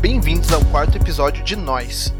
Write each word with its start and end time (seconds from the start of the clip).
Bem-vindos 0.00 0.52
ao 0.52 0.62
quarto 0.66 0.96
episódio 0.98 1.42
de 1.42 1.56
Nós. 1.56 2.12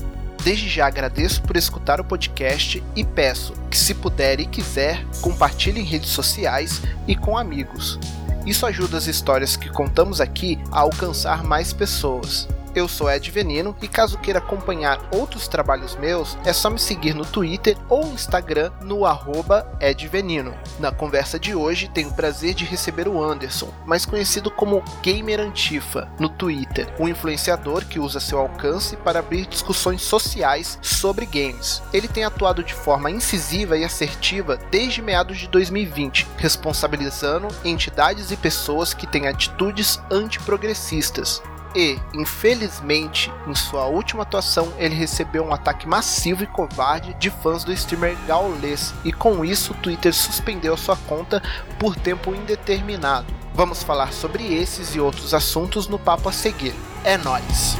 Desde 0.43 0.67
já 0.67 0.87
agradeço 0.87 1.43
por 1.43 1.57
escutar 1.57 2.01
o 2.01 2.05
podcast 2.05 2.83
e 2.97 3.05
peço 3.05 3.53
que, 3.71 3.77
se 3.77 3.95
puder 3.95 4.41
e 4.41 4.47
quiser, 4.47 5.05
compartilhe 5.21 5.81
em 5.81 5.85
redes 5.85 6.09
sociais 6.09 6.81
e 7.07 7.15
com 7.15 7.37
amigos. 7.37 8.01
Isso 8.47 8.65
ajuda 8.65 8.97
as 8.97 9.07
histórias 9.07 9.57
que 9.57 9.69
contamos 9.69 10.23
aqui 10.23 10.59
a 10.73 10.81
alcançar 10.81 11.45
mais 11.45 11.75
pessoas. 11.75 12.49
Eu 12.77 12.87
sou 12.87 13.11
Ed 13.11 13.31
Venino 13.31 13.75
e 13.81 13.89
caso 13.89 14.19
queira 14.19 14.39
acompanhar 14.39 15.01
outros 15.11 15.49
trabalhos 15.49 15.97
meus, 15.97 16.37
é 16.45 16.53
só 16.53 16.69
me 16.69 16.79
seguir 16.79 17.15
no 17.15 17.25
Twitter 17.25 17.75
ou 17.89 18.05
Instagram 18.09 18.71
no 18.83 19.07
arroba 19.07 19.67
edvenino. 19.81 20.55
Na 20.79 20.93
conversa 20.93 21.39
de 21.39 21.55
hoje, 21.55 21.89
tenho 21.89 22.11
o 22.11 22.13
prazer 22.13 22.53
de 22.53 22.67
receber 22.67 23.09
o 23.09 23.25
Anderson, 23.25 23.73
mais 23.87 24.05
conhecido 24.05 24.51
como 24.51 24.85
Gamer 25.03 25.41
Antifa, 25.41 26.07
no 26.19 26.29
Twitter, 26.29 26.87
um 27.01 27.09
influenciador 27.09 27.83
que 27.87 27.99
usa 27.99 28.21
seu 28.21 28.39
alcance 28.39 28.95
para 28.95 29.21
abrir 29.21 29.47
discussões 29.47 30.03
sociais 30.03 30.79
sobre 30.83 31.25
games. 31.25 31.83
Ele 31.95 32.07
tem 32.07 32.25
atuado 32.25 32.63
de 32.63 32.75
forma 32.75 33.11
incisiva 33.11 33.79
e 33.79 33.85
assertiva 33.85 34.59
desde 34.71 35.01
meados 35.01 35.39
de 35.39 35.49
2020, 35.49 36.27
responsabilizando 36.37 37.49
entidades 37.65 38.31
e 38.31 38.37
pessoas 38.37 38.93
que 38.93 39.07
têm 39.07 39.29
atitudes 39.29 39.99
antiprogressistas 40.11 41.41
e, 41.75 41.99
infelizmente, 42.15 43.33
em 43.47 43.55
sua 43.55 43.87
última 43.87 44.23
atuação, 44.23 44.73
ele 44.79 44.95
recebeu 44.95 45.45
um 45.45 45.53
ataque 45.53 45.87
massivo 45.87 46.43
e 46.43 46.47
covarde 46.47 47.15
de 47.15 47.31
fãs 47.31 47.65
do 47.65 47.73
streamer 47.73 48.17
gaulês, 48.27 48.95
e 49.05 49.13
com 49.13 49.45
isso 49.45 49.73
o 49.73 49.77
Twitter 49.77 50.15
suspendeu 50.15 50.77
sua 50.77 50.97
conta 50.97 51.43
por 51.79 51.97
tempo 51.97 52.35
indeterminado. 52.35 53.33
Vamos 53.55 53.83
falar 53.83 54.13
sobre 54.13 54.55
esses 54.55 54.95
e 54.95 55.01
outros 55.01 55.33
assuntos 55.33 55.89
no 55.89 55.99
papo 55.99 56.29
a 56.29 56.33
seguir. 56.33 56.75
É 57.03 57.17
nóis! 57.17 57.77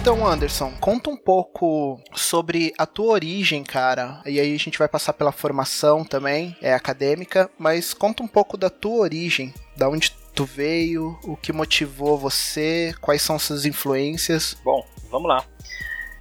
Então, 0.00 0.26
Anderson, 0.26 0.72
conta 0.80 1.10
um 1.10 1.16
pouco 1.16 2.00
sobre 2.14 2.72
a 2.78 2.86
tua 2.86 3.12
origem, 3.12 3.62
cara. 3.62 4.22
E 4.24 4.40
aí 4.40 4.54
a 4.54 4.58
gente 4.58 4.78
vai 4.78 4.88
passar 4.88 5.12
pela 5.12 5.30
formação 5.30 6.02
também, 6.02 6.56
é 6.62 6.72
acadêmica, 6.72 7.50
mas 7.58 7.92
conta 7.92 8.22
um 8.22 8.26
pouco 8.26 8.56
da 8.56 8.70
tua 8.70 9.02
origem, 9.02 9.52
da 9.76 9.86
onde 9.86 10.12
tu 10.38 10.44
veio, 10.44 11.18
o 11.24 11.36
que 11.36 11.52
motivou 11.52 12.16
você, 12.16 12.94
quais 13.00 13.20
são 13.20 13.40
suas 13.40 13.66
influências. 13.66 14.56
Bom, 14.62 14.86
vamos 15.10 15.28
lá. 15.28 15.44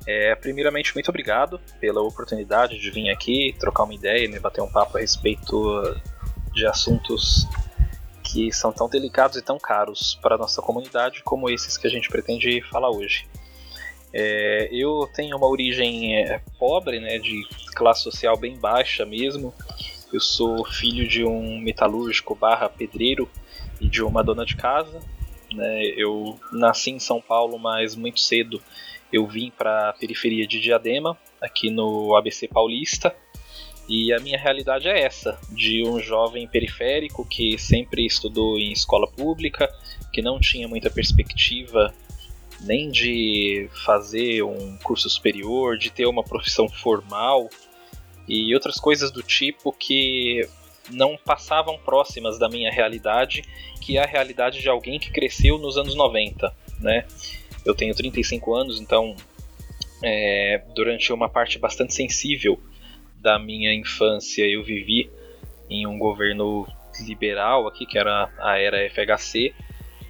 É, 0.07 0.33
primeiramente, 0.33 0.91
muito 0.95 1.09
obrigado 1.09 1.61
pela 1.79 2.01
oportunidade 2.01 2.79
de 2.79 2.89
vir 2.89 3.11
aqui 3.11 3.55
trocar 3.59 3.83
uma 3.83 3.93
ideia 3.93 4.25
e 4.25 4.27
me 4.27 4.39
bater 4.39 4.59
um 4.61 4.71
papo 4.71 4.97
a 4.97 5.01
respeito 5.01 5.55
de 6.51 6.65
assuntos 6.65 7.45
que 8.23 8.51
são 8.51 8.71
tão 8.71 8.89
delicados 8.89 9.37
e 9.37 9.41
tão 9.43 9.59
caros 9.59 10.17
para 10.19 10.33
a 10.33 10.37
nossa 10.39 10.63
comunidade 10.63 11.21
como 11.21 11.47
esses 11.47 11.77
que 11.77 11.85
a 11.85 11.89
gente 11.91 12.09
pretende 12.09 12.59
falar 12.71 12.89
hoje. 12.89 13.27
É, 14.11 14.67
eu 14.71 15.07
tenho 15.13 15.37
uma 15.37 15.47
origem 15.47 16.17
é, 16.17 16.41
pobre, 16.57 16.99
né, 16.99 17.19
de 17.19 17.47
classe 17.75 18.01
social 18.01 18.35
bem 18.35 18.57
baixa 18.57 19.05
mesmo. 19.05 19.53
Eu 20.11 20.19
sou 20.19 20.65
filho 20.65 21.07
de 21.07 21.23
um 21.23 21.59
metalúrgico 21.59 22.33
barra 22.33 22.67
pedreiro 22.67 23.29
e 23.79 23.87
de 23.87 24.03
uma 24.03 24.23
dona 24.23 24.45
de 24.45 24.55
casa. 24.55 24.99
Né? 25.53 25.85
Eu 25.97 26.39
nasci 26.51 26.91
em 26.91 26.99
São 26.99 27.21
Paulo, 27.21 27.57
mas 27.57 27.95
muito 27.95 28.19
cedo 28.19 28.61
eu 29.11 29.25
vim 29.25 29.51
para 29.51 29.89
a 29.89 29.93
periferia 29.93 30.45
de 30.45 30.59
Diadema, 30.59 31.17
aqui 31.41 31.69
no 31.69 32.15
ABC 32.15 32.47
Paulista. 32.47 33.15
E 33.89 34.11
a 34.11 34.19
minha 34.19 34.37
realidade 34.37 34.89
é 34.89 34.99
essa, 34.99 35.39
de 35.49 35.81
um 35.87 35.99
jovem 36.01 36.45
periférico 36.45 37.25
que 37.25 37.57
sempre 37.57 38.05
estudou 38.05 38.57
em 38.57 38.73
escola 38.73 39.07
pública, 39.07 39.73
que 40.11 40.21
não 40.21 40.39
tinha 40.39 40.67
muita 40.67 40.89
perspectiva 40.89 41.93
nem 42.61 42.89
de 42.89 43.69
fazer 43.85 44.43
um 44.43 44.77
curso 44.83 45.09
superior, 45.09 45.77
de 45.77 45.89
ter 45.89 46.05
uma 46.05 46.23
profissão 46.23 46.67
formal 46.67 47.49
e 48.27 48.53
outras 48.53 48.77
coisas 48.77 49.11
do 49.11 49.23
tipo 49.23 49.71
que 49.71 50.47
não 50.89 51.17
passavam 51.17 51.77
próximas 51.77 52.39
da 52.39 52.47
minha 52.49 52.71
realidade, 52.71 53.43
que 53.81 53.97
é 53.97 54.03
a 54.03 54.05
realidade 54.05 54.59
de 54.59 54.69
alguém 54.69 54.99
que 54.99 55.11
cresceu 55.11 55.57
nos 55.57 55.77
anos 55.77 55.95
90, 55.95 56.53
né? 56.79 57.05
Eu 57.65 57.75
tenho 57.75 57.93
35 57.93 58.55
anos, 58.55 58.79
então 58.79 59.15
é, 60.03 60.61
durante 60.73 61.11
uma 61.11 61.27
parte 61.27 61.57
bastante 61.57 61.93
sensível 61.93 62.59
da 63.19 63.39
minha 63.39 63.73
infância 63.73 64.45
eu 64.45 64.63
vivi 64.63 65.09
em 65.69 65.85
um 65.85 65.97
governo 65.97 66.67
liberal 67.01 67.67
aqui, 67.67 67.85
que 67.85 67.97
era 67.97 68.31
a 68.39 68.57
era 68.57 68.89
FHC, 68.89 69.53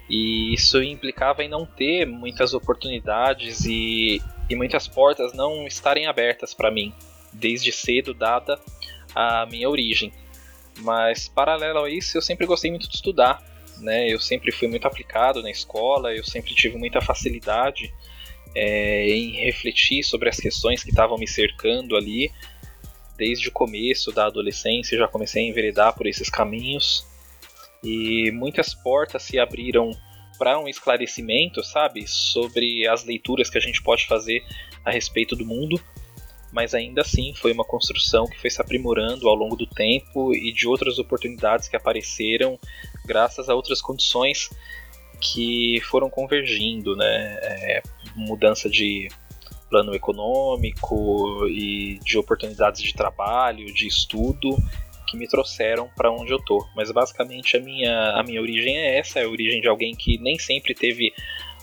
e 0.08 0.54
isso 0.54 0.82
implicava 0.82 1.42
em 1.42 1.48
não 1.48 1.66
ter 1.66 2.06
muitas 2.06 2.54
oportunidades 2.54 3.64
e, 3.64 4.22
e 4.48 4.56
muitas 4.56 4.88
portas 4.88 5.32
não 5.34 5.66
estarem 5.66 6.06
abertas 6.06 6.54
para 6.54 6.70
mim, 6.70 6.94
desde 7.32 7.72
cedo, 7.72 8.14
dada 8.14 8.58
a 9.14 9.46
minha 9.46 9.68
origem. 9.68 10.12
Mas 10.78 11.28
paralelo 11.28 11.84
a 11.84 11.90
isso, 11.90 12.16
eu 12.16 12.22
sempre 12.22 12.46
gostei 12.46 12.70
muito 12.70 12.88
de 12.88 12.94
estudar, 12.94 13.42
né? 13.78 14.08
Eu 14.08 14.20
sempre 14.20 14.52
fui 14.52 14.68
muito 14.68 14.86
aplicado 14.86 15.42
na 15.42 15.50
escola, 15.50 16.14
eu 16.14 16.24
sempre 16.24 16.54
tive 16.54 16.76
muita 16.76 17.00
facilidade 17.00 17.92
é, 18.54 19.08
em 19.08 19.32
refletir 19.44 20.02
sobre 20.02 20.28
as 20.28 20.38
questões 20.38 20.82
que 20.82 20.90
estavam 20.90 21.18
me 21.18 21.26
cercando 21.26 21.96
ali. 21.96 22.30
Desde 23.16 23.48
o 23.48 23.52
começo 23.52 24.12
da 24.12 24.26
adolescência, 24.26 24.96
já 24.96 25.08
comecei 25.08 25.44
a 25.44 25.48
enveredar 25.48 25.94
por 25.94 26.06
esses 26.06 26.30
caminhos 26.30 27.04
e 27.82 28.30
muitas 28.32 28.74
portas 28.74 29.22
se 29.22 29.38
abriram 29.38 29.90
para 30.38 30.58
um 30.58 30.68
esclarecimento, 30.68 31.64
sabe, 31.64 32.06
sobre 32.06 32.86
as 32.86 33.04
leituras 33.04 33.50
que 33.50 33.58
a 33.58 33.60
gente 33.60 33.82
pode 33.82 34.06
fazer 34.06 34.44
a 34.84 34.90
respeito 34.90 35.34
do 35.34 35.44
mundo 35.44 35.80
mas 36.52 36.74
ainda 36.74 37.02
assim 37.02 37.34
foi 37.34 37.52
uma 37.52 37.64
construção 37.64 38.26
que 38.26 38.40
foi 38.40 38.50
se 38.50 38.60
aprimorando 38.60 39.28
ao 39.28 39.34
longo 39.34 39.56
do 39.56 39.66
tempo 39.66 40.34
e 40.34 40.52
de 40.52 40.66
outras 40.66 40.98
oportunidades 40.98 41.68
que 41.68 41.76
apareceram 41.76 42.58
graças 43.04 43.48
a 43.48 43.54
outras 43.54 43.80
condições 43.80 44.48
que 45.20 45.80
foram 45.82 46.08
convergindo, 46.08 46.94
né? 46.96 47.38
É, 47.42 47.82
mudança 48.14 48.68
de 48.68 49.08
plano 49.68 49.94
econômico 49.94 51.46
e 51.48 51.98
de 52.04 52.16
oportunidades 52.16 52.82
de 52.82 52.94
trabalho, 52.94 53.66
de 53.72 53.86
estudo 53.86 54.56
que 55.06 55.16
me 55.16 55.26
trouxeram 55.26 55.90
para 55.96 56.10
onde 56.10 56.32
eu 56.32 56.38
tô. 56.38 56.66
Mas 56.74 56.90
basicamente 56.90 57.56
a 57.56 57.60
minha, 57.60 58.12
a 58.12 58.22
minha 58.22 58.40
origem 58.40 58.76
é 58.76 58.98
essa, 58.98 59.20
é 59.20 59.24
a 59.24 59.28
origem 59.28 59.60
de 59.60 59.68
alguém 59.68 59.94
que 59.94 60.18
nem 60.18 60.38
sempre 60.38 60.74
teve 60.74 61.12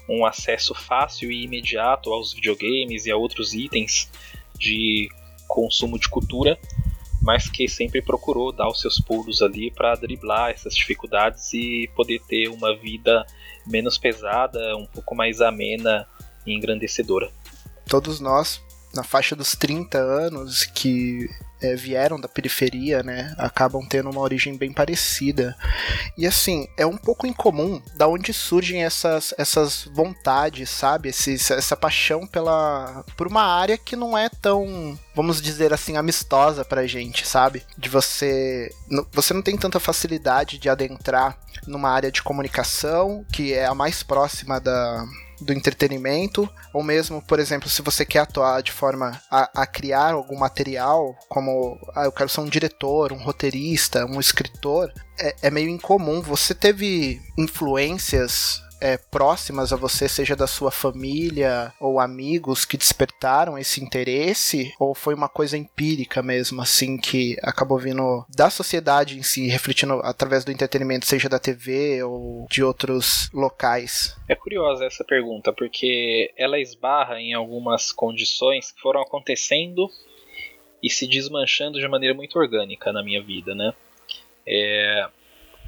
um 0.07 0.25
acesso 0.25 0.73
fácil 0.75 1.31
e 1.31 1.43
imediato 1.43 2.11
aos 2.11 2.33
videogames 2.33 3.05
e 3.05 3.11
a 3.11 3.17
outros 3.17 3.53
itens 3.53 4.09
de 4.57 5.09
consumo 5.47 5.99
de 5.99 6.09
cultura, 6.09 6.57
mas 7.21 7.49
que 7.49 7.67
sempre 7.67 8.01
procurou 8.01 8.51
dar 8.51 8.67
os 8.67 8.79
seus 8.79 8.99
pulos 8.99 9.41
ali 9.41 9.71
para 9.71 9.95
driblar 9.95 10.51
essas 10.51 10.75
dificuldades 10.75 11.53
e 11.53 11.89
poder 11.95 12.21
ter 12.27 12.49
uma 12.49 12.75
vida 12.75 13.25
menos 13.65 13.97
pesada, 13.97 14.75
um 14.77 14.85
pouco 14.85 15.15
mais 15.15 15.41
amena 15.41 16.07
e 16.45 16.53
engrandecedora. 16.53 17.31
Todos 17.87 18.19
nós, 18.19 18.61
na 18.93 19.03
faixa 19.03 19.35
dos 19.35 19.55
30 19.55 19.97
anos, 19.97 20.65
que 20.65 21.27
é, 21.61 21.75
vieram 21.75 22.19
da 22.19 22.27
periferia, 22.27 23.01
né, 23.03 23.33
acabam 23.37 23.85
tendo 23.87 24.09
uma 24.09 24.21
origem 24.21 24.57
bem 24.57 24.71
parecida. 24.71 25.55
E 26.17 26.25
assim, 26.25 26.67
é 26.77 26.85
um 26.85 26.97
pouco 26.97 27.27
incomum 27.27 27.81
da 27.95 28.07
onde 28.07 28.33
surgem 28.33 28.83
essas, 28.83 29.33
essas 29.37 29.85
vontades, 29.93 30.69
sabe? 30.69 31.09
Esse, 31.09 31.33
essa 31.33 31.75
paixão 31.75 32.25
pela 32.27 33.03
por 33.17 33.27
uma 33.27 33.43
área 33.43 33.77
que 33.77 33.95
não 33.95 34.17
é 34.17 34.29
tão, 34.29 34.97
vamos 35.15 35.41
dizer 35.41 35.73
assim, 35.73 35.97
amistosa 35.97 36.65
pra 36.65 36.87
gente, 36.87 37.27
sabe? 37.27 37.63
De 37.77 37.89
você 37.89 38.69
você 39.11 39.33
não 39.33 39.41
tem 39.41 39.57
tanta 39.57 39.79
facilidade 39.79 40.57
de 40.57 40.69
adentrar 40.69 41.37
numa 41.67 41.89
área 41.89 42.11
de 42.11 42.21
comunicação 42.21 43.25
que 43.31 43.53
é 43.53 43.65
a 43.65 43.75
mais 43.75 44.03
próxima 44.03 44.59
da 44.59 45.05
do 45.45 45.53
entretenimento, 45.53 46.49
ou 46.73 46.83
mesmo, 46.83 47.21
por 47.21 47.39
exemplo, 47.39 47.69
se 47.69 47.81
você 47.81 48.03
quer 48.03 48.19
atuar 48.19 48.61
de 48.61 48.71
forma 48.71 49.21
a, 49.29 49.61
a 49.61 49.67
criar 49.67 50.13
algum 50.13 50.37
material, 50.37 51.15
como 51.29 51.79
ah, 51.95 52.05
eu 52.05 52.11
quero 52.11 52.29
ser 52.29 52.41
um 52.41 52.49
diretor, 52.49 53.13
um 53.13 53.23
roteirista, 53.23 54.05
um 54.05 54.19
escritor, 54.19 54.91
é, 55.19 55.35
é 55.43 55.51
meio 55.51 55.69
incomum. 55.69 56.21
Você 56.21 56.53
teve 56.53 57.21
influências 57.37 58.64
é, 58.85 58.97
próximas 58.97 59.73
a 59.73 59.75
você, 59.75 60.07
seja 60.07 60.35
da 60.35 60.45
sua 60.45 60.69
família 60.69 61.73
ou 61.81 61.99
amigos 61.99 62.65
que 62.65 62.77
despertaram 62.77 63.57
esse 63.57 63.83
interesse? 63.83 64.71
Ou 64.79 64.93
foi 64.93 65.15
uma 65.15 65.27
coisa 65.27 65.57
empírica 65.57 66.21
mesmo, 66.21 66.61
assim, 66.61 66.95
que 66.95 67.35
acabou 67.41 67.79
vindo 67.79 68.23
da 68.29 68.51
sociedade 68.51 69.17
em 69.17 69.23
si, 69.23 69.47
refletindo 69.47 69.95
através 70.03 70.45
do 70.45 70.51
entretenimento, 70.51 71.07
seja 71.07 71.27
da 71.27 71.39
TV 71.39 72.03
ou 72.03 72.45
de 72.47 72.63
outros 72.63 73.27
locais? 73.33 74.15
É 74.29 74.35
curiosa 74.35 74.85
essa 74.85 75.03
pergunta, 75.03 75.51
porque 75.51 76.31
ela 76.37 76.59
esbarra 76.59 77.19
em 77.19 77.33
algumas 77.33 77.91
condições 77.91 78.71
que 78.71 78.81
foram 78.81 79.01
acontecendo 79.01 79.89
e 80.83 80.91
se 80.91 81.07
desmanchando 81.07 81.79
de 81.79 81.87
maneira 81.87 82.13
muito 82.13 82.37
orgânica 82.37 82.93
na 82.93 83.01
minha 83.01 83.23
vida, 83.23 83.55
né? 83.55 83.73
É, 84.45 85.07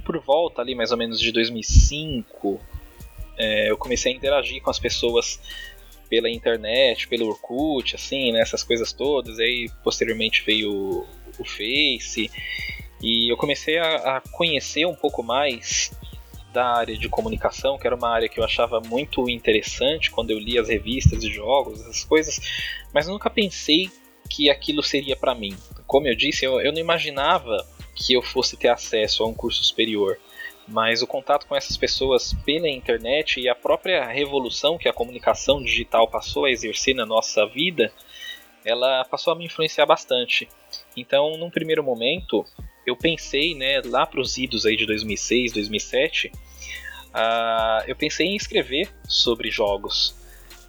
por 0.06 0.20
volta 0.20 0.62
ali 0.62 0.76
mais 0.76 0.92
ou 0.92 0.98
menos 1.00 1.20
de 1.20 1.32
2005, 1.32 2.62
é, 3.38 3.70
eu 3.70 3.78
comecei 3.78 4.12
a 4.12 4.16
interagir 4.16 4.62
com 4.62 4.70
as 4.70 4.80
pessoas 4.80 5.40
pela 6.10 6.30
internet, 6.30 7.08
pelo 7.08 7.28
Orkut, 7.28 7.96
assim, 7.96 8.32
né, 8.32 8.42
essas 8.42 8.64
coisas 8.64 8.94
todas. 8.94 9.40
Aí 9.40 9.70
posteriormente 9.84 10.44
veio 10.46 10.72
o, 10.72 11.08
o 11.40 11.46
Face 11.46 12.32
e 13.02 13.32
eu 13.32 13.38
comecei 13.38 13.78
a, 13.78 14.18
a, 14.18 14.22
conhecer 14.32 14.86
um 14.86 14.96
pouco 14.96 15.22
mais 15.22 15.92
da 16.54 16.66
área 16.66 16.98
de 16.98 17.08
comunicação, 17.08 17.78
que 17.78 17.86
era 17.86 17.96
uma 17.96 18.10
área 18.10 18.28
que 18.28 18.40
eu 18.40 18.44
achava 18.44 18.80
muito 18.80 19.30
interessante 19.30 20.10
quando 20.10 20.32
eu 20.32 20.40
li 20.40 20.58
as 20.58 20.70
revistas 20.70 21.22
de 21.22 21.32
jogos, 21.32 21.82
essas 21.82 22.04
coisas, 22.04 22.40
mas 22.94 23.08
nunca 23.08 23.30
pensei 23.30 23.92
que 24.30 24.50
aquilo 24.50 24.82
seria 24.82 25.16
para 25.16 25.36
mim. 25.36 25.56
Como 25.86 26.08
eu 26.08 26.16
disse, 26.16 26.46
eu, 26.46 26.60
eu 26.60 26.72
não 26.72 26.80
imaginava 26.80 27.66
que 27.94 28.14
eu 28.14 28.22
fosse 28.22 28.58
ter 28.58 28.70
acesso 28.70 29.24
a 29.24 29.28
um 29.28 29.34
curso 29.34 29.64
superior 29.64 30.18
mas 30.68 31.02
o 31.02 31.08
contato 31.08 31.48
com 31.48 31.56
essas 31.56 31.78
pessoas 31.78 32.34
pela 32.46 32.68
internet 32.68 33.40
e 33.40 33.48
a 33.48 33.56
própria 33.56 34.06
revolução 34.06 34.78
que 34.78 34.90
a 34.90 34.94
comunicação 34.94 35.64
digital 35.64 36.08
passou 36.08 36.46
a 36.46 36.52
exercer 36.52 36.94
na 36.94 37.06
nossa 37.06 37.46
vida, 37.46 37.92
ela 38.66 39.06
passou 39.06 39.32
a 39.32 39.36
me 39.36 39.46
influenciar 39.46 39.86
bastante. 39.86 40.48
Então, 40.96 41.38
num 41.38 41.50
primeiro 41.50 41.84
momento, 41.84 42.46
eu 42.86 42.98
pensei, 42.98 43.56
né, 43.56 43.82
lá 43.86 44.06
para 44.06 44.20
os 44.20 44.38
idos 44.38 44.66
aí 44.66 44.76
de 44.76 44.86
2006, 44.86 45.54
2007, 45.54 46.32
uh, 47.08 47.84
eu 47.88 47.96
pensei 47.96 48.28
em 48.28 48.36
escrever 48.36 48.90
sobre 49.08 49.50
jogos. 49.50 50.16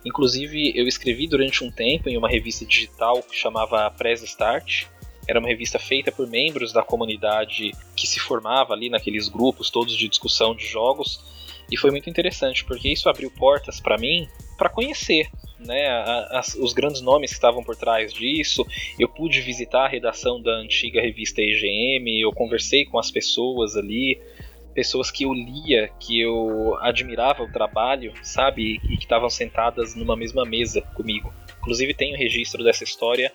Inclusive, 0.04 0.72
eu 0.76 0.86
escrevi 0.86 1.26
durante 1.26 1.64
um 1.64 1.70
tempo 1.72 2.08
em 2.08 2.16
uma 2.16 2.28
revista 2.28 2.64
digital 2.64 3.20
que 3.22 3.36
chamava 3.36 3.90
Press 3.90 4.22
Start, 4.22 4.86
era 5.28 5.38
uma 5.38 5.48
revista 5.48 5.78
feita 5.78 6.10
por 6.10 6.26
membros 6.26 6.72
da 6.72 6.82
comunidade 6.82 7.72
que 7.94 8.06
se 8.06 8.18
formava 8.18 8.72
ali 8.72 8.88
naqueles 8.88 9.28
grupos 9.28 9.68
todos 9.68 9.94
de 9.94 10.08
discussão 10.08 10.56
de 10.56 10.66
jogos. 10.66 11.22
E 11.70 11.76
foi 11.76 11.90
muito 11.90 12.08
interessante, 12.08 12.64
porque 12.64 12.88
isso 12.88 13.10
abriu 13.10 13.30
portas 13.30 13.78
para 13.78 13.98
mim 13.98 14.26
para 14.56 14.70
conhecer 14.70 15.28
né, 15.58 15.86
as, 16.30 16.54
os 16.54 16.72
grandes 16.72 17.02
nomes 17.02 17.30
que 17.30 17.36
estavam 17.36 17.62
por 17.62 17.76
trás 17.76 18.12
disso. 18.12 18.66
Eu 18.98 19.06
pude 19.06 19.42
visitar 19.42 19.84
a 19.84 19.88
redação 19.88 20.40
da 20.40 20.52
antiga 20.52 21.00
revista 21.00 21.42
EGM, 21.42 22.20
eu 22.20 22.32
conversei 22.32 22.86
com 22.86 22.98
as 22.98 23.10
pessoas 23.10 23.76
ali, 23.76 24.18
pessoas 24.74 25.10
que 25.10 25.24
eu 25.24 25.34
lia, 25.34 25.90
que 26.00 26.18
eu 26.18 26.74
admirava 26.80 27.42
o 27.42 27.52
trabalho, 27.52 28.14
sabe, 28.22 28.80
e 28.84 28.96
que 28.96 29.02
estavam 29.02 29.28
sentadas 29.28 29.94
numa 29.94 30.16
mesma 30.16 30.46
mesa 30.46 30.80
comigo. 30.94 31.34
Inclusive 31.58 31.92
tem 31.92 32.12
o 32.12 32.14
um 32.14 32.18
registro 32.18 32.64
dessa 32.64 32.82
história 32.82 33.30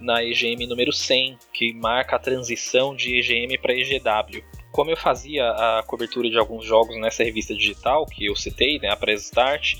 na 0.00 0.22
EGM 0.22 0.66
número 0.66 0.92
100, 0.92 1.38
que 1.52 1.72
marca 1.72 2.16
a 2.16 2.18
transição 2.18 2.94
de 2.94 3.18
EGM 3.18 3.58
para 3.58 3.74
EGW. 3.74 4.44
Como 4.70 4.90
eu 4.90 4.96
fazia 4.96 5.48
a 5.50 5.82
cobertura 5.86 6.28
de 6.28 6.38
alguns 6.38 6.64
jogos 6.64 6.96
nessa 7.00 7.24
revista 7.24 7.54
digital 7.54 8.04
que 8.06 8.26
eu 8.26 8.36
citei, 8.36 8.78
né, 8.78 8.90
a 8.90 8.96
Press 8.96 9.24
Start, 9.24 9.76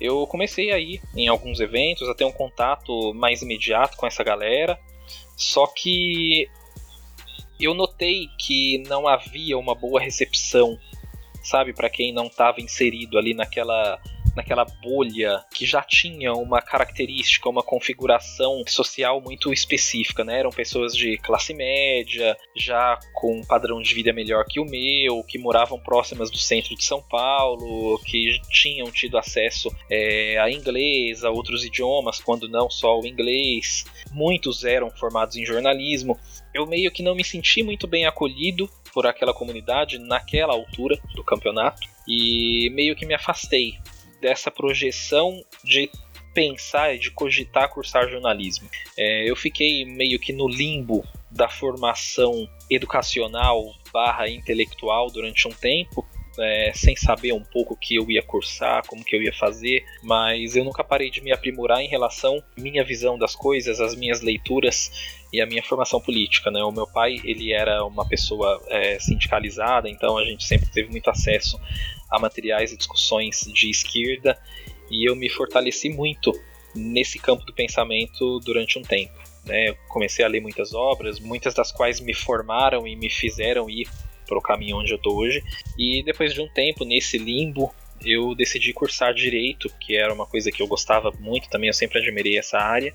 eu 0.00 0.26
comecei 0.26 0.70
a 0.70 0.78
ir 0.78 1.00
em 1.16 1.28
alguns 1.28 1.60
eventos, 1.60 2.08
a 2.08 2.14
ter 2.14 2.24
um 2.24 2.32
contato 2.32 3.12
mais 3.14 3.42
imediato 3.42 3.96
com 3.96 4.06
essa 4.06 4.22
galera. 4.22 4.78
Só 5.36 5.66
que 5.66 6.48
eu 7.60 7.74
notei 7.74 8.28
que 8.38 8.78
não 8.86 9.08
havia 9.08 9.58
uma 9.58 9.74
boa 9.74 10.00
recepção, 10.00 10.78
sabe, 11.42 11.72
para 11.72 11.90
quem 11.90 12.12
não 12.12 12.26
estava 12.26 12.60
inserido 12.60 13.18
ali 13.18 13.34
naquela 13.34 14.00
naquela 14.34 14.64
bolha 14.64 15.42
que 15.52 15.66
já 15.66 15.82
tinha 15.82 16.32
uma 16.32 16.60
característica, 16.60 17.48
uma 17.48 17.62
configuração 17.62 18.62
social 18.66 19.20
muito 19.20 19.52
específica, 19.52 20.24
né? 20.24 20.40
Eram 20.40 20.50
pessoas 20.50 20.94
de 20.94 21.16
classe 21.18 21.54
média, 21.54 22.36
já 22.56 22.98
com 23.14 23.38
um 23.38 23.44
padrão 23.44 23.80
de 23.80 23.94
vida 23.94 24.12
melhor 24.12 24.44
que 24.44 24.60
o 24.60 24.64
meu, 24.64 25.22
que 25.24 25.38
moravam 25.38 25.78
próximas 25.78 26.30
do 26.30 26.38
centro 26.38 26.74
de 26.74 26.84
São 26.84 27.02
Paulo, 27.02 27.98
que 28.04 28.40
tinham 28.50 28.90
tido 28.90 29.18
acesso 29.18 29.70
é, 29.90 30.38
a 30.38 30.50
inglês, 30.50 31.24
a 31.24 31.30
outros 31.30 31.64
idiomas, 31.64 32.20
quando 32.20 32.48
não 32.48 32.70
só 32.70 32.98
o 32.98 33.06
inglês. 33.06 33.84
Muitos 34.12 34.64
eram 34.64 34.90
formados 34.90 35.36
em 35.36 35.44
jornalismo. 35.44 36.18
Eu 36.54 36.66
meio 36.66 36.90
que 36.90 37.02
não 37.02 37.14
me 37.14 37.24
senti 37.24 37.62
muito 37.62 37.86
bem 37.86 38.06
acolhido 38.06 38.68
por 38.92 39.06
aquela 39.06 39.34
comunidade 39.34 39.98
naquela 39.98 40.54
altura 40.54 40.98
do 41.14 41.22
campeonato 41.22 41.86
e 42.08 42.70
meio 42.70 42.96
que 42.96 43.06
me 43.06 43.14
afastei 43.14 43.78
dessa 44.20 44.50
projeção 44.50 45.42
de 45.64 45.90
pensar 46.34 46.94
e 46.94 46.98
de 46.98 47.10
cogitar 47.10 47.68
cursar 47.68 48.08
jornalismo. 48.08 48.68
É, 48.96 49.28
eu 49.28 49.34
fiquei 49.34 49.84
meio 49.84 50.18
que 50.18 50.32
no 50.32 50.48
limbo 50.48 51.04
da 51.30 51.48
formação 51.48 52.48
educacional 52.70 53.74
barra 53.92 54.28
intelectual 54.28 55.10
durante 55.10 55.48
um 55.48 55.50
tempo, 55.50 56.06
é, 56.38 56.72
sem 56.74 56.96
saber 56.96 57.32
um 57.32 57.42
pouco 57.42 57.74
o 57.74 57.76
que 57.76 57.96
eu 57.96 58.10
ia 58.10 58.22
cursar, 58.22 58.86
como 58.86 59.04
que 59.04 59.14
eu 59.14 59.22
ia 59.22 59.32
fazer, 59.32 59.84
mas 60.02 60.56
eu 60.56 60.64
nunca 60.64 60.84
parei 60.84 61.10
de 61.10 61.20
me 61.20 61.32
aprimorar 61.32 61.80
em 61.80 61.88
relação 61.88 62.42
à 62.56 62.60
minha 62.60 62.84
visão 62.84 63.18
das 63.18 63.34
coisas, 63.34 63.80
as 63.80 63.94
minhas 63.94 64.20
leituras 64.20 65.18
e 65.32 65.40
a 65.40 65.46
minha 65.46 65.62
formação 65.62 66.00
política. 66.00 66.50
Né? 66.50 66.62
O 66.62 66.72
meu 66.72 66.86
pai 66.86 67.16
ele 67.24 67.52
era 67.52 67.84
uma 67.84 68.06
pessoa 68.06 68.62
é, 68.68 68.98
sindicalizada, 68.98 69.88
então 69.88 70.16
a 70.16 70.24
gente 70.24 70.44
sempre 70.44 70.70
teve 70.70 70.90
muito 70.90 71.10
acesso 71.10 71.60
a 72.10 72.18
materiais 72.18 72.72
e 72.72 72.76
discussões 72.76 73.40
de 73.52 73.70
esquerda 73.70 74.38
e 74.90 75.08
eu 75.08 75.14
me 75.14 75.28
fortaleci 75.28 75.90
muito 75.90 76.32
nesse 76.74 77.18
campo 77.18 77.44
do 77.44 77.52
pensamento 77.52 78.38
durante 78.40 78.78
um 78.78 78.82
tempo. 78.82 79.18
Né? 79.44 79.72
Comecei 79.88 80.24
a 80.24 80.28
ler 80.28 80.40
muitas 80.40 80.74
obras, 80.74 81.18
muitas 81.18 81.54
das 81.54 81.72
quais 81.72 82.00
me 82.00 82.14
formaram 82.14 82.86
e 82.86 82.94
me 82.96 83.10
fizeram 83.10 83.68
ir 83.68 83.88
para 84.28 84.38
o 84.38 84.42
caminho 84.42 84.76
onde 84.76 84.92
eu 84.92 84.96
estou 84.96 85.16
hoje. 85.16 85.42
E 85.78 86.02
depois 86.02 86.34
de 86.34 86.40
um 86.40 86.48
tempo 86.48 86.84
nesse 86.84 87.18
limbo, 87.18 87.74
eu 88.04 88.34
decidi 88.34 88.72
cursar 88.72 89.12
direito, 89.12 89.68
que 89.80 89.96
era 89.96 90.12
uma 90.12 90.26
coisa 90.26 90.52
que 90.52 90.62
eu 90.62 90.66
gostava 90.66 91.10
muito 91.18 91.48
também, 91.48 91.68
eu 91.68 91.74
sempre 91.74 91.98
admirei 91.98 92.38
essa 92.38 92.58
área. 92.58 92.94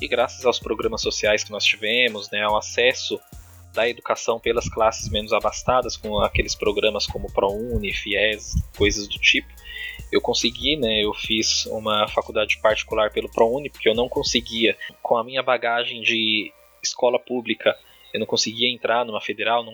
E 0.00 0.06
graças 0.06 0.44
aos 0.44 0.58
programas 0.58 1.02
sociais 1.02 1.42
que 1.42 1.50
nós 1.50 1.64
tivemos, 1.64 2.30
né, 2.30 2.42
ao 2.42 2.56
acesso 2.56 3.18
da 3.72 3.88
educação 3.88 4.38
pelas 4.38 4.68
classes 4.68 5.08
menos 5.08 5.32
abastadas, 5.32 5.96
com 5.96 6.20
aqueles 6.20 6.54
programas 6.54 7.06
como 7.06 7.32
ProUni, 7.32 7.92
FIES, 7.92 8.52
coisas 8.76 9.08
do 9.08 9.18
tipo. 9.18 9.48
Eu 10.12 10.20
consegui, 10.20 10.76
né? 10.76 11.02
Eu 11.02 11.12
fiz 11.12 11.66
uma 11.66 12.06
faculdade 12.06 12.58
particular 12.58 13.10
pelo 13.10 13.28
ProUni, 13.28 13.68
porque 13.68 13.88
eu 13.88 13.94
não 13.94 14.08
conseguia, 14.08 14.76
com 15.02 15.16
a 15.16 15.24
minha 15.24 15.42
bagagem 15.42 16.00
de 16.02 16.52
escola 16.80 17.18
pública, 17.18 17.76
eu 18.14 18.20
não 18.20 18.26
conseguia 18.26 18.72
entrar 18.72 19.04
numa 19.04 19.20
federal, 19.20 19.66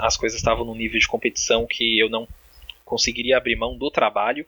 as 0.00 0.16
coisas 0.16 0.38
estavam 0.38 0.64
num 0.64 0.74
nível 0.74 0.98
de 0.98 1.06
competição 1.06 1.66
que 1.66 1.98
eu 1.98 2.08
não 2.08 2.26
conseguiria 2.82 3.36
abrir 3.36 3.56
mão 3.56 3.76
do 3.76 3.90
trabalho 3.90 4.46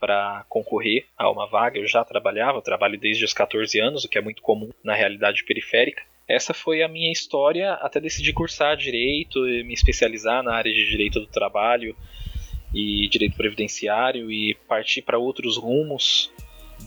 para 0.00 0.46
concorrer 0.48 1.04
a 1.14 1.30
uma 1.30 1.46
vaga. 1.46 1.78
Eu 1.78 1.86
já 1.86 2.02
trabalhava, 2.02 2.56
eu 2.56 2.62
trabalho 2.62 2.98
desde 2.98 3.22
os 3.22 3.34
14 3.34 3.78
anos, 3.78 4.04
o 4.04 4.08
que 4.08 4.16
é 4.16 4.20
muito 4.22 4.40
comum 4.40 4.70
na 4.82 4.94
realidade 4.94 5.44
periférica. 5.44 6.02
Essa 6.26 6.54
foi 6.54 6.82
a 6.82 6.88
minha 6.88 7.12
história 7.12 7.74
até 7.74 8.00
decidir 8.00 8.32
cursar 8.32 8.78
direito 8.78 9.46
e 9.46 9.62
me 9.62 9.74
especializar 9.74 10.42
na 10.42 10.54
área 10.54 10.72
de 10.72 10.88
direito 10.88 11.20
do 11.20 11.26
trabalho 11.26 11.94
e 12.72 13.06
direito 13.08 13.36
previdenciário 13.36 14.32
e 14.32 14.54
partir 14.66 15.02
para 15.02 15.18
outros 15.18 15.58
rumos 15.58 16.32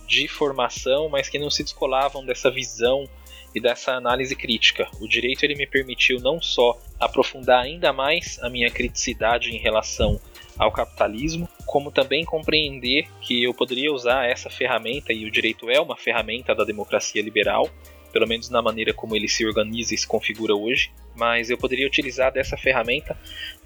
de 0.07 0.27
formação, 0.27 1.07
mas 1.07 1.29
que 1.29 1.37
não 1.37 1.51
se 1.51 1.63
descolavam 1.63 2.25
dessa 2.25 2.49
visão 2.49 3.07
e 3.53 3.59
dessa 3.59 3.93
análise 3.93 4.35
crítica. 4.35 4.87
O 4.99 5.07
direito 5.07 5.43
ele 5.43 5.55
me 5.55 5.65
permitiu 5.65 6.19
não 6.19 6.41
só 6.41 6.79
aprofundar 6.99 7.63
ainda 7.63 7.91
mais 7.93 8.39
a 8.41 8.49
minha 8.49 8.69
criticidade 8.69 9.51
em 9.51 9.57
relação 9.57 10.19
ao 10.57 10.71
capitalismo, 10.71 11.47
como 11.65 11.91
também 11.91 12.25
compreender 12.25 13.07
que 13.21 13.43
eu 13.43 13.53
poderia 13.53 13.93
usar 13.93 14.27
essa 14.27 14.49
ferramenta 14.49 15.13
e 15.13 15.25
o 15.25 15.31
direito 15.31 15.69
é 15.69 15.79
uma 15.79 15.95
ferramenta 15.95 16.55
da 16.55 16.63
democracia 16.63 17.21
liberal 17.21 17.69
pelo 18.11 18.27
menos 18.27 18.49
na 18.49 18.61
maneira 18.61 18.93
como 18.93 19.15
ele 19.15 19.27
se 19.27 19.45
organiza 19.45 19.93
e 19.93 19.97
se 19.97 20.07
configura 20.07 20.55
hoje, 20.55 20.91
mas 21.15 21.49
eu 21.49 21.57
poderia 21.57 21.85
utilizar 21.85 22.31
dessa 22.31 22.57
ferramenta 22.57 23.17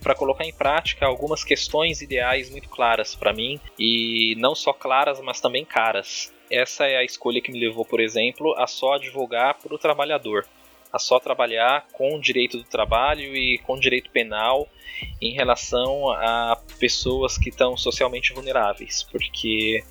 para 0.02 0.16
colocar 0.16 0.44
em 0.46 0.54
prática 0.54 1.06
algumas 1.06 1.44
questões 1.44 2.02
ideais 2.02 2.50
muito 2.50 2.68
claras 2.68 3.16
para 3.16 3.32
mim 3.32 3.60
e 3.80 4.36
não 4.38 4.54
só 4.54 4.74
claras, 4.74 5.22
mas 5.22 5.40
também 5.40 5.64
caras. 5.64 6.34
Essa 6.52 6.86
é 6.86 6.98
a 6.98 7.04
escolha 7.04 7.42
que 7.42 7.52
me 7.52 7.60
levou, 7.60 7.86
por 7.86 8.02
exemplo, 8.02 8.54
a 8.58 8.68
só 8.68 8.96
advogar 8.96 9.58
para 9.58 9.74
o 9.74 9.78
trabalhador, 9.78 10.46
a 10.92 11.00
só 11.00 11.18
trabalhar 11.18 11.88
com 11.94 12.16
o 12.16 12.20
direito 12.20 12.58
do 12.58 12.66
trabalho 12.66 13.36
e 13.36 13.58
com 13.60 13.76
o 13.76 13.80
direito 13.80 14.10
penal 14.12 14.68
em 15.22 15.34
relação 15.34 16.12
a 16.12 16.62
pessoas 16.78 17.38
que 17.38 17.50
estão 17.50 17.78
socialmente 17.78 18.34
vulneráveis, 18.34 19.02
porque 19.04 19.82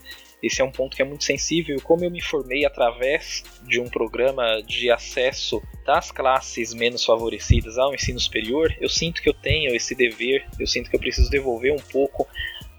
esse 0.43 0.61
é 0.61 0.65
um 0.65 0.71
ponto 0.71 0.97
que 0.97 1.03
é 1.03 1.05
muito 1.05 1.25
sensível. 1.25 1.81
Como 1.83 2.05
eu 2.05 2.11
me 2.11 2.21
formei 2.21 2.65
através 2.65 3.43
de 3.63 3.81
um 3.81 3.89
programa 3.89 4.63
de 4.63 4.91
acesso 4.91 5.63
das 5.85 6.11
classes 6.11 6.73
menos 6.73 7.05
favorecidas 7.05 7.79
ao 7.79 7.95
ensino 7.95 8.21
superior, 8.21 8.75
eu 8.81 8.89
sinto 8.89 9.23
que 9.23 9.29
eu 9.29 9.35
tenho 9.35 9.75
esse 9.75 9.95
dever, 9.95 10.47
eu 10.59 10.67
sinto 10.67 10.89
que 10.91 10.97
eu 10.97 11.01
preciso 11.01 11.31
devolver 11.31 11.73
um 11.73 11.83
pouco 11.93 12.27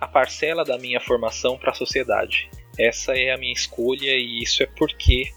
a 0.01 0.07
parcela 0.07 0.65
da 0.65 0.79
minha 0.79 0.99
formação 0.99 1.59
para 1.59 1.69
a 1.69 1.75
sociedade. 1.75 2.49
Essa 2.77 3.13
é 3.13 3.31
a 3.31 3.37
minha 3.37 3.53
escolha 3.53 4.09
e 4.09 4.41
isso 4.41 4.63
é 4.63 4.65
porque 4.65 5.31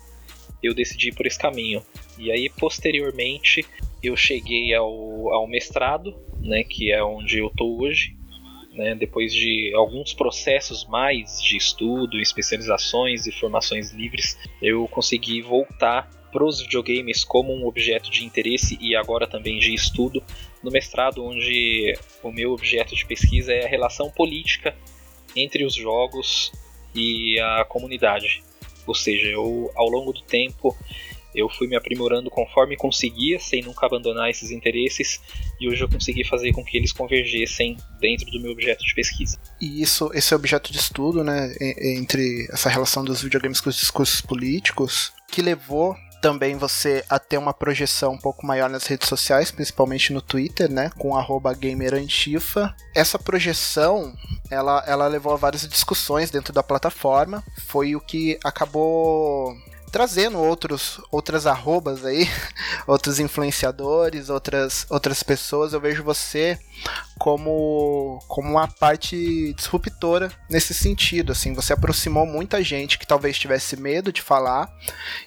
eu 0.62 0.72
decidi 0.72 1.12
por 1.12 1.26
esse 1.26 1.38
caminho. 1.38 1.82
E 2.18 2.32
aí, 2.32 2.48
posteriormente, 2.48 3.62
eu 4.02 4.16
cheguei 4.16 4.72
ao, 4.72 5.30
ao 5.34 5.46
mestrado, 5.46 6.16
né, 6.40 6.64
que 6.64 6.90
é 6.90 7.04
onde 7.04 7.38
eu 7.38 7.48
estou 7.48 7.82
hoje, 7.82 8.16
né, 8.72 8.94
depois 8.94 9.34
de 9.34 9.70
alguns 9.74 10.14
processos 10.14 10.86
mais 10.86 11.42
de 11.42 11.58
estudo, 11.58 12.18
especializações 12.18 13.26
e 13.26 13.32
formações 13.32 13.92
livres, 13.92 14.38
eu 14.62 14.88
consegui 14.88 15.42
voltar 15.42 16.08
para 16.32 16.44
os 16.44 16.60
videogames 16.60 17.22
como 17.22 17.52
um 17.52 17.66
objeto 17.66 18.10
de 18.10 18.24
interesse 18.24 18.76
e 18.80 18.96
agora 18.96 19.26
também 19.26 19.58
de 19.58 19.72
estudo 19.72 20.22
no 20.64 20.70
mestrado, 20.70 21.24
onde 21.24 21.94
o 22.22 22.32
meu 22.32 22.52
objeto 22.52 22.94
de 22.96 23.06
pesquisa 23.06 23.52
é 23.52 23.64
a 23.64 23.68
relação 23.68 24.10
política 24.10 24.74
entre 25.36 25.64
os 25.64 25.74
jogos 25.74 26.50
e 26.94 27.38
a 27.38 27.64
comunidade. 27.64 28.42
Ou 28.86 28.94
seja, 28.94 29.26
eu 29.28 29.70
ao 29.74 29.88
longo 29.88 30.12
do 30.12 30.22
tempo 30.22 30.76
eu 31.34 31.48
fui 31.48 31.66
me 31.66 31.74
aprimorando 31.74 32.30
conforme 32.30 32.76
conseguia, 32.76 33.40
sem 33.40 33.60
nunca 33.60 33.86
abandonar 33.86 34.30
esses 34.30 34.52
interesses, 34.52 35.20
e 35.60 35.68
hoje 35.68 35.82
eu 35.82 35.88
consegui 35.88 36.22
fazer 36.24 36.52
com 36.52 36.64
que 36.64 36.76
eles 36.76 36.92
convergessem 36.92 37.76
dentro 37.98 38.30
do 38.30 38.40
meu 38.40 38.52
objeto 38.52 38.84
de 38.84 38.94
pesquisa. 38.94 39.36
E 39.60 39.82
isso, 39.82 40.10
esse 40.14 40.32
objeto 40.32 40.70
de 40.70 40.78
estudo, 40.78 41.24
né, 41.24 41.52
entre 41.60 42.46
essa 42.52 42.68
relação 42.68 43.04
dos 43.04 43.20
videogames 43.20 43.60
com 43.60 43.68
os 43.68 43.76
discursos 43.76 44.20
políticos, 44.20 45.12
que 45.28 45.42
levou 45.42 45.96
também 46.24 46.56
você 46.56 47.04
a 47.10 47.18
ter 47.18 47.36
uma 47.36 47.52
projeção 47.52 48.14
um 48.14 48.18
pouco 48.18 48.46
maior 48.46 48.70
nas 48.70 48.86
redes 48.86 49.10
sociais, 49.10 49.50
principalmente 49.50 50.10
no 50.10 50.22
Twitter, 50.22 50.70
né, 50.70 50.90
com 50.96 51.12
@gamerantifa. 51.60 52.74
Essa 52.94 53.18
projeção, 53.18 54.16
ela, 54.50 54.82
ela 54.86 55.06
levou 55.06 55.34
a 55.34 55.36
várias 55.36 55.68
discussões 55.68 56.30
dentro 56.30 56.50
da 56.50 56.62
plataforma, 56.62 57.44
foi 57.66 57.94
o 57.94 58.00
que 58.00 58.38
acabou 58.42 59.54
trazendo 59.94 60.40
outros, 60.40 61.00
outras 61.08 61.46
arrobas 61.46 62.04
aí, 62.04 62.28
outros 62.84 63.20
influenciadores, 63.20 64.28
outras, 64.28 64.84
outras 64.90 65.22
pessoas. 65.22 65.72
Eu 65.72 65.80
vejo 65.80 66.02
você 66.02 66.58
como, 67.16 68.18
como 68.26 68.50
uma 68.50 68.66
parte 68.66 69.54
disruptora 69.54 70.32
nesse 70.50 70.74
sentido. 70.74 71.30
Assim, 71.30 71.54
você 71.54 71.72
aproximou 71.72 72.26
muita 72.26 72.60
gente 72.60 72.98
que 72.98 73.06
talvez 73.06 73.38
tivesse 73.38 73.76
medo 73.76 74.12
de 74.12 74.20
falar 74.20 74.68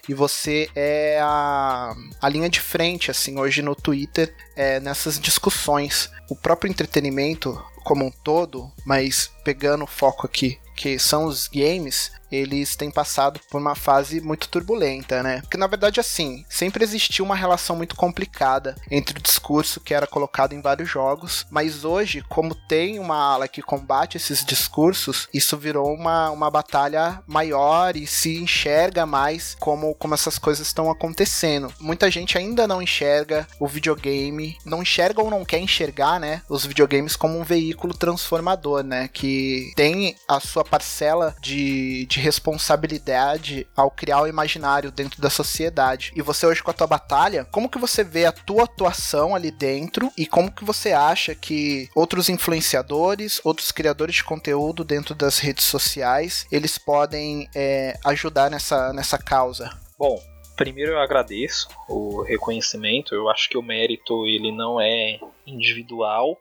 e 0.06 0.12
você 0.12 0.68
é 0.74 1.18
a, 1.22 1.94
a 2.20 2.28
linha 2.28 2.50
de 2.50 2.60
frente, 2.60 3.10
assim, 3.10 3.38
hoje 3.38 3.62
no 3.62 3.74
Twitter, 3.74 4.36
é, 4.54 4.78
nessas 4.80 5.18
discussões. 5.18 6.10
O 6.28 6.36
próprio 6.36 6.70
entretenimento 6.70 7.58
como 7.82 8.04
um 8.04 8.10
todo, 8.10 8.70
mas 8.84 9.30
pegando 9.42 9.84
o 9.84 9.86
foco 9.86 10.26
aqui 10.26 10.58
que 10.78 10.96
são 10.96 11.24
os 11.24 11.48
games, 11.48 12.12
eles 12.30 12.76
têm 12.76 12.90
passado 12.90 13.40
por 13.50 13.60
uma 13.60 13.74
fase 13.74 14.20
muito 14.20 14.48
turbulenta, 14.48 15.22
né? 15.22 15.40
Porque 15.40 15.56
na 15.56 15.66
verdade, 15.66 16.00
assim, 16.00 16.44
sempre 16.48 16.84
existiu 16.84 17.24
uma 17.24 17.36
relação 17.36 17.76
muito 17.76 17.96
complicada 17.96 18.76
entre 18.90 19.18
o 19.18 19.22
discurso 19.22 19.80
que 19.80 19.94
era 19.94 20.06
colocado 20.06 20.52
em 20.52 20.60
vários 20.60 20.88
jogos, 20.88 21.46
mas 21.50 21.84
hoje, 21.84 22.22
como 22.28 22.54
tem 22.54 22.98
uma 22.98 23.16
ala 23.16 23.48
que 23.48 23.62
combate 23.62 24.16
esses 24.16 24.44
discursos, 24.44 25.28
isso 25.32 25.56
virou 25.56 25.92
uma, 25.92 26.30
uma 26.30 26.50
batalha 26.50 27.22
maior 27.26 27.96
e 27.96 28.06
se 28.06 28.36
enxerga 28.38 29.06
mais 29.06 29.56
como, 29.58 29.94
como 29.94 30.14
essas 30.14 30.38
coisas 30.38 30.66
estão 30.66 30.90
acontecendo. 30.90 31.72
Muita 31.80 32.10
gente 32.10 32.36
ainda 32.36 32.66
não 32.66 32.82
enxerga 32.82 33.46
o 33.58 33.66
videogame, 33.66 34.56
não 34.64 34.82
enxerga 34.82 35.22
ou 35.22 35.30
não 35.30 35.44
quer 35.44 35.58
enxergar, 35.58 36.18
né? 36.18 36.42
Os 36.48 36.64
videogames 36.64 37.16
como 37.16 37.38
um 37.38 37.44
veículo 37.44 37.94
transformador, 37.94 38.82
né? 38.82 39.08
Que 39.12 39.72
tem 39.76 40.16
a 40.26 40.40
sua 40.40 40.64
parcela 40.64 41.34
de, 41.40 42.06
de 42.06 42.17
responsabilidade 42.18 43.66
ao 43.76 43.90
criar 43.90 44.22
o 44.22 44.26
imaginário 44.26 44.90
dentro 44.90 45.20
da 45.20 45.30
sociedade. 45.30 46.12
E 46.14 46.22
você 46.22 46.46
hoje 46.46 46.62
com 46.62 46.70
a 46.70 46.74
tua 46.74 46.86
batalha, 46.86 47.44
como 47.46 47.68
que 47.68 47.78
você 47.78 48.04
vê 48.04 48.24
a 48.26 48.32
tua 48.32 48.64
atuação 48.64 49.34
ali 49.34 49.50
dentro 49.50 50.10
e 50.16 50.26
como 50.26 50.52
que 50.52 50.64
você 50.64 50.92
acha 50.92 51.34
que 51.34 51.88
outros 51.94 52.28
influenciadores, 52.28 53.40
outros 53.44 53.72
criadores 53.72 54.16
de 54.16 54.24
conteúdo 54.24 54.84
dentro 54.84 55.14
das 55.14 55.38
redes 55.38 55.64
sociais, 55.64 56.46
eles 56.50 56.78
podem 56.78 57.48
é, 57.54 57.98
ajudar 58.04 58.50
nessa, 58.50 58.92
nessa 58.92 59.18
causa? 59.18 59.70
Bom, 59.98 60.20
primeiro 60.56 60.92
eu 60.92 61.00
agradeço 61.00 61.68
o 61.88 62.22
reconhecimento. 62.22 63.14
Eu 63.14 63.28
acho 63.28 63.48
que 63.48 63.56
o 63.56 63.62
mérito 63.62 64.26
ele 64.26 64.52
não 64.52 64.80
é 64.80 65.18
individual, 65.46 66.36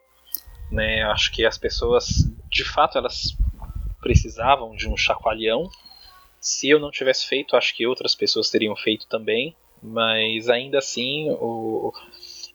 né? 0.71 1.03
Acho 1.03 1.31
que 1.31 1.45
as 1.45 1.57
pessoas, 1.57 2.07
de 2.49 2.63
fato, 2.63 2.97
elas 2.97 3.35
precisavam 4.01 4.75
de 4.75 4.87
um 4.87 4.95
chacoalhão. 4.95 5.69
Se 6.39 6.69
eu 6.69 6.79
não 6.79 6.91
tivesse 6.91 7.27
feito, 7.27 7.55
acho 7.55 7.75
que 7.75 7.87
outras 7.87 8.15
pessoas 8.15 8.49
teriam 8.49 8.75
feito 8.75 9.07
também, 9.07 9.55
mas 9.81 10.49
ainda 10.49 10.77
assim 10.77 11.29
o, 11.31 11.91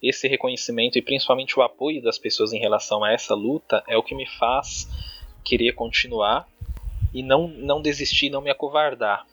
esse 0.03 0.27
reconhecimento 0.27 0.99
e 0.99 1.03
principalmente 1.03 1.59
o 1.59 1.63
apoio 1.63 2.03
das 2.03 2.19
pessoas 2.19 2.53
em 2.53 2.59
relação 2.59 3.05
a 3.05 3.13
essa 3.13 3.35
luta 3.35 3.83
é 3.87 3.97
o 3.97 4.03
que 4.03 4.15
me 4.15 4.27
faz 4.27 4.89
querer 5.45 5.73
continuar 5.73 6.49
e 7.15 7.23
não, 7.23 7.47
não 7.49 7.83
desistir, 7.83 8.31
não 8.31 8.41
me 8.41 8.51
acovardar 8.51 9.27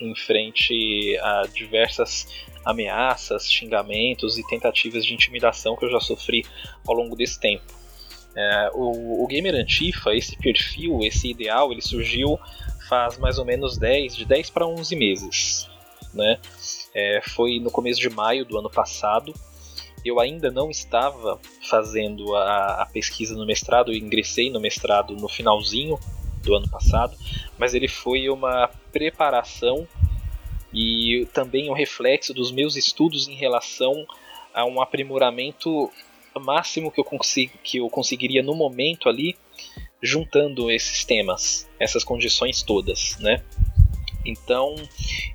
em 0.00 0.14
frente 0.14 1.18
a 1.18 1.42
diversas 1.52 2.26
ameaças, 2.64 3.50
xingamentos 3.50 4.38
e 4.38 4.46
tentativas 4.46 5.04
de 5.04 5.12
intimidação 5.12 5.76
que 5.76 5.84
eu 5.84 5.90
já 5.90 6.00
sofri 6.00 6.44
ao 6.86 6.94
longo 6.94 7.14
desse 7.14 7.38
tempo. 7.38 7.79
É, 8.36 8.70
o, 8.74 9.24
o 9.24 9.26
Gamer 9.26 9.54
Antifa, 9.54 10.14
esse 10.14 10.36
perfil, 10.36 11.00
esse 11.02 11.28
ideal, 11.28 11.72
ele 11.72 11.82
surgiu 11.82 12.38
faz 12.90 13.16
mais 13.18 13.38
ou 13.38 13.44
menos 13.44 13.78
10, 13.78 14.16
de 14.16 14.24
10 14.24 14.50
para 14.50 14.66
11 14.66 14.96
meses. 14.96 15.70
Né? 16.12 16.40
É, 16.92 17.20
foi 17.22 17.60
no 17.60 17.70
começo 17.70 18.00
de 18.00 18.10
maio 18.10 18.44
do 18.44 18.58
ano 18.58 18.68
passado. 18.68 19.32
Eu 20.04 20.18
ainda 20.18 20.50
não 20.50 20.68
estava 20.70 21.38
fazendo 21.68 22.34
a, 22.34 22.82
a 22.82 22.86
pesquisa 22.86 23.36
no 23.36 23.46
mestrado, 23.46 23.92
eu 23.92 23.96
ingressei 23.96 24.50
no 24.50 24.58
mestrado 24.58 25.14
no 25.14 25.28
finalzinho 25.28 25.98
do 26.42 26.54
ano 26.54 26.68
passado, 26.68 27.16
mas 27.58 27.74
ele 27.74 27.86
foi 27.86 28.28
uma 28.28 28.68
preparação 28.90 29.86
e 30.72 31.28
também 31.32 31.70
um 31.70 31.74
reflexo 31.74 32.32
dos 32.32 32.50
meus 32.50 32.76
estudos 32.76 33.28
em 33.28 33.34
relação 33.34 34.06
a 34.54 34.64
um 34.64 34.80
aprimoramento 34.80 35.92
máximo 36.38 36.90
que 36.90 37.00
eu, 37.00 37.04
consigo, 37.04 37.52
que 37.64 37.78
eu 37.78 37.88
conseguiria 37.88 38.42
no 38.42 38.54
momento 38.54 39.08
ali, 39.08 39.36
juntando 40.02 40.70
esses 40.70 41.04
temas, 41.04 41.68
essas 41.78 42.04
condições 42.04 42.62
todas, 42.62 43.18
né? 43.18 43.42
Então, 44.24 44.74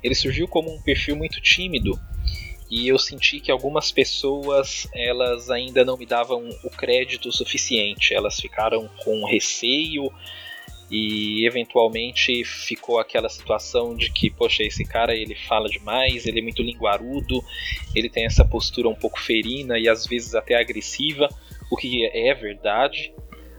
ele 0.02 0.14
surgiu 0.14 0.46
como 0.48 0.72
um 0.72 0.80
perfil 0.80 1.16
muito 1.16 1.40
tímido 1.40 1.98
e 2.70 2.88
eu 2.88 2.98
senti 2.98 3.40
que 3.40 3.50
algumas 3.50 3.92
pessoas 3.92 4.88
elas 4.92 5.50
ainda 5.50 5.84
não 5.84 5.96
me 5.96 6.06
davam 6.06 6.48
o 6.64 6.70
crédito 6.70 7.30
suficiente, 7.30 8.12
elas 8.12 8.40
ficaram 8.40 8.88
com 9.04 9.24
receio 9.24 10.12
e 10.90 11.46
eventualmente 11.46 12.44
ficou 12.44 12.98
aquela 12.98 13.28
situação 13.28 13.94
de 13.94 14.10
que, 14.10 14.30
poxa, 14.30 14.62
esse 14.62 14.84
cara 14.84 15.14
ele 15.14 15.34
fala 15.34 15.68
demais, 15.68 16.26
ele 16.26 16.40
é 16.40 16.42
muito 16.42 16.62
linguarudo, 16.62 17.42
ele 17.94 18.08
tem 18.08 18.24
essa 18.24 18.44
postura 18.44 18.88
um 18.88 18.94
pouco 18.94 19.20
ferina 19.20 19.78
e 19.78 19.88
às 19.88 20.06
vezes 20.06 20.34
até 20.34 20.54
agressiva, 20.54 21.28
o 21.70 21.76
que 21.76 22.06
é 22.06 22.32
verdade, 22.34 23.12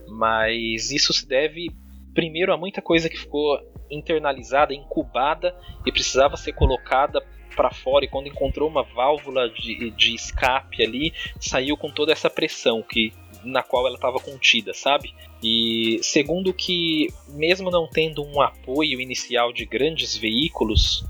mas 0.08 0.92
isso 0.92 1.14
se 1.14 1.28
deve 1.28 1.70
primeiro 2.14 2.54
a 2.54 2.58
muita 2.58 2.82
coisa 2.82 3.10
que 3.10 3.18
ficou 3.18 3.60
internalizada, 3.92 4.74
incubada 4.74 5.56
e 5.86 5.92
precisava 5.92 6.38
ser 6.38 6.54
colocada 6.54 7.22
para 7.56 7.72
fora. 7.72 8.06
E 8.06 8.08
quando 8.08 8.28
encontrou 8.28 8.70
uma 8.70 8.84
válvula 8.84 9.50
de, 9.50 9.92
de 9.92 10.16
escape 10.16 10.84
ali, 10.84 11.14
saiu 11.40 11.76
com 11.76 11.90
toda 11.90 12.12
essa 12.12 12.30
pressão 12.30 12.82
que 12.82 13.12
na 13.44 13.64
qual 13.64 13.86
ela 13.86 13.96
estava 13.96 14.20
contida, 14.20 14.74
sabe? 14.74 15.14
E 15.42 16.00
segundo 16.02 16.54
que, 16.54 17.08
mesmo 17.30 17.70
não 17.70 17.88
tendo 17.88 18.24
um 18.24 18.42
apoio 18.42 19.00
inicial 19.00 19.54
de 19.54 19.66
grandes 19.66 20.16
veículos, 20.16 21.06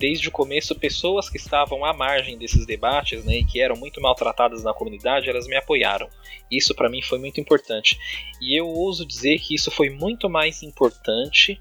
desde 0.00 0.28
o 0.28 0.32
começo, 0.32 0.74
pessoas 0.74 1.28
que 1.28 1.36
estavam 1.36 1.84
à 1.84 1.92
margem 1.92 2.38
desses 2.38 2.64
debates 2.64 3.22
né, 3.22 3.36
e 3.36 3.44
que 3.44 3.60
eram 3.60 3.76
muito 3.76 4.00
maltratadas 4.00 4.64
na 4.64 4.72
comunidade, 4.72 5.28
elas 5.28 5.46
me 5.46 5.56
apoiaram. 5.56 6.08
Isso 6.50 6.74
para 6.74 6.88
mim 6.88 7.02
foi 7.02 7.18
muito 7.18 7.38
importante. 7.38 7.98
E 8.40 8.58
eu 8.58 8.66
ouso 8.66 9.04
dizer 9.04 9.38
que 9.38 9.54
isso 9.54 9.70
foi 9.70 9.90
muito 9.90 10.28
mais 10.28 10.62
importante 10.62 11.60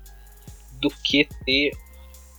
do 0.79 0.89
que 0.89 1.27
ter 1.45 1.71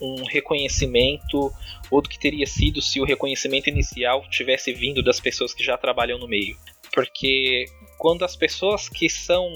um 0.00 0.24
reconhecimento 0.24 1.52
ou 1.90 2.00
do 2.00 2.08
que 2.08 2.18
teria 2.18 2.46
sido 2.46 2.80
se 2.80 2.98
o 2.98 3.04
reconhecimento 3.04 3.68
inicial 3.68 4.26
tivesse 4.30 4.72
vindo 4.72 5.02
das 5.02 5.20
pessoas 5.20 5.52
que 5.52 5.62
já 5.62 5.76
trabalham 5.76 6.18
no 6.18 6.26
meio. 6.26 6.56
Porque 6.92 7.66
quando 7.98 8.24
as 8.24 8.36
pessoas 8.36 8.88
que 8.88 9.08
são 9.08 9.48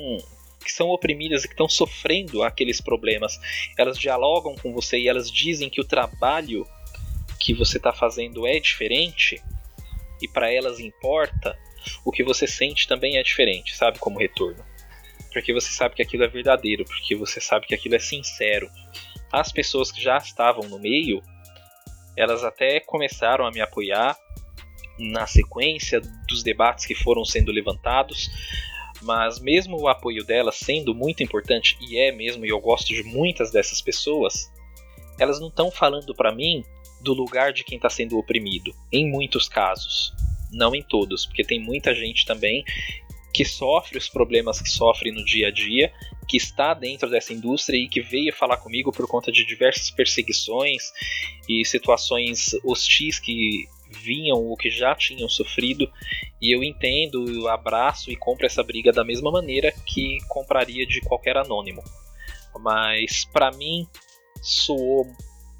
que 0.64 0.72
são 0.72 0.88
oprimidas 0.88 1.44
e 1.44 1.46
que 1.46 1.52
estão 1.52 1.68
sofrendo 1.68 2.42
aqueles 2.42 2.80
problemas, 2.80 3.38
elas 3.76 3.98
dialogam 3.98 4.54
com 4.56 4.72
você 4.72 4.98
e 4.98 5.08
elas 5.08 5.30
dizem 5.30 5.68
que 5.68 5.78
o 5.78 5.84
trabalho 5.84 6.66
que 7.38 7.52
você 7.52 7.76
está 7.76 7.92
fazendo 7.92 8.46
é 8.46 8.58
diferente 8.58 9.42
e 10.22 10.28
para 10.28 10.50
elas 10.50 10.80
importa, 10.80 11.54
o 12.02 12.10
que 12.10 12.24
você 12.24 12.46
sente 12.46 12.88
também 12.88 13.18
é 13.18 13.22
diferente, 13.22 13.76
sabe, 13.76 13.98
como 13.98 14.18
retorno. 14.18 14.64
Porque 15.32 15.52
você 15.52 15.70
sabe 15.70 15.94
que 15.94 16.02
aquilo 16.02 16.24
é 16.24 16.28
verdadeiro, 16.28 16.84
porque 16.84 17.14
você 17.14 17.40
sabe 17.40 17.66
que 17.66 17.74
aquilo 17.74 17.96
é 17.96 17.98
sincero. 17.98 18.70
As 19.30 19.52
pessoas 19.52 19.92
que 19.92 20.00
já 20.00 20.16
estavam 20.16 20.66
no 20.68 20.78
meio, 20.78 21.20
elas 22.16 22.42
até 22.42 22.80
começaram 22.80 23.44
a 23.44 23.50
me 23.50 23.60
apoiar, 23.60 24.16
na 24.98 25.26
sequência 25.26 26.00
dos 26.28 26.42
debates 26.42 26.86
que 26.86 26.94
foram 26.94 27.24
sendo 27.24 27.50
levantados, 27.50 28.30
Mas 29.02 29.38
mesmo 29.38 29.76
o 29.78 29.88
apoio 29.88 30.24
delas 30.24 30.56
sendo 30.56 30.94
muito 30.94 31.22
importante, 31.22 31.76
e 31.80 31.98
é 31.98 32.12
mesmo, 32.12 32.46
e 32.46 32.48
eu 32.48 32.60
gosto 32.60 32.94
de 32.94 33.02
muitas 33.02 33.50
dessas 33.50 33.82
pessoas, 33.82 34.50
elas 35.18 35.40
não 35.40 35.48
estão 35.48 35.70
falando 35.70 36.14
para 36.14 36.34
mim 36.34 36.64
do 37.00 37.12
lugar 37.12 37.52
de 37.52 37.64
quem 37.64 37.76
está 37.76 37.90
sendo 37.90 38.18
oprimido, 38.18 38.74
em 38.90 39.10
muitos 39.10 39.48
casos. 39.48 40.12
Não 40.50 40.74
em 40.74 40.82
todos, 40.82 41.26
porque 41.26 41.44
tem 41.44 41.60
muita 41.60 41.94
gente 41.94 42.24
também 42.24 42.64
que 43.32 43.44
sofre 43.44 43.98
os 43.98 44.08
problemas 44.08 44.62
que 44.62 44.68
sofre 44.68 45.10
no 45.10 45.24
dia 45.24 45.48
a 45.48 45.50
dia, 45.50 45.92
que 46.28 46.36
está 46.36 46.72
dentro 46.72 47.10
dessa 47.10 47.32
indústria 47.32 47.76
e 47.76 47.88
que 47.88 48.00
veio 48.00 48.32
falar 48.32 48.58
comigo 48.58 48.92
por 48.92 49.08
conta 49.08 49.32
de 49.32 49.44
diversas 49.44 49.90
perseguições 49.90 50.92
e 51.48 51.64
situações 51.64 52.54
hostis 52.64 53.18
que 53.18 53.68
vinham 53.94 54.36
ou 54.36 54.56
que 54.56 54.70
já 54.70 54.94
tinham 54.94 55.28
sofrido, 55.28 55.90
e 56.40 56.54
eu 56.54 56.62
entendo, 56.62 57.30
eu 57.30 57.48
abraço 57.48 58.10
e 58.10 58.16
compro 58.16 58.46
essa 58.46 58.62
briga 58.62 58.92
da 58.92 59.04
mesma 59.04 59.30
maneira 59.30 59.72
que 59.86 60.18
compraria 60.28 60.86
de 60.86 61.00
qualquer 61.00 61.36
anônimo. 61.36 61.82
Mas 62.60 63.24
para 63.24 63.50
mim 63.50 63.86
soou 64.42 65.06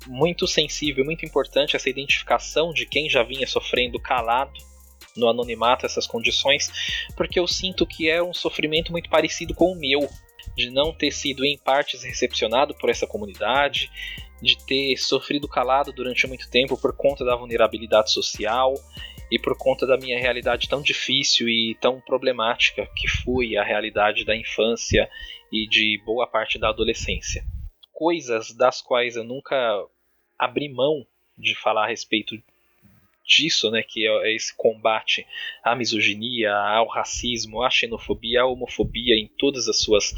muito 0.07 0.47
sensível, 0.47 1.05
muito 1.05 1.25
importante 1.25 1.77
essa 1.77 1.89
identificação 1.89 2.73
de 2.73 2.87
quem 2.87 3.09
já 3.09 3.23
vinha 3.23 3.47
sofrendo 3.47 3.99
calado 3.99 4.53
no 5.17 5.29
anonimato 5.29 5.87
essas 5.87 6.07
condições, 6.07 6.71
porque 7.17 7.39
eu 7.39 7.47
sinto 7.47 7.87
que 7.87 8.09
é 8.09 8.23
um 8.23 8.35
sofrimento 8.35 8.93
muito 8.93 9.09
parecido 9.09 9.55
com 9.55 9.73
o 9.73 9.79
meu, 9.79 10.09
de 10.57 10.71
não 10.71 10.93
ter 10.93 11.11
sido 11.11 11.45
em 11.45 11.57
partes 11.57 12.03
recepcionado 12.03 12.75
por 12.75 12.91
essa 12.91 13.07
comunidade, 13.07 13.91
de 14.45 14.65
ter 14.65 14.97
sofrido 14.97 15.49
calado 15.49 15.93
durante 15.93 16.27
muito 16.27 16.49
tempo 16.51 16.81
por 16.81 16.95
conta 16.95 17.25
da 17.25 17.35
vulnerabilidade 17.35 18.13
social 18.13 18.75
e 19.31 19.39
por 19.39 19.57
conta 19.57 19.87
da 19.87 19.97
minha 19.97 20.19
realidade 20.19 20.69
tão 20.69 20.83
difícil 20.83 21.49
e 21.49 21.77
tão 21.81 22.01
problemática 22.01 22.89
que 22.95 23.09
foi 23.09 23.57
a 23.57 23.65
realidade 23.65 24.25
da 24.25 24.37
infância 24.37 25.11
e 25.51 25.67
de 25.67 26.01
boa 26.05 26.27
parte 26.27 26.59
da 26.59 26.69
adolescência. 26.69 27.45
Coisas 27.93 28.55
das 28.55 28.83
quais 28.83 29.17
eu 29.17 29.25
nunca 29.25 29.57
abri 30.39 30.69
mão 30.69 31.07
de 31.37 31.55
falar 31.55 31.85
a 31.85 31.89
respeito 31.89 32.37
disso, 33.27 33.71
né, 33.71 33.83
que 33.83 34.07
é 34.07 34.35
esse 34.35 34.55
combate 34.55 35.27
à 35.63 35.75
misoginia, 35.75 36.55
ao 36.55 36.87
racismo, 36.87 37.63
à 37.63 37.71
xenofobia, 37.71 38.43
à 38.43 38.47
homofobia 38.47 39.15
em 39.15 39.27
todas 39.39 39.69
as 39.69 39.81
suas 39.81 40.13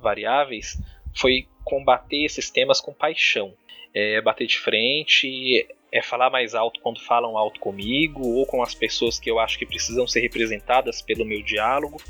variáveis, 0.00 0.78
foi 1.14 1.48
combater 1.64 2.24
esses 2.24 2.50
temas 2.50 2.80
com 2.80 2.92
paixão. 2.92 3.54
É 3.94 4.20
bater 4.20 4.46
de 4.46 4.58
frente, 4.58 5.66
é 5.90 6.02
falar 6.02 6.30
mais 6.30 6.54
alto 6.54 6.80
quando 6.80 7.00
falam 7.00 7.36
alto 7.36 7.60
comigo 7.60 8.26
ou 8.26 8.46
com 8.46 8.62
as 8.62 8.74
pessoas 8.74 9.18
que 9.18 9.30
eu 9.30 9.38
acho 9.38 9.58
que 9.58 9.66
precisam 9.66 10.06
ser 10.06 10.20
representadas 10.20 11.02
pelo 11.02 11.24
meu 11.24 11.42
diálogo. 11.42 12.00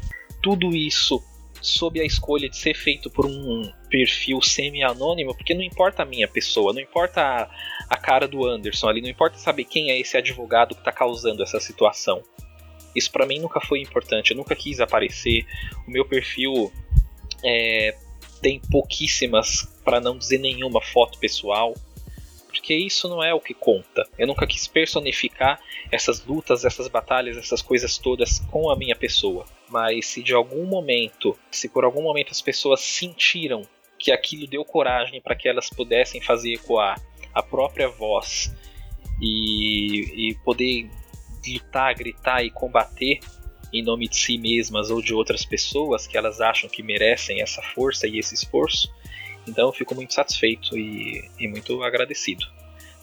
Tudo 0.41 0.75
isso 0.75 1.21
sob 1.61 2.01
a 2.01 2.05
escolha 2.05 2.49
de 2.49 2.57
ser 2.57 2.75
feito 2.75 3.09
por 3.09 3.25
um 3.25 3.73
perfil 3.89 4.43
semi-anônimo, 4.43 5.35
porque 5.35 5.55
não 5.55 5.63
importa 5.63 6.03
a 6.03 6.07
minha 6.07 6.27
pessoa, 6.27 6.73
não 6.73 6.81
importa 6.81 7.21
a, 7.21 7.51
a 7.89 7.97
cara 7.97 8.27
do 8.27 8.45
Anderson 8.45 8.89
ali, 8.89 9.01
não 9.01 9.09
importa 9.09 9.39
saber 9.39 9.65
quem 9.65 9.91
é 9.91 9.99
esse 9.99 10.17
advogado 10.17 10.75
que 10.75 10.81
está 10.81 10.91
causando 10.91 11.43
essa 11.43 11.61
situação. 11.61 12.23
Isso 12.95 13.11
para 13.11 13.27
mim 13.27 13.39
nunca 13.39 13.61
foi 13.61 13.81
importante, 13.81 14.33
eu 14.33 14.37
nunca 14.37 14.57
quis 14.57 14.81
aparecer. 14.81 15.47
O 15.87 15.91
meu 15.91 16.05
perfil 16.05 16.73
é, 17.45 17.97
tem 18.41 18.61
pouquíssimas, 18.71 19.72
para 19.85 20.01
não 20.01 20.17
dizer 20.17 20.39
nenhuma, 20.39 20.81
foto 20.81 21.19
pessoal 21.19 21.75
porque 22.53 22.75
isso 22.75 23.09
não 23.09 23.25
é 23.25 23.33
o 23.33 23.41
que 23.41 23.55
conta. 23.55 24.07
Eu 24.19 24.27
nunca 24.27 24.47
quis 24.47 24.69
personificar 24.69 25.59
essas 25.91 26.23
lutas, 26.25 26.67
essas 26.67 26.87
batalhas, 26.87 27.39
essas 27.39 27.63
coisas 27.63 27.97
todas 27.97 28.41
com 28.51 28.71
a 28.71 28.77
minha 28.77 28.95
pessoa. 28.95 29.47
Mas 29.71 30.07
se 30.07 30.23
de 30.23 30.35
algum 30.35 30.67
momento, 30.67 31.37
se 31.51 31.67
por 31.67 31.83
algum 31.83 32.03
momento 32.03 32.31
as 32.31 32.43
pessoas 32.43 32.81
sentiram 32.81 33.63
que 33.99 34.13
aquilo 34.13 34.47
deu 34.47 34.65
coragem 34.67 35.21
para 35.21 35.35
que 35.35 35.49
elas 35.49 35.71
pudessem 35.71 36.21
fazer 36.21 36.53
ecoar 36.53 37.01
a 37.33 37.43
própria 37.43 37.89
voz 37.89 38.55
e, 39.21 40.31
e 40.31 40.35
poder 40.45 40.91
lutar, 41.49 41.95
gritar 41.95 42.45
e 42.45 42.51
combater 42.51 43.19
em 43.73 43.83
nome 43.83 44.07
de 44.07 44.17
si 44.17 44.37
mesmas 44.37 44.91
ou 44.91 45.01
de 45.01 45.15
outras 45.15 45.45
pessoas 45.45 46.07
que 46.07 46.19
elas 46.19 46.41
acham 46.41 46.69
que 46.69 46.83
merecem 46.83 47.41
essa 47.41 47.63
força 47.63 48.07
e 48.07 48.19
esse 48.19 48.35
esforço, 48.35 48.93
então 49.47 49.69
eu 49.69 49.73
fico 49.73 49.95
muito 49.95 50.15
satisfeito 50.15 50.77
e, 50.77 51.29
e 51.39 51.49
muito 51.49 51.83
agradecido. 51.83 52.45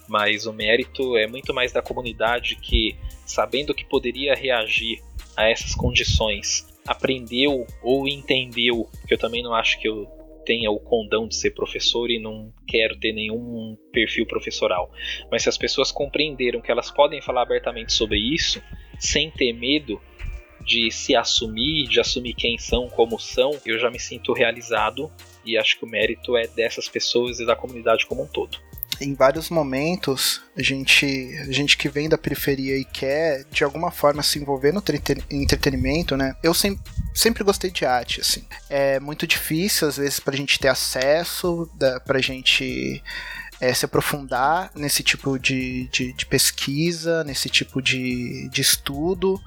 Mas 0.07 0.45
o 0.45 0.53
mérito 0.53 1.15
é 1.17 1.27
muito 1.27 1.53
mais 1.53 1.71
da 1.71 1.81
comunidade 1.81 2.55
que, 2.55 2.97
sabendo 3.25 3.75
que 3.75 3.85
poderia 3.85 4.33
reagir 4.33 4.99
a 5.37 5.47
essas 5.47 5.75
condições, 5.75 6.67
aprendeu 6.87 7.67
ou 7.83 8.07
entendeu, 8.07 8.89
que 9.07 9.13
eu 9.13 9.17
também 9.17 9.43
não 9.43 9.53
acho 9.53 9.79
que 9.79 9.87
eu 9.87 10.07
tenha 10.45 10.71
o 10.71 10.79
condão 10.79 11.27
de 11.27 11.35
ser 11.35 11.51
professor 11.51 12.09
e 12.09 12.19
não 12.19 12.51
quero 12.67 12.97
ter 12.97 13.13
nenhum 13.13 13.77
perfil 13.91 14.25
professoral. 14.25 14.91
Mas 15.31 15.43
se 15.43 15.49
as 15.49 15.59
pessoas 15.59 15.91
compreenderam 15.91 16.59
que 16.59 16.71
elas 16.71 16.89
podem 16.89 17.21
falar 17.21 17.43
abertamente 17.43 17.93
sobre 17.93 18.17
isso, 18.17 18.59
sem 18.97 19.29
ter 19.29 19.53
medo 19.53 20.01
de 20.65 20.89
se 20.89 21.15
assumir, 21.15 21.87
de 21.87 21.99
assumir 21.99 22.33
quem 22.33 22.57
são, 22.57 22.89
como 22.89 23.19
são, 23.19 23.51
eu 23.63 23.77
já 23.77 23.91
me 23.91 23.99
sinto 23.99 24.33
realizado 24.33 25.11
e 25.49 25.57
acho 25.57 25.77
que 25.77 25.85
o 25.85 25.87
mérito 25.87 26.37
é 26.37 26.47
dessas 26.47 26.87
pessoas 26.87 27.39
e 27.39 27.45
da 27.45 27.55
comunidade 27.55 28.05
como 28.05 28.23
um 28.23 28.27
todo. 28.27 28.57
Em 29.01 29.13
vários 29.13 29.49
momentos, 29.49 30.41
a 30.57 30.61
gente, 30.61 31.05
a 31.47 31.51
gente 31.51 31.77
que 31.77 31.87
vem 31.87 32.09
da 32.09 32.17
periferia 32.17 32.75
e 32.75 32.83
quer 32.83 33.45
de 33.49 33.63
alguma 33.63 33.91
forma 33.91 34.21
se 34.21 34.37
envolver 34.39 34.73
no 34.73 34.83
entretenimento, 35.31 36.17
né? 36.17 36.35
Eu 36.43 36.53
sempre, 36.53 36.83
sempre 37.13 37.43
gostei 37.43 37.71
de 37.71 37.85
arte, 37.85 38.19
assim. 38.19 38.43
É 38.69 38.99
muito 38.99 39.25
difícil 39.25 39.87
às 39.87 39.95
vezes 39.95 40.19
pra 40.19 40.35
gente 40.35 40.59
ter 40.59 40.67
acesso, 40.67 41.69
da, 41.75 41.99
pra 42.01 42.19
gente 42.19 43.01
é, 43.59 43.73
se 43.73 43.85
aprofundar 43.85 44.71
nesse 44.73 45.03
tipo 45.03 45.37
de, 45.37 45.87
de, 45.91 46.13
de, 46.13 46.25
pesquisa, 46.25 47.23
nesse 47.23 47.49
tipo 47.49 47.81
de, 47.81 48.47
de 48.49 48.61
estudo, 48.61 49.41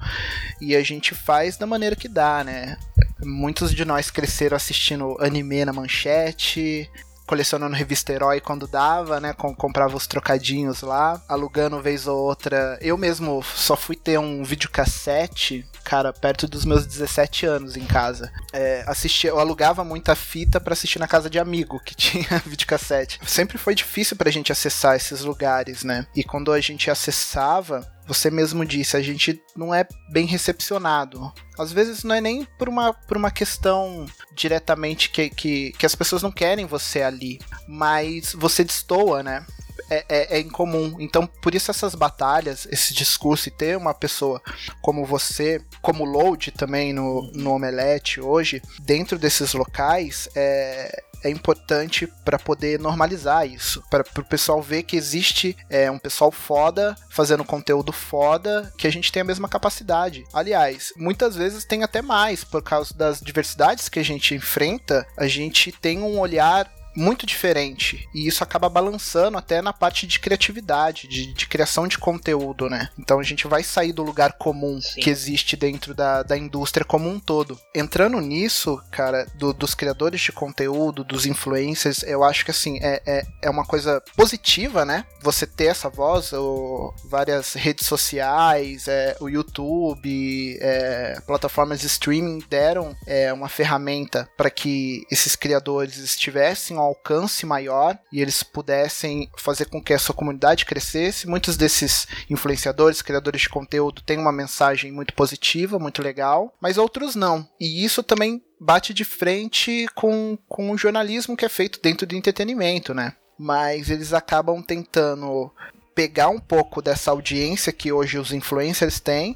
e 0.61 0.75
a 0.75 0.83
gente 0.83 1.15
faz 1.15 1.57
da 1.57 1.65
maneira 1.65 1.95
que 1.95 2.07
dá, 2.07 2.43
né? 2.43 2.77
Muitos 3.23 3.73
de 3.73 3.83
nós 3.85 4.11
cresceram 4.11 4.55
assistindo 4.55 5.17
anime 5.19 5.65
na 5.65 5.73
manchete, 5.73 6.89
colecionando 7.25 7.75
revista 7.75 8.11
Herói 8.11 8.39
quando 8.41 8.67
dava, 8.67 9.19
né? 9.19 9.33
Com, 9.33 9.55
comprava 9.55 9.95
os 9.95 10.07
trocadinhos 10.07 10.81
lá, 10.81 11.21
alugando 11.27 11.81
vez 11.81 12.07
ou 12.07 12.17
outra. 12.17 12.77
Eu 12.81 12.97
mesmo 12.97 13.43
só 13.43 13.75
fui 13.75 13.95
ter 13.95 14.19
um 14.19 14.43
videocassete, 14.43 15.65
cara, 15.83 16.11
perto 16.13 16.47
dos 16.47 16.65
meus 16.65 16.85
17 16.85 17.45
anos 17.45 17.77
em 17.77 17.85
casa. 17.85 18.31
É, 18.51 18.83
assistia, 18.87 19.29
eu 19.29 19.39
alugava 19.39 19.83
muita 19.83 20.15
fita 20.15 20.59
para 20.59 20.73
assistir 20.73 20.99
na 20.99 21.07
casa 21.07 21.29
de 21.29 21.39
amigo 21.39 21.79
que 21.79 21.95
tinha 21.95 22.41
videocassete. 22.45 23.19
Sempre 23.25 23.57
foi 23.57 23.75
difícil 23.75 24.15
pra 24.17 24.31
gente 24.31 24.51
acessar 24.51 24.95
esses 24.95 25.21
lugares, 25.21 25.83
né? 25.83 26.05
E 26.15 26.23
quando 26.23 26.51
a 26.51 26.59
gente 26.59 26.89
acessava, 26.89 27.92
você 28.07 28.29
mesmo 28.29 28.65
disse, 28.65 28.97
a 28.97 29.01
gente 29.01 29.41
não 29.55 29.73
é 29.73 29.87
bem 30.11 30.25
recepcionado. 30.25 31.31
Às 31.57 31.71
vezes 31.71 32.03
não 32.03 32.15
é 32.15 32.21
nem 32.21 32.45
por 32.57 32.67
uma, 32.67 32.93
por 32.93 33.17
uma 33.17 33.31
questão 33.31 34.05
diretamente 34.35 35.09
que, 35.09 35.29
que, 35.29 35.71
que 35.73 35.85
as 35.85 35.95
pessoas 35.95 36.21
não 36.21 36.31
querem 36.31 36.65
você 36.65 37.01
ali, 37.01 37.39
mas 37.67 38.33
você 38.33 38.63
destoa, 38.63 39.23
né? 39.23 39.45
É, 39.89 40.05
é, 40.07 40.37
é, 40.37 40.39
incomum. 40.39 40.95
Então, 40.99 41.27
por 41.27 41.53
isso 41.53 41.69
essas 41.69 41.95
batalhas, 41.95 42.67
esse 42.71 42.93
discurso 42.93 43.49
e 43.49 43.51
ter 43.51 43.77
uma 43.77 43.93
pessoa 43.93 44.41
como 44.81 45.05
você, 45.05 45.61
como 45.81 46.05
Load 46.05 46.51
também 46.51 46.93
no, 46.93 47.31
no 47.33 47.51
Omelete 47.51 48.21
hoje, 48.21 48.61
dentro 48.79 49.19
desses 49.19 49.53
locais, 49.53 50.29
é, 50.35 51.03
é 51.23 51.29
importante 51.29 52.05
para 52.25 52.37
poder 52.37 52.79
normalizar 52.79 53.47
isso, 53.47 53.81
para 53.89 54.03
o 54.17 54.25
pessoal 54.25 54.61
ver 54.61 54.83
que 54.83 54.97
existe 54.97 55.55
é, 55.69 55.89
um 55.89 55.97
pessoal 55.97 56.31
foda 56.31 56.95
fazendo 57.09 57.45
conteúdo 57.45 57.91
foda, 57.91 58.71
que 58.77 58.85
a 58.85 58.91
gente 58.91 59.11
tem 59.11 59.21
a 59.21 59.25
mesma 59.25 59.47
capacidade. 59.47 60.25
Aliás, 60.33 60.91
muitas 60.97 61.35
vezes 61.35 61.65
tem 61.65 61.83
até 61.83 62.01
mais, 62.01 62.43
por 62.43 62.61
causa 62.61 62.93
das 62.93 63.21
diversidades 63.21 63.87
que 63.87 63.99
a 63.99 64.03
gente 64.03 64.35
enfrenta, 64.35 65.07
a 65.17 65.27
gente 65.27 65.71
tem 65.71 66.01
um 66.01 66.19
olhar 66.19 66.69
muito 66.95 67.25
diferente. 67.25 68.07
E 68.13 68.27
isso 68.27 68.43
acaba 68.43 68.69
balançando 68.69 69.37
até 69.37 69.61
na 69.61 69.73
parte 69.73 70.05
de 70.07 70.19
criatividade, 70.19 71.07
de, 71.07 71.33
de 71.33 71.47
criação 71.47 71.87
de 71.87 71.97
conteúdo, 71.97 72.69
né? 72.69 72.89
Então 72.97 73.19
a 73.19 73.23
gente 73.23 73.47
vai 73.47 73.63
sair 73.63 73.93
do 73.93 74.03
lugar 74.03 74.33
comum 74.33 74.81
Sim. 74.81 75.01
que 75.01 75.09
existe 75.09 75.55
dentro 75.55 75.93
da, 75.93 76.23
da 76.23 76.37
indústria 76.37 76.85
como 76.85 77.09
um 77.09 77.19
todo. 77.19 77.59
Entrando 77.73 78.19
nisso, 78.19 78.81
cara, 78.91 79.25
do, 79.35 79.53
dos 79.53 79.73
criadores 79.73 80.21
de 80.21 80.31
conteúdo, 80.31 81.03
dos 81.03 81.25
influencers, 81.25 82.03
eu 82.03 82.23
acho 82.23 82.45
que 82.45 82.51
assim, 82.51 82.79
é, 82.81 83.01
é, 83.05 83.25
é 83.43 83.49
uma 83.49 83.65
coisa 83.65 84.01
positiva, 84.15 84.85
né? 84.85 85.05
Você 85.21 85.45
ter 85.47 85.65
essa 85.65 85.89
voz, 85.89 86.33
ou 86.33 86.93
várias 87.05 87.53
redes 87.53 87.87
sociais, 87.87 88.87
é, 88.87 89.15
o 89.19 89.29
YouTube, 89.29 90.57
é, 90.61 91.19
plataformas 91.25 91.79
de 91.79 91.87
streaming 91.87 92.43
deram 92.49 92.95
é, 93.05 93.31
uma 93.31 93.49
ferramenta 93.49 94.29
para 94.37 94.49
que 94.49 95.05
esses 95.09 95.35
criadores 95.35 95.97
estivessem 95.97 96.77
alcance 96.83 97.45
maior 97.45 97.97
e 98.11 98.21
eles 98.21 98.43
pudessem 98.43 99.29
fazer 99.37 99.65
com 99.65 99.81
que 99.81 99.93
a 99.93 99.99
sua 99.99 100.15
comunidade 100.15 100.65
crescesse. 100.65 101.27
Muitos 101.27 101.57
desses 101.57 102.07
influenciadores, 102.29 103.01
criadores 103.01 103.41
de 103.41 103.49
conteúdo 103.49 104.01
têm 104.01 104.17
uma 104.17 104.31
mensagem 104.31 104.91
muito 104.91 105.13
positiva, 105.13 105.79
muito 105.79 106.01
legal, 106.01 106.53
mas 106.61 106.77
outros 106.77 107.15
não. 107.15 107.47
E 107.59 107.83
isso 107.83 108.03
também 108.03 108.43
bate 108.59 108.93
de 108.93 109.03
frente 109.03 109.87
com, 109.95 110.37
com 110.47 110.71
o 110.71 110.77
jornalismo 110.77 111.35
que 111.35 111.45
é 111.45 111.49
feito 111.49 111.79
dentro 111.81 112.07
do 112.07 112.15
entretenimento, 112.15 112.93
né? 112.93 113.13
Mas 113.37 113.89
eles 113.89 114.13
acabam 114.13 114.61
tentando 114.61 115.51
pegar 115.93 116.29
um 116.29 116.39
pouco 116.39 116.81
dessa 116.81 117.11
audiência 117.11 117.73
que 117.73 117.91
hoje 117.91 118.17
os 118.17 118.31
influencers 118.31 118.99
têm 118.99 119.35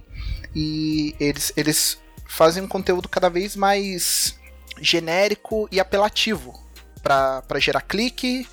e 0.55 1.15
eles, 1.19 1.51
eles 1.55 1.99
fazem 2.25 2.63
um 2.63 2.67
conteúdo 2.67 3.07
cada 3.07 3.29
vez 3.29 3.55
mais 3.55 4.38
genérico 4.81 5.67
e 5.71 5.79
apelativo 5.79 6.66
para 7.01 7.60
gerar 7.60 7.81
clique, 7.81 8.47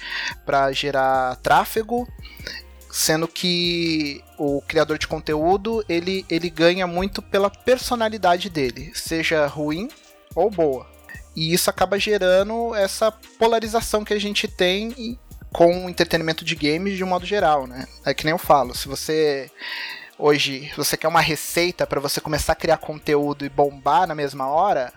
para 0.45 0.73
gerar 0.73 1.37
tráfego, 1.37 2.09
sendo 2.91 3.27
que 3.27 4.23
o 4.39 4.63
criador 4.63 4.99
de 4.99 5.09
conteúdo 5.09 5.85
ele, 5.89 6.25
ele 6.31 6.49
ganha 6.49 6.87
muito 6.87 7.21
pela 7.21 7.51
personalidade 7.51 8.49
dele, 8.49 8.93
seja 8.95 9.47
ruim 9.47 9.89
ou 10.35 10.51
boa. 10.51 10.87
E 11.35 11.53
isso 11.53 11.69
acaba 11.69 11.99
gerando 11.99 12.75
essa 12.75 13.11
polarização 13.11 14.05
que 14.05 14.15
a 14.15 14.21
gente 14.21 14.47
tem 14.47 15.19
com 15.53 15.87
o 15.87 15.91
entretenimento 15.91 16.45
de 16.45 16.55
games 16.55 16.97
de 16.97 17.05
um 17.05 17.09
modo 17.09 17.27
geral, 17.27 17.67
né? 17.67 17.87
É 18.05 18.15
que 18.15 18.25
nem 18.25 18.33
eu 18.33 18.39
falo, 18.39 18.75
se 18.75 18.89
você 18.89 19.51
hoje 20.17 20.73
você 20.77 20.97
quer 20.97 21.09
uma 21.09 21.21
receita 21.21 21.87
para 21.87 22.01
você 22.01 22.21
começar 22.21 22.53
a 22.53 22.57
criar 22.57 22.77
conteúdo 22.77 23.45
e 23.45 23.49
bombar 23.49 24.07
na 24.07 24.15
mesma 24.15 24.47
hora, 24.47 24.93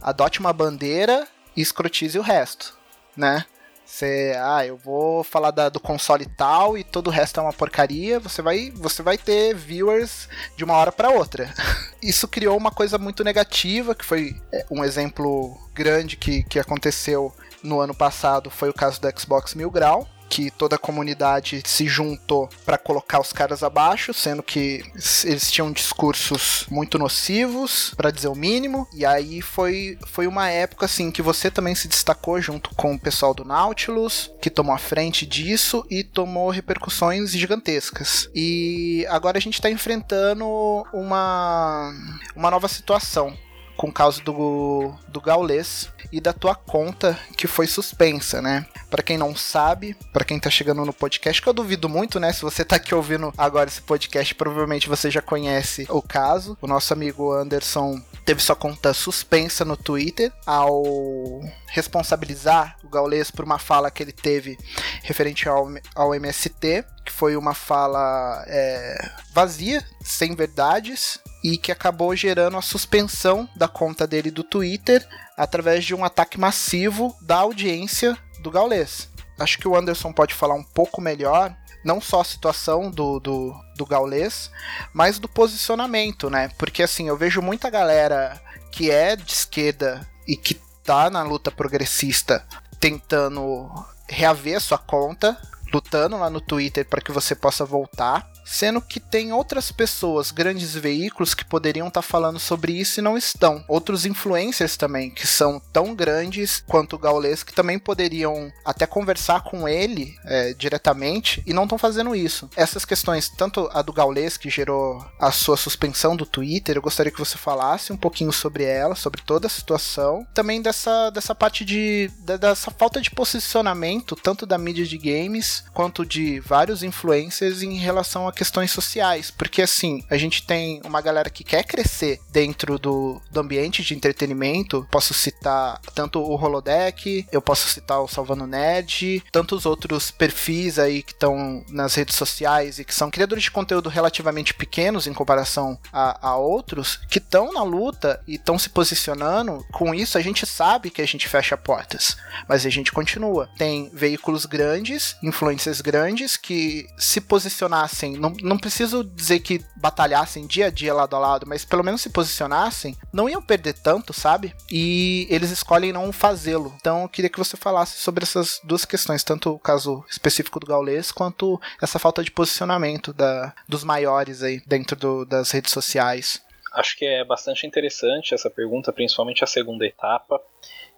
adote 0.00 0.40
uma 0.40 0.52
bandeira 0.52 1.28
escrotize 1.60 2.18
o 2.18 2.22
resto, 2.22 2.76
né? 3.16 3.44
Você, 3.84 4.32
ah, 4.38 4.64
eu 4.64 4.76
vou 4.76 5.22
falar 5.22 5.50
da, 5.50 5.68
do 5.68 5.78
console 5.78 6.24
tal 6.24 6.78
e 6.78 6.84
todo 6.84 7.08
o 7.08 7.10
resto 7.10 7.38
é 7.38 7.42
uma 7.42 7.52
porcaria. 7.52 8.18
Você 8.20 8.40
vai, 8.40 8.70
você 8.70 9.02
vai 9.02 9.18
ter 9.18 9.54
viewers 9.54 10.30
de 10.56 10.64
uma 10.64 10.74
hora 10.74 10.90
para 10.90 11.10
outra. 11.10 11.52
Isso 12.02 12.26
criou 12.26 12.56
uma 12.56 12.70
coisa 12.70 12.96
muito 12.96 13.22
negativa, 13.22 13.94
que 13.94 14.04
foi 14.04 14.40
é, 14.50 14.64
um 14.70 14.82
exemplo 14.82 15.58
grande 15.74 16.16
que, 16.16 16.42
que 16.44 16.58
aconteceu 16.58 17.34
no 17.62 17.80
ano 17.80 17.94
passado. 17.94 18.48
Foi 18.48 18.70
o 18.70 18.74
caso 18.74 18.98
do 18.98 19.20
Xbox 19.20 19.54
Mil 19.54 19.70
Grau, 19.70 20.08
que 20.32 20.50
toda 20.50 20.76
a 20.76 20.78
comunidade 20.78 21.62
se 21.66 21.86
juntou 21.86 22.48
para 22.64 22.78
colocar 22.78 23.20
os 23.20 23.34
caras 23.34 23.62
abaixo, 23.62 24.14
sendo 24.14 24.42
que 24.42 24.82
eles 25.24 25.50
tinham 25.52 25.70
discursos 25.70 26.64
muito 26.70 26.98
nocivos, 26.98 27.92
para 27.94 28.10
dizer 28.10 28.28
o 28.28 28.34
mínimo. 28.34 28.88
E 28.94 29.04
aí 29.04 29.42
foi, 29.42 29.98
foi 30.06 30.26
uma 30.26 30.48
época 30.48 30.86
assim 30.86 31.10
que 31.10 31.20
você 31.20 31.50
também 31.50 31.74
se 31.74 31.86
destacou 31.86 32.40
junto 32.40 32.70
com 32.74 32.94
o 32.94 32.98
pessoal 32.98 33.34
do 33.34 33.44
Nautilus, 33.44 34.32
que 34.40 34.48
tomou 34.48 34.74
a 34.74 34.78
frente 34.78 35.26
disso 35.26 35.84
e 35.90 36.02
tomou 36.02 36.48
repercussões 36.48 37.32
gigantescas. 37.32 38.30
E 38.34 39.04
agora 39.10 39.36
a 39.36 39.40
gente 39.40 39.54
está 39.54 39.68
enfrentando 39.68 40.46
uma, 40.94 41.92
uma 42.34 42.50
nova 42.50 42.68
situação 42.68 43.36
com 43.82 43.90
caso 43.90 44.22
do, 44.22 44.94
do 45.08 45.20
Gaules 45.20 45.88
e 46.12 46.20
da 46.20 46.32
tua 46.32 46.54
conta 46.54 47.18
que 47.36 47.48
foi 47.48 47.66
suspensa, 47.66 48.40
né? 48.40 48.64
Para 48.88 49.02
quem 49.02 49.18
não 49.18 49.34
sabe, 49.34 49.96
para 50.12 50.24
quem 50.24 50.38
tá 50.38 50.48
chegando 50.48 50.84
no 50.84 50.92
podcast, 50.92 51.42
que 51.42 51.48
eu 51.48 51.52
duvido 51.52 51.88
muito, 51.88 52.20
né? 52.20 52.32
Se 52.32 52.42
você 52.42 52.64
tá 52.64 52.76
aqui 52.76 52.94
ouvindo 52.94 53.34
agora 53.36 53.68
esse 53.68 53.82
podcast, 53.82 54.36
provavelmente 54.36 54.88
você 54.88 55.10
já 55.10 55.20
conhece 55.20 55.84
o 55.90 56.00
caso. 56.00 56.56
O 56.62 56.68
nosso 56.68 56.92
amigo 56.92 57.32
Anderson 57.32 58.00
teve 58.24 58.40
sua 58.40 58.54
conta 58.54 58.94
suspensa 58.94 59.64
no 59.64 59.76
Twitter 59.76 60.32
ao 60.46 61.40
responsabilizar 61.66 62.76
o 62.84 62.88
Gaules 62.88 63.32
por 63.32 63.44
uma 63.44 63.58
fala 63.58 63.90
que 63.90 64.00
ele 64.00 64.12
teve 64.12 64.56
referente 65.02 65.48
ao, 65.48 65.68
ao 65.92 66.14
MST, 66.14 66.84
que 67.04 67.10
foi 67.10 67.34
uma 67.36 67.52
fala 67.52 68.44
é, 68.46 69.10
vazia, 69.34 69.84
sem 70.04 70.36
verdades, 70.36 71.18
e 71.42 71.58
que 71.58 71.72
acabou 71.72 72.14
gerando 72.14 72.56
a 72.56 72.62
suspensão 72.62 73.48
da 73.56 73.66
conta 73.66 74.06
dele 74.06 74.30
do 74.30 74.44
Twitter 74.44 75.06
através 75.36 75.84
de 75.84 75.94
um 75.94 76.04
ataque 76.04 76.38
massivo 76.38 77.16
da 77.20 77.36
audiência 77.36 78.16
do 78.40 78.50
Gaules. 78.50 79.08
Acho 79.38 79.58
que 79.58 79.66
o 79.66 79.76
Anderson 79.76 80.12
pode 80.12 80.34
falar 80.34 80.54
um 80.54 80.62
pouco 80.62 81.00
melhor, 81.00 81.54
não 81.84 82.00
só 82.00 82.20
a 82.20 82.24
situação 82.24 82.90
do, 82.90 83.18
do, 83.18 83.54
do 83.76 83.84
Gaules, 83.84 84.50
mas 84.92 85.18
do 85.18 85.28
posicionamento, 85.28 86.30
né? 86.30 86.50
Porque 86.56 86.82
assim, 86.82 87.08
eu 87.08 87.16
vejo 87.16 87.42
muita 87.42 87.68
galera 87.68 88.40
que 88.70 88.90
é 88.90 89.16
de 89.16 89.32
esquerda 89.32 90.06
e 90.26 90.36
que 90.36 90.54
tá 90.84 91.10
na 91.10 91.22
luta 91.22 91.50
progressista 91.50 92.46
tentando 92.78 93.68
reaver 94.08 94.60
sua 94.60 94.78
conta, 94.78 95.36
lutando 95.72 96.18
lá 96.18 96.28
no 96.28 96.40
Twitter 96.40 96.84
para 96.84 97.00
que 97.00 97.12
você 97.12 97.34
possa 97.34 97.64
voltar 97.64 98.31
sendo 98.44 98.80
que 98.80 99.00
tem 99.00 99.32
outras 99.32 99.70
pessoas, 99.70 100.30
grandes 100.30 100.74
veículos 100.74 101.34
que 101.34 101.44
poderiam 101.44 101.88
estar 101.88 102.02
tá 102.02 102.06
falando 102.06 102.38
sobre 102.38 102.72
isso 102.72 103.00
e 103.00 103.02
não 103.02 103.16
estão. 103.16 103.64
Outros 103.68 104.06
influencers 104.06 104.76
também, 104.76 105.10
que 105.10 105.26
são 105.26 105.60
tão 105.72 105.94
grandes 105.94 106.62
quanto 106.66 106.96
o 106.96 106.98
Gaules, 106.98 107.42
que 107.42 107.52
também 107.52 107.78
poderiam 107.78 108.52
até 108.64 108.86
conversar 108.86 109.42
com 109.42 109.68
ele 109.68 110.14
é, 110.24 110.54
diretamente 110.54 111.42
e 111.46 111.52
não 111.52 111.64
estão 111.64 111.78
fazendo 111.78 112.14
isso. 112.14 112.48
Essas 112.56 112.84
questões, 112.84 113.28
tanto 113.28 113.68
a 113.72 113.82
do 113.82 113.92
Gaules, 113.92 114.36
que 114.36 114.50
gerou 114.50 115.04
a 115.18 115.30
sua 115.30 115.56
suspensão 115.56 116.16
do 116.16 116.26
Twitter, 116.26 116.76
eu 116.76 116.82
gostaria 116.82 117.12
que 117.12 117.18
você 117.18 117.38
falasse 117.38 117.92
um 117.92 117.96
pouquinho 117.96 118.32
sobre 118.32 118.64
ela, 118.64 118.94
sobre 118.94 119.22
toda 119.22 119.46
a 119.46 119.50
situação, 119.50 120.26
também 120.34 120.60
dessa, 120.60 121.10
dessa 121.10 121.34
parte 121.34 121.64
de. 121.64 122.10
dessa 122.20 122.70
falta 122.70 123.00
de 123.00 123.10
posicionamento, 123.10 124.16
tanto 124.16 124.46
da 124.46 124.58
mídia 124.58 124.84
de 124.84 124.98
games 124.98 125.64
quanto 125.72 126.04
de 126.04 126.40
vários 126.40 126.82
influencers 126.82 127.62
em 127.62 127.76
relação 127.76 128.26
a 128.32 128.34
questões 128.34 128.72
sociais, 128.72 129.30
porque 129.30 129.62
assim, 129.62 130.02
a 130.10 130.16
gente 130.16 130.44
tem 130.44 130.80
uma 130.84 131.00
galera 131.00 131.30
que 131.30 131.44
quer 131.44 131.62
crescer 131.62 132.18
dentro 132.30 132.78
do, 132.78 133.20
do 133.30 133.40
ambiente 133.40 133.82
de 133.82 133.94
entretenimento. 133.94 134.86
Posso 134.90 135.14
citar 135.14 135.80
tanto 135.94 136.18
o 136.18 136.34
Holodeck, 136.34 137.26
eu 137.30 137.42
posso 137.42 137.68
citar 137.68 138.00
o 138.00 138.08
Salvando 138.08 138.46
Nerd, 138.46 139.22
tantos 139.30 139.66
outros 139.66 140.10
perfis 140.10 140.78
aí 140.78 141.02
que 141.02 141.12
estão 141.12 141.64
nas 141.68 141.94
redes 141.94 142.16
sociais 142.16 142.78
e 142.78 142.84
que 142.84 142.94
são 142.94 143.10
criadores 143.10 143.44
de 143.44 143.50
conteúdo 143.50 143.88
relativamente 143.88 144.54
pequenos 144.54 145.06
em 145.06 145.12
comparação 145.12 145.78
a, 145.92 146.30
a 146.30 146.36
outros, 146.36 146.98
que 147.10 147.18
estão 147.18 147.52
na 147.52 147.62
luta 147.62 148.20
e 148.26 148.34
estão 148.36 148.58
se 148.58 148.70
posicionando. 148.70 149.64
Com 149.72 149.94
isso, 149.94 150.16
a 150.16 150.22
gente 150.22 150.46
sabe 150.46 150.90
que 150.90 151.02
a 151.02 151.06
gente 151.06 151.28
fecha 151.28 151.56
portas, 151.56 152.16
mas 152.48 152.64
a 152.64 152.70
gente 152.70 152.92
continua. 152.92 153.48
Tem 153.58 153.90
veículos 153.92 154.46
grandes, 154.46 155.16
influências 155.22 155.80
grandes 155.80 156.36
que 156.36 156.86
se 156.96 157.20
posicionassem 157.20 158.16
não, 158.22 158.32
não 158.40 158.56
preciso 158.56 159.02
dizer 159.02 159.40
que 159.40 159.60
batalhassem 159.74 160.46
dia 160.46 160.66
a 160.66 160.70
dia 160.70 160.94
lado 160.94 161.16
a 161.16 161.18
lado, 161.18 161.44
mas 161.44 161.64
pelo 161.64 161.82
menos 161.82 162.00
se 162.00 162.08
posicionassem, 162.08 162.96
não 163.12 163.28
iam 163.28 163.42
perder 163.42 163.72
tanto, 163.72 164.12
sabe? 164.12 164.54
E 164.70 165.26
eles 165.28 165.50
escolhem 165.50 165.92
não 165.92 166.12
fazê-lo. 166.12 166.72
Então 166.76 167.02
eu 167.02 167.08
queria 167.08 167.28
que 167.28 167.38
você 167.38 167.56
falasse 167.56 167.98
sobre 167.98 168.22
essas 168.22 168.60
duas 168.62 168.84
questões, 168.84 169.24
tanto 169.24 169.50
o 169.50 169.58
caso 169.58 170.04
específico 170.08 170.60
do 170.60 170.66
Gaules, 170.66 171.10
quanto 171.10 171.60
essa 171.82 171.98
falta 171.98 172.22
de 172.22 172.30
posicionamento 172.30 173.12
da, 173.12 173.52
dos 173.68 173.82
maiores 173.82 174.44
aí 174.44 174.62
dentro 174.64 174.94
do, 174.94 175.24
das 175.24 175.50
redes 175.50 175.72
sociais. 175.72 176.40
Acho 176.74 176.96
que 176.96 177.04
é 177.04 177.24
bastante 177.24 177.66
interessante 177.66 178.34
essa 178.34 178.48
pergunta, 178.48 178.92
principalmente 178.92 179.42
a 179.42 179.48
segunda 179.48 179.84
etapa. 179.84 180.40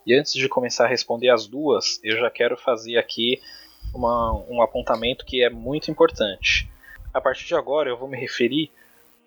E 0.06 0.14
antes 0.14 0.34
de 0.34 0.46
começar 0.46 0.84
a 0.84 0.88
responder 0.88 1.30
as 1.30 1.46
duas, 1.46 1.98
eu 2.04 2.18
já 2.18 2.30
quero 2.30 2.54
fazer 2.58 2.98
aqui 2.98 3.40
uma, 3.94 4.34
um 4.46 4.60
apontamento 4.60 5.24
que 5.24 5.42
é 5.42 5.48
muito 5.48 5.90
importante 5.90 6.68
a 7.14 7.20
partir 7.20 7.46
de 7.46 7.54
agora 7.54 7.88
eu 7.88 7.96
vou 7.96 8.08
me 8.08 8.18
referir 8.18 8.70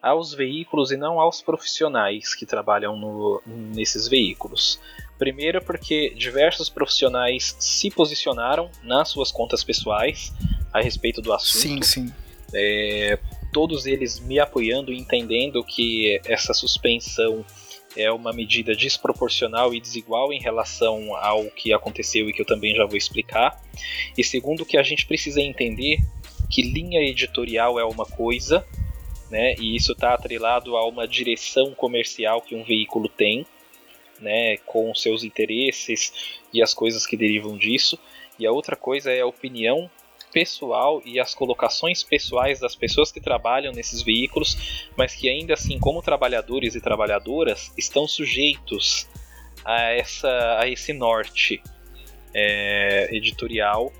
aos 0.01 0.33
veículos 0.33 0.91
e 0.91 0.97
não 0.97 1.19
aos 1.19 1.41
profissionais 1.41 2.35
que 2.35 2.45
trabalham 2.45 2.95
no, 2.95 3.41
nesses 3.45 4.07
veículos. 4.07 4.79
Primeiro, 5.17 5.63
porque 5.63 6.13
diversos 6.15 6.69
profissionais 6.69 7.55
se 7.59 7.89
posicionaram 7.89 8.69
nas 8.83 9.09
suas 9.09 9.31
contas 9.31 9.63
pessoais 9.63 10.31
a 10.71 10.81
respeito 10.81 11.21
do 11.21 11.33
assunto. 11.33 11.61
Sim, 11.61 11.81
sim. 11.81 12.13
É, 12.53 13.17
todos 13.51 13.85
eles 13.87 14.19
me 14.19 14.39
apoiando 14.39 14.93
e 14.93 14.99
entendendo 14.99 15.63
que 15.63 16.21
essa 16.25 16.53
suspensão 16.53 17.43
é 17.95 18.11
uma 18.11 18.31
medida 18.31 18.75
desproporcional 18.75 19.73
e 19.73 19.81
desigual 19.81 20.31
em 20.31 20.39
relação 20.39 21.15
ao 21.15 21.45
que 21.45 21.73
aconteceu 21.73 22.29
e 22.29 22.33
que 22.33 22.41
eu 22.41 22.45
também 22.45 22.75
já 22.75 22.85
vou 22.85 22.95
explicar. 22.95 23.59
E 24.15 24.23
segundo, 24.23 24.65
que 24.65 24.77
a 24.77 24.83
gente 24.83 25.07
precisa 25.07 25.41
entender 25.41 25.97
que 26.49 26.61
linha 26.61 27.01
editorial 27.01 27.79
é 27.79 27.85
uma 27.85 28.05
coisa, 28.05 28.65
né? 29.29 29.55
E 29.59 29.75
isso 29.75 29.91
está 29.91 30.13
atrelado 30.13 30.77
a 30.77 30.87
uma 30.87 31.07
direção 31.07 31.73
comercial 31.73 32.41
que 32.41 32.55
um 32.55 32.63
veículo 32.63 33.09
tem, 33.09 33.45
né? 34.19 34.57
Com 34.57 34.93
seus 34.95 35.23
interesses 35.23 36.39
e 36.53 36.61
as 36.61 36.73
coisas 36.73 37.05
que 37.05 37.17
derivam 37.17 37.57
disso. 37.57 37.99
E 38.39 38.45
a 38.45 38.51
outra 38.51 38.75
coisa 38.75 39.11
é 39.11 39.21
a 39.21 39.27
opinião 39.27 39.89
pessoal 40.31 41.01
e 41.05 41.19
as 41.19 41.33
colocações 41.33 42.03
pessoais 42.03 42.59
das 42.59 42.75
pessoas 42.75 43.11
que 43.11 43.19
trabalham 43.19 43.71
nesses 43.73 44.01
veículos, 44.01 44.85
mas 44.95 45.15
que 45.15 45.29
ainda 45.29 45.53
assim, 45.53 45.79
como 45.79 46.01
trabalhadores 46.01 46.75
e 46.75 46.81
trabalhadoras, 46.81 47.71
estão 47.77 48.07
sujeitos 48.07 49.07
a, 49.63 49.81
essa, 49.91 50.59
a 50.59 50.67
esse 50.67 50.93
norte 50.93 51.61
é, 52.33 53.09
editorial 53.15 53.91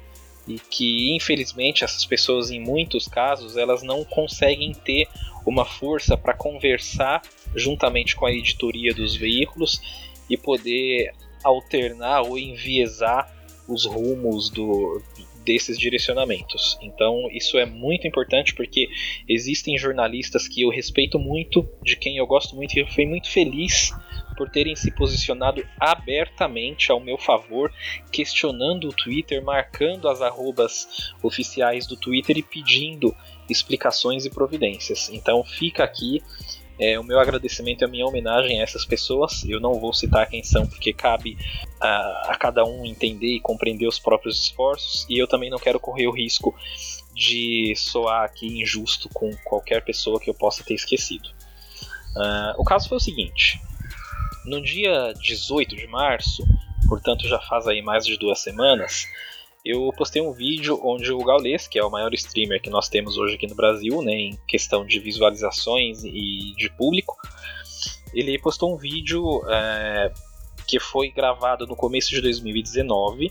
e 0.47 0.59
que 0.59 1.15
infelizmente 1.15 1.83
essas 1.83 2.05
pessoas 2.05 2.49
em 2.49 2.59
muitos 2.59 3.07
casos 3.07 3.57
elas 3.57 3.83
não 3.83 4.03
conseguem 4.03 4.73
ter 4.73 5.07
uma 5.45 5.65
força 5.65 6.17
para 6.17 6.33
conversar 6.33 7.21
juntamente 7.55 8.15
com 8.15 8.25
a 8.25 8.31
editoria 8.31 8.93
dos 8.93 9.15
veículos 9.15 9.81
e 10.29 10.37
poder 10.37 11.13
alternar 11.43 12.21
ou 12.21 12.37
enviesar 12.37 13.33
os 13.67 13.85
rumos 13.85 14.49
do, 14.49 15.01
desses 15.45 15.77
direcionamentos. 15.77 16.77
Então, 16.81 17.29
isso 17.31 17.57
é 17.57 17.65
muito 17.65 18.05
importante 18.05 18.53
porque 18.53 18.89
existem 19.27 19.77
jornalistas 19.77 20.47
que 20.47 20.61
eu 20.61 20.69
respeito 20.69 21.17
muito, 21.17 21.67
de 21.81 21.95
quem 21.95 22.17
eu 22.17 22.27
gosto 22.27 22.55
muito 22.55 22.75
e 22.75 22.81
eu 22.81 22.87
fui 22.87 23.05
muito 23.05 23.29
feliz 23.29 23.93
por 24.37 24.49
terem 24.49 24.75
se 24.75 24.91
posicionado 24.91 25.65
abertamente 25.79 26.91
ao 26.91 26.99
meu 26.99 27.17
favor, 27.17 27.73
questionando 28.11 28.87
o 28.87 28.93
Twitter, 28.93 29.43
marcando 29.43 30.07
as 30.07 30.21
arrobas 30.21 31.11
oficiais 31.23 31.87
do 31.87 31.97
Twitter 31.97 32.37
e 32.37 32.43
pedindo 32.43 33.15
explicações 33.49 34.25
e 34.25 34.29
providências. 34.29 35.09
Então 35.09 35.43
fica 35.43 35.83
aqui 35.83 36.21
é, 36.79 36.99
o 36.99 37.03
meu 37.03 37.19
agradecimento 37.19 37.81
e 37.81 37.85
a 37.85 37.87
minha 37.87 38.05
homenagem 38.05 38.59
a 38.59 38.63
essas 38.63 38.85
pessoas. 38.85 39.43
Eu 39.45 39.59
não 39.59 39.73
vou 39.79 39.93
citar 39.93 40.29
quem 40.29 40.43
são, 40.43 40.65
porque 40.67 40.93
cabe 40.93 41.37
a, 41.81 42.31
a, 42.31 42.37
cada 42.39 42.63
um 42.63 42.85
entender 42.85 43.35
e 43.35 43.39
compreender 43.39 43.87
os 43.87 43.99
próprios 43.99 44.39
esforços. 44.39 45.05
E 45.09 45.17
eu 45.17 45.27
também 45.27 45.49
não 45.49 45.57
quero 45.57 45.79
correr 45.79 46.07
o 46.07 46.11
risco 46.11 46.55
de 47.13 47.73
soar 47.75 48.25
aqui 48.25 48.61
injusto 48.61 49.09
com 49.09 49.31
qualquer 49.43 49.83
pessoa 49.83 50.19
que 50.19 50.29
eu 50.29 50.35
possa 50.35 50.63
ter 50.63 50.75
esquecido. 50.75 51.29
Uh, 52.15 52.61
o 52.61 52.63
caso 52.63 52.87
foi 52.87 52.97
o 52.97 53.01
seguinte: 53.01 53.59
no 54.47 54.61
dia 54.61 55.13
18 55.13 55.75
de 55.75 55.85
março, 55.87 56.43
portanto 56.87 57.27
já 57.27 57.39
faz 57.39 57.67
aí 57.67 57.81
mais 57.81 58.05
de 58.05 58.17
duas 58.17 58.39
semanas, 58.39 59.05
eu 59.63 59.91
postei 59.97 60.21
um 60.21 60.31
vídeo 60.31 60.79
onde 60.81 61.11
o 61.11 61.17
Gaules, 61.19 61.67
que 61.67 61.77
é 61.77 61.83
o 61.83 61.91
maior 61.91 62.13
streamer 62.13 62.61
que 62.61 62.69
nós 62.69 62.87
temos 62.87 63.17
hoje 63.17 63.35
aqui 63.35 63.45
no 63.45 63.55
Brasil, 63.55 64.01
né, 64.01 64.13
em 64.13 64.39
questão 64.47 64.85
de 64.85 64.99
visualizações 64.99 66.03
e 66.05 66.53
de 66.55 66.69
público, 66.77 67.17
ele 68.13 68.39
postou 68.39 68.73
um 68.73 68.77
vídeo 68.77 69.43
é, 69.49 70.13
que 70.65 70.79
foi 70.79 71.11
gravado 71.11 71.67
no 71.67 71.75
começo 71.75 72.09
de 72.11 72.21
2019, 72.21 73.29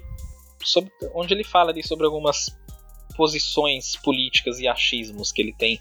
sobre, 0.63 0.93
onde 1.15 1.33
ele 1.33 1.45
fala 1.45 1.71
ali 1.71 1.83
sobre 1.83 2.05
algumas 2.05 2.55
posições 3.17 3.97
políticas 3.97 4.61
e 4.61 4.69
achismos 4.69 5.33
que 5.33 5.43
ele 5.43 5.53
tem 5.53 5.79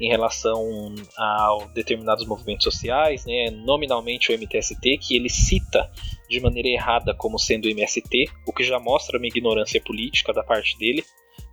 em 0.00 0.08
relação 0.08 0.94
a 1.18 1.58
determinados 1.74 2.26
movimentos 2.26 2.64
sociais, 2.64 3.24
né, 3.26 3.50
nominalmente 3.50 4.30
o 4.30 4.34
MTST, 4.34 4.98
que 4.98 5.16
ele 5.16 5.28
cita 5.28 5.90
de 6.28 6.40
maneira 6.40 6.68
errada 6.68 7.14
como 7.14 7.38
sendo 7.38 7.66
o 7.66 7.70
MST, 7.70 8.26
o 8.46 8.52
que 8.52 8.64
já 8.64 8.78
mostra 8.78 9.18
uma 9.18 9.26
ignorância 9.26 9.80
política 9.80 10.32
da 10.32 10.42
parte 10.42 10.78
dele, 10.78 11.04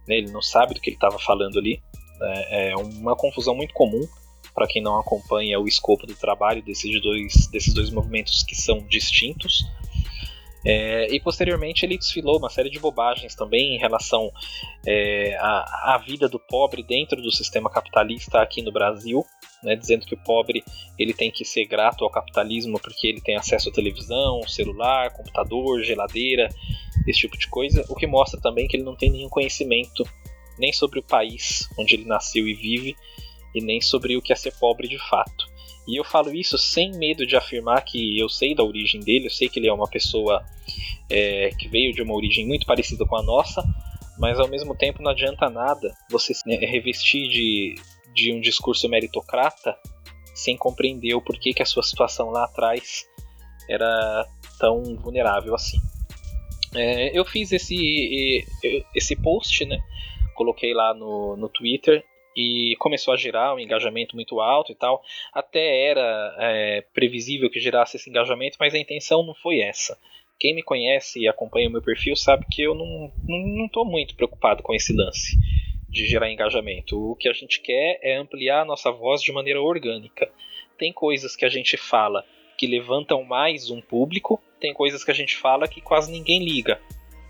né, 0.07 0.17
ele 0.17 0.31
não 0.31 0.41
sabe 0.41 0.73
do 0.73 0.79
que 0.79 0.89
ele 0.89 0.97
estava 0.97 1.19
falando 1.19 1.59
ali, 1.59 1.81
é, 2.21 2.71
é 2.71 2.75
uma 2.75 3.15
confusão 3.15 3.55
muito 3.55 3.73
comum 3.73 4.07
para 4.53 4.67
quem 4.67 4.81
não 4.81 4.99
acompanha 4.99 5.59
o 5.59 5.67
escopo 5.67 6.05
do 6.05 6.15
trabalho 6.15 6.61
desses 6.61 7.01
dois, 7.01 7.47
desses 7.47 7.73
dois 7.73 7.89
movimentos 7.89 8.43
que 8.43 8.55
são 8.55 8.85
distintos. 8.87 9.65
É, 10.65 11.13
e 11.13 11.19
posteriormente 11.19 11.85
ele 11.85 11.97
desfilou 11.97 12.37
uma 12.37 12.49
série 12.49 12.69
de 12.69 12.79
bobagens 12.79 13.35
também 13.35 13.75
em 13.75 13.79
relação 13.79 14.31
é, 14.87 15.35
à, 15.37 15.93
à, 15.95 15.97
vida 15.97 16.29
do 16.29 16.39
pobre 16.39 16.81
dentro 16.81 17.21
do 17.21 17.31
sistema 17.31 17.69
capitalista 17.69 18.39
aqui 18.41 18.61
no 18.61 18.71
Brasil, 18.71 19.25
né, 19.61 19.75
dizendo 19.75 20.05
que 20.05 20.15
o 20.15 20.23
pobre 20.23 20.63
ele 20.97 21.13
tem 21.13 21.29
que 21.29 21.43
ser 21.43 21.65
grato 21.65 22.05
ao 22.05 22.09
capitalismo 22.09 22.79
porque 22.79 23.07
ele 23.07 23.19
tem 23.19 23.35
acesso 23.35 23.69
à 23.69 23.73
televisão, 23.73 24.41
celular, 24.47 25.11
computador, 25.11 25.83
geladeira, 25.83 26.47
esse 27.05 27.19
tipo 27.19 27.37
de 27.37 27.49
coisa, 27.49 27.85
o 27.89 27.95
que 27.95 28.07
mostra 28.07 28.39
também 28.39 28.65
que 28.65 28.77
ele 28.77 28.83
não 28.83 28.95
tem 28.95 29.11
nenhum 29.11 29.29
conhecimento 29.29 30.07
nem 30.57 30.71
sobre 30.71 30.99
o 30.99 31.03
país 31.03 31.67
onde 31.77 31.95
ele 31.95 32.05
nasceu 32.05 32.47
e 32.47 32.53
vive 32.53 32.95
e 33.53 33.61
nem 33.61 33.81
sobre 33.81 34.15
o 34.15 34.21
que 34.21 34.31
é 34.31 34.35
ser 34.35 34.53
pobre 34.57 34.87
de 34.87 34.97
fato. 35.09 35.52
E 35.87 35.99
eu 35.99 36.03
falo 36.03 36.33
isso 36.33 36.57
sem 36.57 36.91
medo 36.93 37.25
de 37.25 37.35
afirmar 37.35 37.83
que 37.83 38.17
eu 38.17 38.29
sei 38.29 38.55
da 38.55 38.63
origem 38.63 39.01
dele, 39.01 39.25
eu 39.25 39.31
sei 39.31 39.49
que 39.49 39.59
ele 39.59 39.67
é 39.67 39.73
uma 39.73 39.87
pessoa 39.87 40.43
é, 41.09 41.49
que 41.59 41.67
veio 41.67 41.91
de 41.93 42.01
uma 42.01 42.15
origem 42.15 42.47
muito 42.47 42.65
parecida 42.65 43.05
com 43.05 43.17
a 43.17 43.23
nossa, 43.23 43.63
mas 44.17 44.39
ao 44.39 44.47
mesmo 44.47 44.75
tempo 44.75 45.01
não 45.01 45.11
adianta 45.11 45.49
nada 45.49 45.93
você 46.09 46.33
se 46.33 46.43
revestir 46.47 47.27
de, 47.27 47.75
de 48.13 48.31
um 48.31 48.39
discurso 48.39 48.87
meritocrata 48.87 49.77
sem 50.33 50.55
compreender 50.55 51.13
o 51.15 51.21
porquê 51.21 51.53
que 51.53 51.61
a 51.61 51.65
sua 51.65 51.83
situação 51.83 52.29
lá 52.29 52.45
atrás 52.45 53.05
era 53.69 54.25
tão 54.59 54.81
vulnerável 54.95 55.53
assim. 55.53 55.77
É, 56.75 57.17
eu 57.17 57.23
fiz 57.23 57.51
esse, 57.51 58.45
esse 58.95 59.15
post, 59.15 59.65
né? 59.65 59.79
Coloquei 60.35 60.73
lá 60.73 60.93
no, 60.93 61.37
no 61.37 61.47
Twitter 61.49 62.03
e 62.35 62.75
começou 62.79 63.13
a 63.13 63.17
gerar 63.17 63.53
um 63.55 63.59
engajamento 63.59 64.15
muito 64.15 64.39
alto 64.39 64.71
e 64.71 64.75
tal. 64.75 65.03
Até 65.33 65.89
era 65.89 66.35
é, 66.39 66.81
previsível 66.93 67.49
que 67.49 67.59
gerasse 67.59 67.97
esse 67.97 68.09
engajamento, 68.09 68.57
mas 68.59 68.73
a 68.73 68.79
intenção 68.79 69.23
não 69.23 69.33
foi 69.33 69.59
essa. 69.59 69.97
Quem 70.39 70.55
me 70.55 70.63
conhece 70.63 71.19
e 71.19 71.27
acompanha 71.27 71.69
o 71.69 71.71
meu 71.71 71.81
perfil 71.81 72.15
sabe 72.15 72.45
que 72.51 72.61
eu 72.61 72.75
não 72.75 73.65
estou 73.65 73.85
muito 73.85 74.15
preocupado 74.15 74.61
com 74.61 74.73
esse 74.73 74.93
lance 74.93 75.37
de 75.87 76.07
gerar 76.07 76.31
engajamento. 76.31 76.97
O 77.11 77.15
que 77.15 77.29
a 77.29 77.33
gente 77.33 77.61
quer 77.61 77.99
é 78.01 78.17
ampliar 78.17 78.61
a 78.61 78.65
nossa 78.65 78.91
voz 78.91 79.21
de 79.21 79.31
maneira 79.31 79.61
orgânica. 79.61 80.29
Tem 80.77 80.91
coisas 80.91 81.35
que 81.35 81.45
a 81.45 81.49
gente 81.49 81.77
fala 81.77 82.25
que 82.57 82.67
levantam 82.67 83.23
mais 83.23 83.69
um 83.69 83.79
público, 83.79 84.41
tem 84.59 84.73
coisas 84.73 85.03
que 85.03 85.11
a 85.11 85.13
gente 85.13 85.35
fala 85.35 85.67
que 85.67 85.81
quase 85.81 86.11
ninguém 86.11 86.43
liga. 86.43 86.81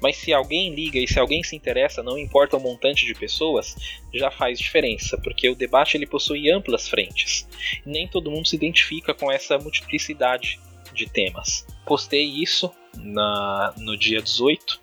Mas 0.03 0.17
se 0.17 0.33
alguém 0.33 0.75
liga 0.75 0.99
e 0.99 1.07
se 1.07 1.17
alguém 1.17 1.41
se 1.41 1.55
interessa, 1.55 2.03
não 2.03 2.17
importa 2.17 2.57
o 2.57 2.59
montante 2.59 3.05
de 3.05 3.15
pessoas, 3.15 3.73
já 4.13 4.29
faz 4.29 4.59
diferença, 4.59 5.17
porque 5.17 5.47
o 5.47 5.55
debate 5.55 5.95
ele 5.95 6.05
possui 6.05 6.51
amplas 6.51 6.89
frentes. 6.89 7.47
Nem 7.85 8.05
todo 8.05 8.29
mundo 8.29 8.45
se 8.45 8.57
identifica 8.57 9.13
com 9.13 9.31
essa 9.31 9.57
multiplicidade 9.57 10.59
de 10.93 11.09
temas. 11.09 11.65
Postei 11.85 12.25
isso 12.25 12.69
na, 12.97 13.73
no 13.77 13.95
dia 13.95 14.21
18 14.21 14.77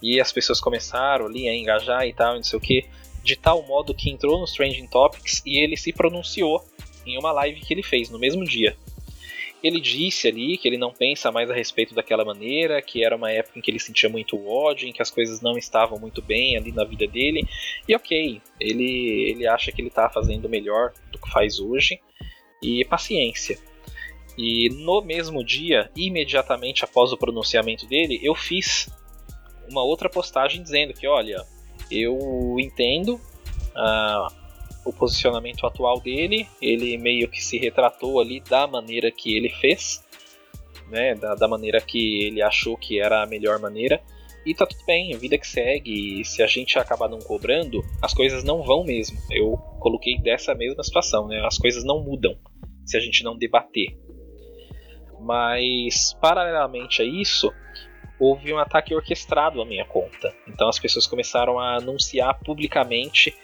e 0.00 0.20
as 0.20 0.30
pessoas 0.30 0.60
começaram 0.60 1.26
ali 1.26 1.48
a 1.48 1.54
engajar 1.56 2.06
e 2.06 2.12
tal, 2.12 2.36
não 2.36 2.44
sei 2.44 2.56
o 2.56 2.62
que, 2.62 2.86
de 3.24 3.34
tal 3.34 3.66
modo 3.66 3.92
que 3.92 4.10
entrou 4.10 4.38
nos 4.38 4.52
Trending 4.52 4.86
Topics 4.86 5.42
e 5.44 5.58
ele 5.58 5.76
se 5.76 5.92
pronunciou 5.92 6.64
em 7.04 7.18
uma 7.18 7.32
live 7.32 7.60
que 7.62 7.74
ele 7.74 7.82
fez 7.82 8.08
no 8.08 8.18
mesmo 8.18 8.44
dia. 8.44 8.76
Ele 9.62 9.80
disse 9.80 10.28
ali 10.28 10.56
que 10.56 10.66
ele 10.66 10.78
não 10.78 10.92
pensa 10.92 11.30
mais 11.30 11.50
a 11.50 11.54
respeito 11.54 11.94
daquela 11.94 12.24
maneira, 12.24 12.80
que 12.80 13.04
era 13.04 13.16
uma 13.16 13.30
época 13.30 13.58
em 13.58 13.62
que 13.62 13.70
ele 13.70 13.78
sentia 13.78 14.08
muito 14.08 14.36
ódio, 14.46 14.88
em 14.88 14.92
que 14.92 15.02
as 15.02 15.10
coisas 15.10 15.40
não 15.40 15.58
estavam 15.58 15.98
muito 15.98 16.22
bem 16.22 16.56
ali 16.56 16.72
na 16.72 16.84
vida 16.84 17.06
dele. 17.06 17.46
E 17.86 17.94
ok, 17.94 18.40
ele, 18.58 19.30
ele 19.30 19.46
acha 19.46 19.70
que 19.70 19.80
ele 19.80 19.88
está 19.88 20.08
fazendo 20.08 20.48
melhor 20.48 20.92
do 21.12 21.18
que 21.18 21.30
faz 21.30 21.60
hoje. 21.60 22.00
E 22.62 22.84
paciência. 22.84 23.58
E 24.36 24.68
no 24.70 25.02
mesmo 25.02 25.44
dia, 25.44 25.90
imediatamente 25.96 26.84
após 26.84 27.12
o 27.12 27.16
pronunciamento 27.16 27.86
dele, 27.86 28.18
eu 28.22 28.34
fiz 28.34 28.88
uma 29.70 29.82
outra 29.82 30.08
postagem 30.08 30.62
dizendo 30.62 30.94
que, 30.94 31.06
olha, 31.06 31.44
eu 31.90 32.56
entendo 32.58 33.14
uh, 33.14 34.39
o 34.84 34.92
posicionamento 34.92 35.66
atual 35.66 36.00
dele, 36.00 36.48
ele 36.60 36.96
meio 36.96 37.28
que 37.28 37.42
se 37.42 37.58
retratou 37.58 38.20
ali 38.20 38.40
da 38.40 38.66
maneira 38.66 39.10
que 39.10 39.36
ele 39.36 39.50
fez, 39.50 40.04
né, 40.90 41.14
da, 41.14 41.34
da 41.34 41.46
maneira 41.46 41.80
que 41.80 42.24
ele 42.24 42.42
achou 42.42 42.76
que 42.76 43.00
era 43.00 43.22
a 43.22 43.26
melhor 43.26 43.58
maneira, 43.58 44.02
e 44.44 44.54
tá 44.54 44.66
tudo 44.66 44.84
bem, 44.86 45.16
vida 45.16 45.36
que 45.36 45.46
segue, 45.46 46.20
e 46.20 46.24
se 46.24 46.42
a 46.42 46.46
gente 46.46 46.78
acabar 46.78 47.08
não 47.08 47.18
cobrando, 47.18 47.84
as 48.00 48.14
coisas 48.14 48.42
não 48.42 48.62
vão 48.62 48.84
mesmo. 48.84 49.18
Eu 49.30 49.58
coloquei 49.78 50.18
dessa 50.18 50.54
mesma 50.54 50.82
situação, 50.82 51.28
né, 51.28 51.44
as 51.44 51.58
coisas 51.58 51.84
não 51.84 52.02
mudam 52.02 52.36
se 52.86 52.96
a 52.96 53.00
gente 53.00 53.22
não 53.22 53.36
debater. 53.36 53.96
Mas, 55.20 56.16
paralelamente 56.20 57.02
a 57.02 57.04
isso, 57.04 57.52
houve 58.18 58.52
um 58.52 58.58
ataque 58.58 58.94
orquestrado 58.94 59.60
à 59.60 59.64
minha 59.64 59.84
conta. 59.84 60.34
Então 60.46 60.68
as 60.68 60.78
pessoas 60.78 61.06
começaram 61.06 61.58
a 61.58 61.76
anunciar 61.76 62.38
publicamente 62.40 63.34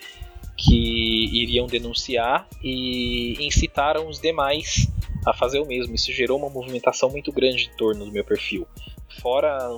que 0.56 1.42
iriam 1.42 1.66
denunciar 1.66 2.48
e 2.62 3.36
incitaram 3.44 4.08
os 4.08 4.20
demais 4.20 4.88
a 5.26 5.34
fazer 5.34 5.60
o 5.60 5.66
mesmo. 5.66 5.94
Isso 5.94 6.12
gerou 6.12 6.38
uma 6.38 6.48
movimentação 6.48 7.10
muito 7.10 7.30
grande 7.32 7.70
em 7.72 7.76
torno 7.76 8.04
do 8.04 8.12
meu 8.12 8.24
perfil. 8.24 8.66
Fora 9.20 9.68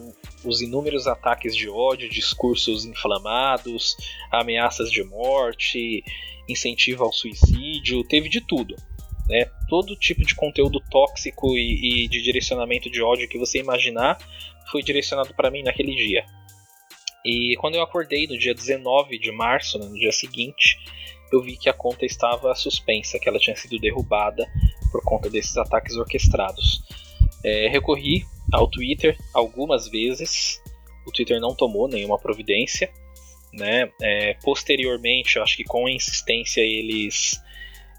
os 0.44 0.60
inúmeros 0.60 1.06
ataques 1.06 1.56
de 1.56 1.68
ódio, 1.68 2.08
discursos 2.08 2.84
inflamados, 2.84 3.96
ameaças 4.30 4.90
de 4.90 5.02
morte, 5.02 6.02
incentivo 6.48 7.04
ao 7.04 7.12
suicídio, 7.12 8.04
teve 8.04 8.28
de 8.28 8.40
tudo. 8.40 8.74
Né? 9.28 9.50
Todo 9.68 9.96
tipo 9.96 10.24
de 10.24 10.34
conteúdo 10.34 10.80
tóxico 10.90 11.56
e, 11.56 12.04
e 12.04 12.08
de 12.08 12.22
direcionamento 12.22 12.90
de 12.90 13.02
ódio 13.02 13.28
que 13.28 13.38
você 13.38 13.58
imaginar 13.58 14.18
foi 14.70 14.82
direcionado 14.82 15.34
para 15.34 15.50
mim 15.50 15.62
naquele 15.62 15.94
dia. 15.94 16.24
E 17.24 17.56
quando 17.58 17.74
eu 17.74 17.82
acordei 17.82 18.26
no 18.26 18.38
dia 18.38 18.54
19 18.54 19.18
de 19.18 19.32
março, 19.32 19.78
né, 19.78 19.86
no 19.86 19.94
dia 19.94 20.12
seguinte, 20.12 20.78
eu 21.32 21.42
vi 21.42 21.56
que 21.56 21.68
a 21.68 21.72
conta 21.72 22.06
estava 22.06 22.54
suspensa, 22.54 23.18
que 23.18 23.28
ela 23.28 23.38
tinha 23.38 23.56
sido 23.56 23.78
derrubada 23.78 24.46
por 24.90 25.02
conta 25.02 25.28
desses 25.28 25.56
ataques 25.56 25.96
orquestrados. 25.96 26.82
É, 27.44 27.68
recorri 27.68 28.24
ao 28.52 28.68
Twitter 28.68 29.16
algumas 29.34 29.88
vezes, 29.88 30.62
o 31.06 31.12
Twitter 31.12 31.40
não 31.40 31.54
tomou 31.54 31.88
nenhuma 31.88 32.18
providência. 32.18 32.90
Né? 33.52 33.90
É, 34.02 34.34
posteriormente, 34.42 35.38
acho 35.38 35.56
que 35.56 35.64
com 35.64 35.88
insistência 35.88 36.60
eles 36.60 37.40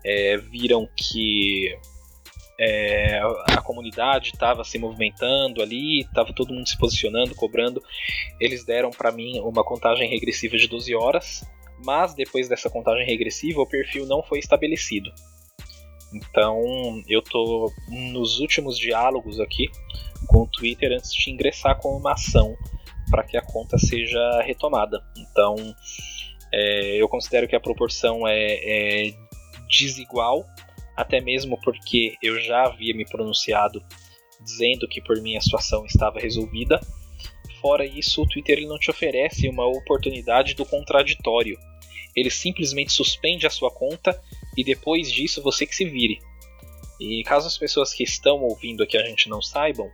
é, 0.06 0.38
viram 0.38 0.88
que 0.96 1.76
é, 2.60 3.22
a 3.48 3.62
comunidade 3.62 4.32
estava 4.34 4.66
se 4.66 4.78
movimentando 4.78 5.62
ali, 5.62 6.02
estava 6.02 6.34
todo 6.34 6.54
mundo 6.54 6.68
se 6.68 6.78
posicionando, 6.78 7.34
cobrando. 7.34 7.82
Eles 8.38 8.66
deram 8.66 8.90
para 8.92 9.14
mim 9.14 9.40
uma 9.40 9.64
contagem 9.64 10.10
regressiva 10.10 10.58
de 10.58 10.68
12 10.68 10.94
horas, 10.94 11.50
mas 11.86 12.14
depois 12.14 12.50
dessa 12.50 12.70
contagem 12.70 13.06
regressiva 13.06 13.62
o 13.62 13.68
perfil 13.68 14.06
não 14.06 14.22
foi 14.22 14.40
estabelecido. 14.40 15.10
Então 16.14 17.02
eu 17.08 17.22
tô 17.22 17.72
nos 17.88 18.40
últimos 18.40 18.78
diálogos 18.78 19.40
aqui 19.40 19.68
com 20.28 20.42
o 20.42 20.48
Twitter 20.48 20.92
antes 20.92 21.14
de 21.14 21.32
ingressar 21.32 21.78
com 21.78 21.96
uma 21.96 22.12
ação 22.12 22.54
para 23.10 23.24
que 23.24 23.38
a 23.38 23.42
conta 23.42 23.78
seja 23.78 24.42
retomada. 24.42 25.02
Então 25.18 25.56
é, 26.54 27.02
eu 27.02 27.08
considero 27.08 27.48
que 27.48 27.56
a 27.56 27.60
proporção 27.60 28.28
é, 28.28 29.08
é 29.08 29.14
desigual 29.70 30.44
até 31.00 31.22
mesmo 31.22 31.58
porque 31.62 32.18
eu 32.22 32.38
já 32.42 32.66
havia 32.66 32.94
me 32.94 33.06
pronunciado 33.06 33.82
dizendo 34.42 34.86
que 34.86 35.02
por 35.02 35.22
mim 35.22 35.38
a 35.38 35.42
situação 35.42 35.86
estava 35.86 36.20
resolvida. 36.20 36.78
Fora 37.62 37.86
isso, 37.86 38.22
o 38.22 38.28
Twitter 38.28 38.68
não 38.68 38.78
te 38.78 38.92
oferece 38.92 39.48
uma 39.48 39.66
oportunidade 39.66 40.56
do 40.56 40.66
contraditório. 40.66 41.58
Ele 42.14 42.30
simplesmente 42.30 42.92
suspende 42.92 43.48
a 43.48 43.50
sua 43.50 43.72
conta 43.72 44.22
e 44.58 44.64
depois 44.64 45.10
disso 45.10 45.42
você 45.42 45.66
que 45.66 45.74
se 45.74 45.86
vire. 45.86 46.20
E 47.00 47.24
caso 47.24 47.48
as 47.48 47.58
pessoas 47.58 47.94
que 47.94 48.04
estão 48.04 48.44
ouvindo 48.44 48.84
aqui 48.84 48.98
a 48.98 49.06
gente 49.06 49.30
não 49.30 49.42
saibam, 49.42 49.90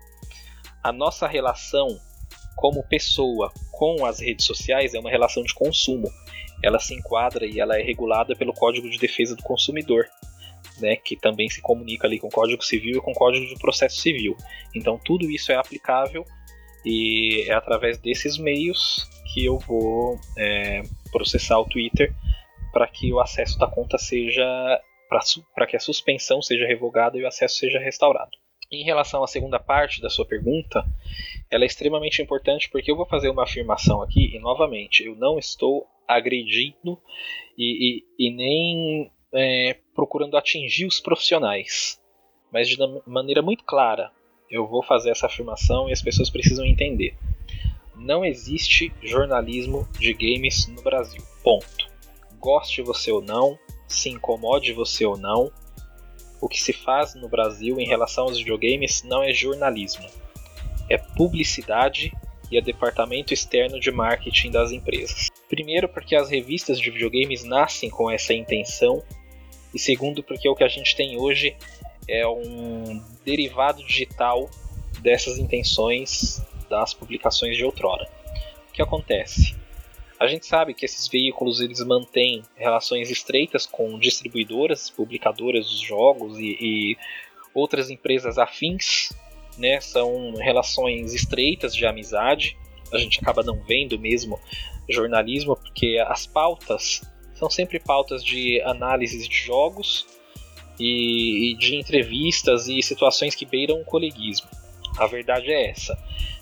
a 0.84 0.92
nossa 0.92 1.28
relação 1.28 2.00
como 2.56 2.88
pessoa 2.88 3.54
com 3.72 4.04
as 4.08 4.20
redes 4.20 4.44
sociais 4.44 4.96
é 4.96 5.00
uma 5.00 5.12
relação 5.12 5.44
de 5.44 5.54
consumo. 5.54 6.12
Ela 6.64 6.80
se 6.80 6.96
enquadra 6.96 7.46
e 7.46 7.60
ela 7.60 7.80
é 7.80 7.84
regulada 7.84 8.36
pelo 8.36 8.54
Código 8.54 8.90
de 8.90 8.98
Defesa 8.98 9.36
do 9.36 9.44
Consumidor 9.44 10.08
né, 10.80 10.96
que 10.96 11.16
também 11.16 11.50
se 11.50 11.62
comunica 11.62 12.08
ali 12.08 12.20
com 12.20 12.28
o 12.28 12.32
Código 12.32 12.64
Civil 12.64 12.98
e 12.98 13.02
com 13.02 13.12
o 13.12 13.16
Código 13.16 13.46
de 13.46 13.60
Processo 13.60 13.98
Civil. 13.98 14.36
Então 14.74 15.00
tudo 15.04 15.30
isso 15.30 15.52
é 15.52 15.56
aplicável 15.56 16.26
e 16.86 17.46
é 17.48 17.54
através 17.54 17.98
desses 17.98 18.38
meios 18.38 19.10
que 19.34 19.46
eu 19.46 19.58
vou 19.60 20.20
é, 20.38 20.84
processar 21.12 21.60
o 21.60 21.66
Twitter 21.66 22.14
para 22.72 22.88
que 22.88 23.12
o 23.12 23.20
acesso 23.20 23.58
da 23.58 23.68
conta 23.68 23.98
seja 23.98 24.46
para 25.54 25.68
que 25.68 25.78
a 25.78 25.80
suspensão 25.80 26.42
seja 26.42 26.66
revogada 26.66 27.18
e 27.18 27.24
o 27.24 27.28
acesso 27.28 27.58
seja 27.58 27.80
restaurado. 27.80 28.32
Em 28.72 28.84
relação 28.84 29.24
à 29.24 29.28
segunda 29.28 29.60
parte 29.60 30.02
da 30.02 30.10
sua 30.10 30.26
pergunta, 30.26 30.84
ela 31.50 31.64
é 31.64 31.68
extremamente 31.68 32.22
importante 32.22 32.70
porque 32.70 32.92
eu 32.92 32.96
vou 32.96 33.06
fazer 33.06 33.30
uma 33.30 33.44
afirmação 33.44 34.02
aqui 34.02 34.36
e 34.36 34.40
novamente 34.40 35.04
eu 35.04 35.16
não 35.16 35.38
estou 35.38 35.86
agredindo 36.08 37.00
e, 37.58 38.04
e, 38.20 38.28
e 38.28 38.36
nem 38.36 39.12
é, 39.36 39.78
procurando 39.94 40.38
atingir 40.38 40.86
os 40.86 41.00
profissionais, 41.00 42.02
mas 42.52 42.70
de 42.70 42.78
maneira 43.06 43.42
muito 43.42 43.66
clara. 43.66 44.12
Eu 44.50 44.66
vou 44.66 44.82
fazer 44.82 45.10
essa 45.10 45.26
afirmação 45.26 45.90
e 45.90 45.94
as 45.94 46.02
pessoas 46.02 46.30
precisam 46.30 46.66
entender. 46.66 47.18
Não 47.96 48.24
existe 48.24 48.94
jornalismo 49.04 49.88
de 50.00 50.14
games 50.14 50.68
no 50.68 50.82
Brasil. 50.82 51.22
Ponto. 51.44 51.92
Goste 52.40 52.82
você 52.82 53.12
ou 53.12 53.22
não, 53.22 53.58
se 53.88 54.10
incomode 54.10 54.72
você 54.72 55.06
ou 55.06 55.18
não, 55.18 55.52
o 56.40 56.48
que 56.48 56.62
se 56.62 56.72
faz 56.72 57.16
no 57.16 57.28
Brasil 57.28 57.80
em 57.80 57.88
relação 57.88 58.26
aos 58.26 58.38
videogames 58.38 59.04
não 59.04 59.24
é 59.24 59.34
jornalismo, 59.34 60.06
é 60.90 60.98
publicidade 60.98 62.14
e 62.52 62.58
é 62.58 62.62
departamento 62.62 63.34
externo 63.34 63.80
de 63.80 63.92
marketing 63.92 64.52
das 64.52 64.72
empresas. 64.72 65.30
Primeiro, 65.50 65.90
porque 65.90 66.16
as 66.16 66.30
revistas 66.30 66.80
de 66.80 66.92
videogames 66.92 67.44
nascem 67.44 67.90
com 67.90 68.12
essa 68.12 68.34
intenção 68.34 69.04
e 69.76 69.80
segundo, 69.80 70.24
porque 70.24 70.48
o 70.48 70.56
que 70.56 70.64
a 70.64 70.70
gente 70.70 70.96
tem 70.96 71.20
hoje 71.20 71.54
é 72.08 72.26
um 72.26 73.04
derivado 73.26 73.84
digital 73.84 74.50
dessas 75.02 75.38
intenções 75.38 76.42
das 76.70 76.94
publicações 76.94 77.58
de 77.58 77.66
outrora. 77.66 78.10
O 78.70 78.72
que 78.72 78.82
acontece? 78.82 79.54
A 80.18 80.28
gente 80.28 80.46
sabe 80.46 80.74
que 80.74 80.86
esses 80.86 81.10
veículos 81.10 81.60
eles 81.60 81.82
mantêm 81.82 82.42
relações 82.56 83.12
estreitas 83.12 83.66
com 83.66 84.00
distribuidoras, 84.00 84.90
publicadoras 84.90 85.66
dos 85.66 85.82
jogos 85.82 86.40
e, 86.40 86.58
e 86.62 86.98
outras 87.54 87.90
empresas 87.90 88.38
afins, 88.38 89.10
né? 89.58 89.82
São 89.82 90.36
relações 90.36 91.14
estreitas 91.14 91.76
de 91.76 91.86
amizade. 91.86 92.58
A 92.94 92.98
gente 92.98 93.20
acaba 93.20 93.44
não 93.44 93.60
vendo 93.60 94.00
mesmo 94.00 94.40
jornalismo 94.90 95.58
porque 95.58 96.02
as 96.08 96.26
pautas 96.26 97.02
são 97.36 97.50
sempre 97.50 97.80
pautas 97.80 98.24
de 98.24 98.62
análises 98.62 99.28
de 99.28 99.36
jogos 99.36 100.08
e, 100.80 101.52
e 101.52 101.58
de 101.58 101.76
entrevistas 101.76 102.68
e 102.68 102.82
situações 102.82 103.36
que 103.36 103.46
beiram 103.46 103.80
o 103.80 103.86
coleguismo. 103.86 104.48
A 104.98 105.06
verdade 105.06 105.52
é 105.52 105.70
essa. 105.70 105.98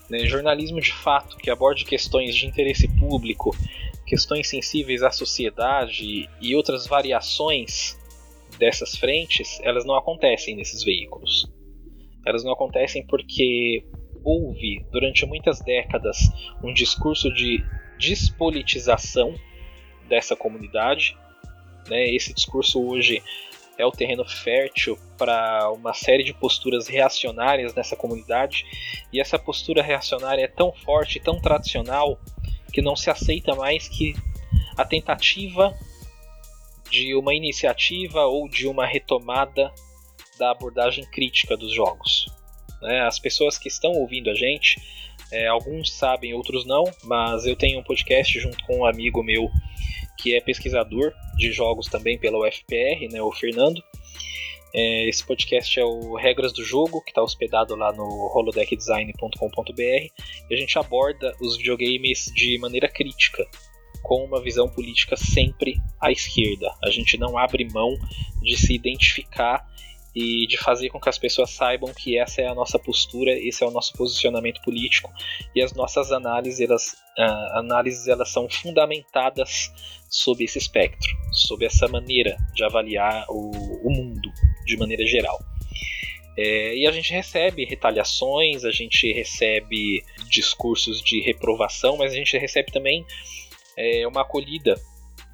Né? 0.10 0.20
Jornalismo 0.26 0.80
de 0.80 0.94
fato 0.94 1.38
que 1.38 1.50
aborde 1.50 1.86
questões 1.86 2.36
de 2.36 2.46
interesse 2.46 2.88
público, 3.00 3.56
questões 4.06 4.48
sensíveis 4.48 5.02
à 5.02 5.12
sociedade 5.12 6.30
e 6.40 6.56
outras 6.56 6.86
variações 6.86 7.98
dessas 8.58 8.96
frentes, 8.96 9.60
elas 9.64 9.86
não 9.86 9.96
acontecem 9.96 10.56
nesses 10.56 10.84
veículos. 10.84 11.52
Elas 12.26 12.44
não 12.44 12.54
acontecem 12.54 13.06
porque 13.06 13.84
houve, 14.24 14.86
durante 14.92 15.26
muitas 15.26 15.60
décadas, 15.60 16.18
um 16.64 16.72
discurso 16.74 17.34
de 17.34 17.64
despolitização 18.00 19.36
dessa 20.14 20.36
comunidade. 20.36 21.18
Né? 21.90 22.06
Esse 22.10 22.32
discurso 22.36 22.80
hoje 22.86 23.24
é 23.80 23.84
o 23.84 23.92
terreno 23.92 24.24
fértil 24.24 24.96
para 25.18 25.72
uma 25.72 25.92
série 25.92 26.24
de 26.24 26.32
posturas 26.32 26.88
reacionárias 26.88 27.74
nessa 27.74 27.96
comunidade, 27.96 28.64
e 29.12 29.20
essa 29.20 29.40
postura 29.40 29.82
reacionária 29.82 30.44
é 30.44 30.48
tão 30.48 30.72
forte, 30.72 31.20
tão 31.20 31.42
tradicional, 31.42 32.20
que 32.72 32.80
não 32.80 32.96
se 32.96 33.10
aceita 33.10 33.56
mais 33.56 33.88
que 33.88 34.14
a 34.78 34.86
tentativa 34.86 35.74
de 36.92 37.16
uma 37.16 37.34
iniciativa 37.34 38.28
ou 38.28 38.48
de 38.48 38.68
uma 38.68 38.86
retomada 38.86 39.74
da 40.38 40.52
abordagem 40.52 41.04
crítica 41.06 41.58
dos 41.58 41.74
jogos. 41.74 42.28
Né? 42.84 43.02
As 43.02 43.18
pessoas 43.18 43.58
que 43.58 43.68
estão 43.68 43.92
ouvindo 43.94 44.30
a 44.30 44.36
gente, 44.36 44.80
é, 45.32 45.48
alguns 45.48 45.92
sabem, 45.92 46.36
outros 46.36 46.66
não, 46.68 46.84
mas 47.04 47.48
eu 47.48 47.56
tenho 47.56 47.80
um 47.80 47.84
podcast 47.84 48.40
junto 48.40 48.64
com 48.66 48.80
um 48.80 48.86
amigo 48.86 49.24
meu 49.24 49.50
que 50.24 50.34
é 50.34 50.40
pesquisador 50.40 51.14
de 51.36 51.52
jogos 51.52 51.88
também 51.88 52.18
pela 52.18 52.40
UFPR, 52.40 53.12
né, 53.12 53.22
o 53.22 53.32
Fernando. 53.34 53.84
É, 54.74 55.08
esse 55.08 55.24
podcast 55.24 55.78
é 55.78 55.84
o 55.84 56.16
Regras 56.16 56.54
do 56.54 56.64
Jogo, 56.64 57.04
que 57.04 57.12
está 57.12 57.22
hospedado 57.22 57.76
lá 57.76 57.92
no 57.92 58.08
holodeckdesign.com.br, 58.34 59.82
e 60.50 60.54
a 60.54 60.56
gente 60.56 60.80
aborda 60.80 61.36
os 61.42 61.58
videogames 61.58 62.32
de 62.34 62.58
maneira 62.58 62.88
crítica, 62.88 63.46
com 64.02 64.24
uma 64.24 64.42
visão 64.42 64.68
política 64.70 65.18
sempre 65.18 65.76
à 66.00 66.10
esquerda. 66.10 66.74
A 66.82 66.90
gente 66.90 67.18
não 67.18 67.38
abre 67.38 67.68
mão 67.72 67.94
de 68.42 68.58
se 68.58 68.74
identificar 68.74 69.68
e 70.16 70.46
de 70.46 70.58
fazer 70.58 70.90
com 70.90 71.00
que 71.00 71.10
as 71.10 71.18
pessoas 71.18 71.50
saibam 71.50 71.92
que 71.94 72.18
essa 72.18 72.42
é 72.42 72.48
a 72.48 72.54
nossa 72.54 72.78
postura, 72.78 73.32
esse 73.32 73.64
é 73.64 73.68
o 73.68 73.72
nosso 73.72 73.94
posicionamento 73.94 74.62
político 74.62 75.12
e 75.56 75.62
as 75.62 75.74
nossas 75.74 76.12
análises 76.12 76.62
elas, 76.62 76.94
uh, 77.18 77.58
análises 77.58 78.08
elas 78.08 78.30
são 78.30 78.48
fundamentadas 78.50 79.72
sob 80.10 80.44
esse 80.44 80.60
espectro, 80.60 81.10
sob 81.32 81.66
essa 81.66 81.88
maneira 81.88 82.38
de 82.54 82.64
avaliar 82.64 83.26
o, 83.30 83.52
o 83.84 83.90
mundo 83.90 84.30
de 84.66 84.78
maneira 84.78 85.06
geral. 85.06 85.40
É, 86.38 86.76
e 86.76 86.88
a 86.88 86.92
gente 86.92 87.12
recebe 87.12 87.66
retaliações, 87.66 88.64
a 88.66 88.72
gente 88.72 89.12
recebe 89.14 90.04
discursos 90.30 91.02
de 91.02 91.22
reprovação, 91.22 91.98
mas 91.98 92.12
a 92.12 92.16
gente 92.16 92.38
recebe 92.38 92.72
também 92.72 93.06
é, 93.78 94.08
uma 94.08 94.22
acolhida 94.22 94.76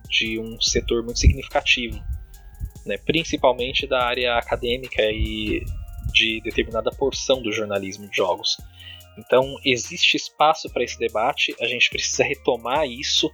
de 0.09 0.39
um 0.39 0.59
setor 0.59 1.03
muito 1.03 1.19
significativo 1.19 2.01
né, 2.85 2.97
principalmente 2.97 3.87
da 3.87 4.03
área 4.03 4.35
acadêmica 4.37 5.01
e 5.03 5.63
de 6.11 6.41
determinada 6.41 6.91
porção 6.91 7.41
do 7.41 7.51
jornalismo 7.51 8.09
de 8.09 8.15
jogos. 8.15 8.57
Então 9.17 9.55
existe 9.65 10.15
espaço 10.15 10.69
para 10.71 10.83
esse 10.83 10.97
debate, 10.97 11.55
a 11.59 11.65
gente 11.65 11.89
precisa 11.89 12.23
retomar 12.23 12.87
isso 12.87 13.31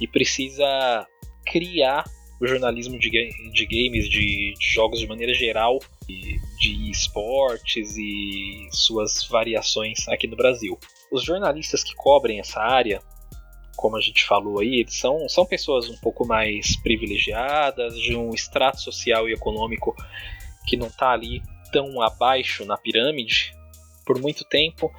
e 0.00 0.06
precisa 0.06 1.06
criar 1.46 2.04
o 2.40 2.46
jornalismo 2.46 2.98
de, 2.98 3.10
de 3.10 3.66
games, 3.66 4.08
de, 4.08 4.52
de, 4.52 4.70
jogos 4.72 5.00
de 5.00 5.06
maneira 5.06 5.32
geral, 5.32 5.78
de, 6.06 6.38
de 6.60 6.90
esportes 6.90 7.96
e 7.96 8.68
suas 8.72 9.26
variações 9.26 10.06
aqui 10.08 10.26
no 10.26 10.36
Brasil. 10.36 10.78
Os 11.10 11.24
jornalistas 11.24 11.82
que 11.82 11.94
cobrem 11.94 12.38
essa 12.38 12.60
área 12.60 13.00
como 13.76 13.96
a 13.96 14.00
gente 14.00 14.24
falou 14.24 14.60
aí, 14.60 14.80
eles 14.80 14.94
são, 14.94 15.28
são 15.28 15.44
pessoas 15.44 15.88
um 15.88 15.96
pouco 15.98 16.26
mais 16.26 16.76
privilegiadas, 16.76 17.94
de 17.98 18.16
um 18.16 18.30
extrato 18.30 18.80
social 18.80 19.28
e 19.28 19.32
econômico 19.32 19.94
que 20.66 20.76
não 20.76 20.88
está 20.88 21.10
ali 21.10 21.42
tão 21.70 22.00
abaixo 22.02 22.64
na 22.64 22.76
pirâmide 22.76 23.54
por 24.04 24.20
muito 24.20 24.44
tempo. 24.44 24.92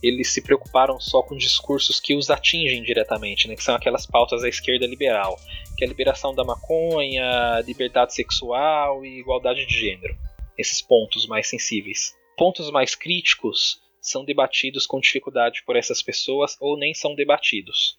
eles 0.00 0.32
se 0.32 0.40
preocuparam 0.40 1.00
só 1.00 1.22
com 1.22 1.36
discursos 1.36 1.98
que 1.98 2.14
os 2.14 2.30
atingem 2.30 2.82
diretamente, 2.84 3.48
né, 3.48 3.56
que 3.56 3.64
são 3.64 3.74
aquelas 3.74 4.06
pautas 4.06 4.42
da 4.42 4.48
esquerda 4.48 4.86
liberal, 4.86 5.36
que 5.76 5.84
é 5.84 5.86
a 5.86 5.90
liberação 5.90 6.32
da 6.32 6.44
maconha, 6.44 7.60
liberdade 7.66 8.14
sexual 8.14 9.04
e 9.04 9.18
igualdade 9.18 9.66
de 9.66 9.74
gênero. 9.74 10.16
Esses 10.56 10.80
pontos 10.80 11.26
mais 11.26 11.48
sensíveis. 11.48 12.14
Pontos 12.36 12.70
mais 12.70 12.94
críticos 12.94 13.80
são 14.00 14.24
debatidos 14.24 14.86
com 14.86 15.00
dificuldade 15.00 15.62
por 15.66 15.76
essas 15.76 16.00
pessoas 16.00 16.56
ou 16.60 16.78
nem 16.78 16.94
são 16.94 17.14
debatidos. 17.14 17.98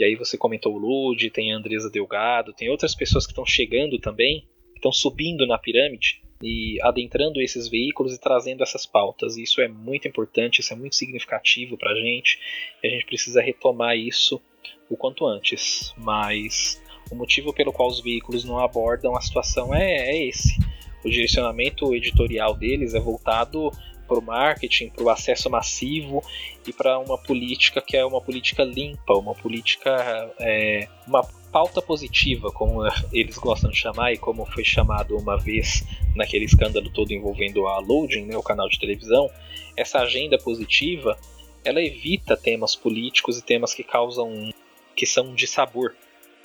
E 0.00 0.04
aí 0.04 0.16
você 0.16 0.38
comentou 0.38 0.74
o 0.74 0.78
Lud, 0.78 1.28
tem 1.28 1.52
a 1.52 1.56
Andresa 1.58 1.90
Delgado, 1.90 2.54
tem 2.54 2.70
outras 2.70 2.94
pessoas 2.94 3.26
que 3.26 3.32
estão 3.32 3.44
chegando 3.44 3.98
também, 3.98 4.46
que 4.72 4.78
estão 4.78 4.90
subindo 4.90 5.46
na 5.46 5.58
pirâmide 5.58 6.22
e 6.42 6.78
adentrando 6.80 7.38
esses 7.38 7.68
veículos 7.68 8.14
e 8.14 8.18
trazendo 8.18 8.62
essas 8.62 8.86
pautas. 8.86 9.36
Isso 9.36 9.60
é 9.60 9.68
muito 9.68 10.08
importante, 10.08 10.60
isso 10.60 10.72
é 10.72 10.76
muito 10.76 10.96
significativo 10.96 11.76
para 11.76 11.90
a 11.92 11.94
gente. 11.94 12.38
E 12.82 12.86
a 12.86 12.90
gente 12.90 13.04
precisa 13.04 13.42
retomar 13.42 13.94
isso 13.94 14.40
o 14.88 14.96
quanto 14.96 15.26
antes. 15.26 15.92
Mas 15.98 16.82
o 17.12 17.14
motivo 17.14 17.52
pelo 17.52 17.70
qual 17.70 17.90
os 17.90 18.00
veículos 18.00 18.42
não 18.42 18.58
abordam 18.58 19.14
a 19.14 19.20
situação 19.20 19.74
é, 19.74 20.08
é 20.08 20.26
esse. 20.26 20.58
O 21.04 21.10
direcionamento 21.10 21.94
editorial 21.94 22.54
deles 22.54 22.94
é 22.94 23.00
voltado 23.00 23.70
para 24.10 24.18
o 24.18 24.22
marketing, 24.22 24.88
para 24.88 25.04
o 25.04 25.08
acesso 25.08 25.48
massivo 25.48 26.20
e 26.66 26.72
para 26.72 26.98
uma 26.98 27.16
política 27.16 27.80
que 27.80 27.96
é 27.96 28.04
uma 28.04 28.20
política 28.20 28.64
limpa, 28.64 29.14
uma 29.14 29.36
política, 29.36 30.34
é, 30.40 30.88
uma 31.06 31.22
pauta 31.52 31.80
positiva, 31.80 32.50
como 32.50 32.82
eles 33.12 33.38
gostam 33.38 33.70
de 33.70 33.76
chamar 33.76 34.12
e 34.12 34.18
como 34.18 34.44
foi 34.44 34.64
chamado 34.64 35.16
uma 35.16 35.38
vez 35.38 35.84
naquele 36.16 36.44
escândalo 36.44 36.90
todo 36.90 37.12
envolvendo 37.12 37.68
a 37.68 37.78
Loading, 37.78 38.24
né, 38.24 38.36
o 38.36 38.42
canal 38.42 38.68
de 38.68 38.80
televisão. 38.80 39.30
Essa 39.76 40.00
agenda 40.00 40.36
positiva, 40.36 41.16
ela 41.64 41.80
evita 41.80 42.36
temas 42.36 42.74
políticos 42.74 43.38
e 43.38 43.42
temas 43.42 43.72
que 43.72 43.84
causam, 43.84 44.50
que 44.96 45.06
são 45.06 45.34
de 45.36 45.46
sabor 45.46 45.94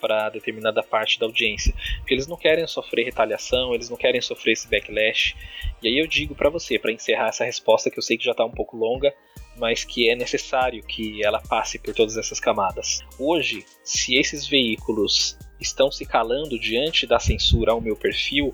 para 0.05 0.29
determinada 0.29 0.83
parte 0.83 1.19
da 1.19 1.25
audiência, 1.25 1.73
porque 1.97 2.13
eles 2.13 2.27
não 2.27 2.37
querem 2.37 2.67
sofrer 2.67 3.05
retaliação, 3.05 3.73
eles 3.73 3.89
não 3.89 3.97
querem 3.97 4.21
sofrer 4.21 4.53
esse 4.53 4.69
backlash. 4.69 5.35
E 5.81 5.87
aí 5.87 5.97
eu 5.97 6.05
digo 6.05 6.35
para 6.35 6.47
você, 6.47 6.77
para 6.77 6.91
encerrar 6.91 7.29
essa 7.29 7.43
resposta 7.43 7.89
que 7.89 7.97
eu 7.97 8.03
sei 8.03 8.15
que 8.15 8.23
já 8.23 8.31
está 8.31 8.45
um 8.45 8.51
pouco 8.51 8.77
longa, 8.77 9.11
mas 9.57 9.83
que 9.83 10.07
é 10.07 10.15
necessário 10.15 10.83
que 10.83 11.25
ela 11.25 11.41
passe 11.41 11.79
por 11.79 11.95
todas 11.95 12.17
essas 12.17 12.39
camadas. 12.39 12.99
Hoje, 13.17 13.65
se 13.83 14.15
esses 14.15 14.47
veículos 14.47 15.37
estão 15.59 15.91
se 15.91 16.05
calando 16.05 16.59
diante 16.59 17.07
da 17.07 17.17
censura 17.17 17.71
ao 17.71 17.81
meu 17.81 17.95
perfil, 17.95 18.51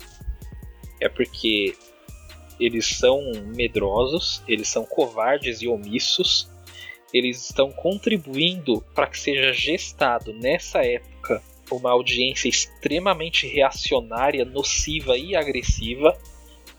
é 1.00 1.08
porque 1.08 1.74
eles 2.58 2.86
são 2.86 3.20
medrosos, 3.54 4.42
eles 4.48 4.68
são 4.68 4.86
covardes 4.86 5.60
e 5.60 5.68
omissos 5.68 6.50
eles 7.12 7.44
estão 7.44 7.70
contribuindo 7.70 8.80
para 8.94 9.06
que 9.06 9.18
seja 9.18 9.52
gestado 9.52 10.32
nessa 10.32 10.84
época 10.84 11.42
uma 11.70 11.90
audiência 11.90 12.48
extremamente 12.48 13.46
reacionária, 13.46 14.44
nociva 14.44 15.16
e 15.16 15.34
agressiva. 15.34 16.16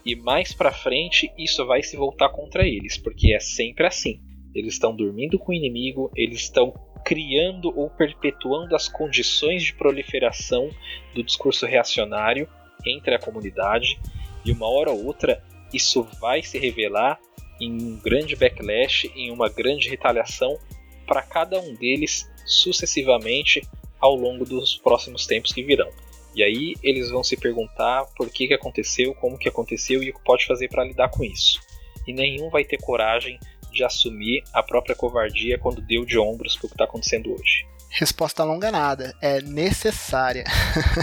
E 0.05 0.15
mais 0.15 0.53
para 0.53 0.71
frente 0.71 1.31
isso 1.37 1.65
vai 1.65 1.81
se 1.81 1.95
voltar 1.95 2.29
contra 2.29 2.67
eles, 2.67 2.97
porque 2.97 3.33
é 3.33 3.39
sempre 3.39 3.85
assim. 3.85 4.19
Eles 4.53 4.73
estão 4.73 4.95
dormindo 4.95 5.39
com 5.39 5.51
o 5.51 5.55
inimigo, 5.55 6.11
eles 6.15 6.41
estão 6.41 6.73
criando 7.03 7.73
ou 7.77 7.89
perpetuando 7.89 8.75
as 8.75 8.87
condições 8.87 9.63
de 9.63 9.73
proliferação 9.73 10.69
do 11.13 11.23
discurso 11.23 11.65
reacionário 11.65 12.47
entre 12.85 13.15
a 13.15 13.19
comunidade, 13.19 13.99
e 14.45 14.51
uma 14.51 14.67
hora 14.67 14.91
ou 14.91 15.05
outra 15.05 15.43
isso 15.73 16.03
vai 16.19 16.43
se 16.43 16.59
revelar 16.59 17.19
em 17.59 17.71
um 17.71 17.97
grande 17.97 18.35
backlash, 18.35 19.11
em 19.15 19.31
uma 19.31 19.49
grande 19.49 19.89
retaliação 19.89 20.57
para 21.05 21.21
cada 21.21 21.59
um 21.59 21.73
deles 21.75 22.29
sucessivamente 22.45 23.61
ao 23.99 24.15
longo 24.15 24.45
dos 24.45 24.75
próximos 24.75 25.25
tempos 25.25 25.51
que 25.51 25.63
virão. 25.63 25.89
E 26.35 26.43
aí 26.43 26.73
eles 26.81 27.09
vão 27.09 27.23
se 27.23 27.37
perguntar 27.37 28.05
por 28.15 28.29
que, 28.29 28.47
que 28.47 28.53
aconteceu, 28.53 29.13
como 29.15 29.37
que 29.37 29.47
aconteceu 29.47 30.01
e 30.01 30.09
o 30.09 30.13
que 30.13 30.23
pode 30.23 30.45
fazer 30.45 30.67
para 30.67 30.83
lidar 30.83 31.09
com 31.09 31.23
isso. 31.23 31.59
E 32.07 32.13
nenhum 32.13 32.49
vai 32.49 32.63
ter 32.63 32.77
coragem 32.77 33.39
de 33.71 33.83
assumir 33.83 34.43
a 34.53 34.61
própria 34.61 34.95
covardia 34.95 35.57
quando 35.57 35.81
deu 35.81 36.05
de 36.05 36.17
ombros 36.17 36.55
para 36.55 36.65
o 36.65 36.69
que 36.69 36.75
está 36.75 36.83
acontecendo 36.85 37.33
hoje. 37.33 37.65
Resposta 37.89 38.43
longa 38.43 38.71
nada, 38.71 39.15
é 39.21 39.39
necessária. 39.41 40.43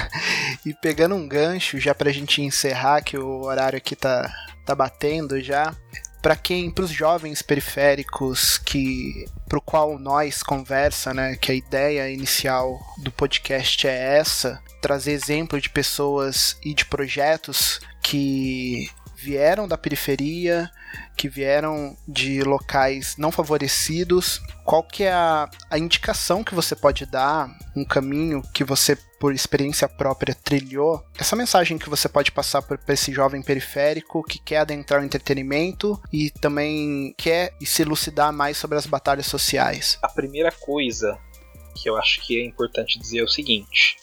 e 0.66 0.74
pegando 0.74 1.14
um 1.14 1.28
gancho 1.28 1.78
já 1.78 1.94
para 1.94 2.11
a 2.11 2.12
gente 2.12 2.42
encerrar, 2.42 3.03
que 3.03 3.16
o 3.16 3.42
horário 3.42 3.76
aqui 3.76 3.94
tá, 3.94 4.32
tá 4.66 4.74
batendo 4.74 5.40
já, 5.40 5.74
para 6.20 6.36
quem, 6.36 6.70
para 6.70 6.84
os 6.84 6.90
jovens 6.90 7.42
periféricos 7.42 8.58
que 8.58 9.26
pro 9.48 9.60
qual 9.60 9.98
nós 9.98 10.42
conversa, 10.42 11.12
né, 11.14 11.36
que 11.36 11.50
a 11.50 11.54
ideia 11.54 12.10
inicial 12.10 12.78
do 12.98 13.10
podcast 13.10 13.86
é 13.88 14.18
essa, 14.18 14.62
trazer 14.80 15.12
exemplo 15.12 15.60
de 15.60 15.68
pessoas 15.68 16.56
e 16.62 16.74
de 16.74 16.84
projetos 16.84 17.80
que 18.02 18.88
vieram 19.16 19.68
da 19.68 19.76
periferia, 19.76 20.70
que 21.16 21.28
vieram 21.28 21.97
de 22.07 22.43
locais 22.43 23.16
não 23.16 23.30
favorecidos, 23.30 24.41
qual 24.64 24.82
que 24.82 25.05
é 25.05 25.12
a, 25.12 25.49
a 25.70 25.78
indicação 25.78 26.43
que 26.43 26.55
você 26.55 26.74
pode 26.74 27.05
dar, 27.07 27.51
um 27.76 27.84
caminho 27.84 28.43
que 28.55 28.64
você 28.64 28.97
por 29.20 29.34
experiência 29.34 29.86
própria 29.86 30.34
trilhou, 30.34 31.05
essa 31.18 31.36
mensagem 31.36 31.76
que 31.76 31.91
você 31.91 32.09
pode 32.09 32.32
passar 32.32 32.62
para 32.62 32.78
esse 32.88 33.12
jovem 33.12 33.43
periférico 33.43 34.22
que 34.22 34.38
quer 34.38 34.59
adentrar 34.59 35.03
o 35.03 35.05
entretenimento 35.05 36.01
e 36.11 36.30
também 36.30 37.14
quer 37.18 37.53
se 37.61 37.82
elucidar 37.82 38.32
mais 38.32 38.57
sobre 38.57 38.78
as 38.78 38.86
batalhas 38.86 39.26
sociais? 39.26 39.99
A 40.03 40.09
primeira 40.09 40.51
coisa 40.51 41.18
que 41.76 41.88
eu 41.88 41.99
acho 41.99 42.22
que 42.22 42.41
é 42.41 42.45
importante 42.45 42.99
dizer 42.99 43.18
é 43.18 43.22
o 43.22 43.28
seguinte: 43.28 43.97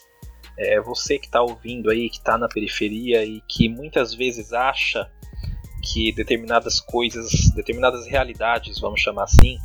é 0.57 0.79
você 0.79 1.17
que 1.17 1.25
está 1.25 1.41
ouvindo 1.41 1.89
aí, 1.89 2.09
que 2.09 2.17
está 2.17 2.37
na 2.37 2.47
periferia 2.47 3.23
e 3.23 3.41
que 3.47 3.69
muitas 3.69 4.13
vezes 4.13 4.53
acha 4.53 5.09
que 5.93 6.11
determinadas 6.11 6.79
coisas, 6.79 7.51
determinadas 7.55 8.05
realidades, 8.07 8.79
vamos 8.79 9.01
chamar 9.01 9.23
assim, 9.23 9.57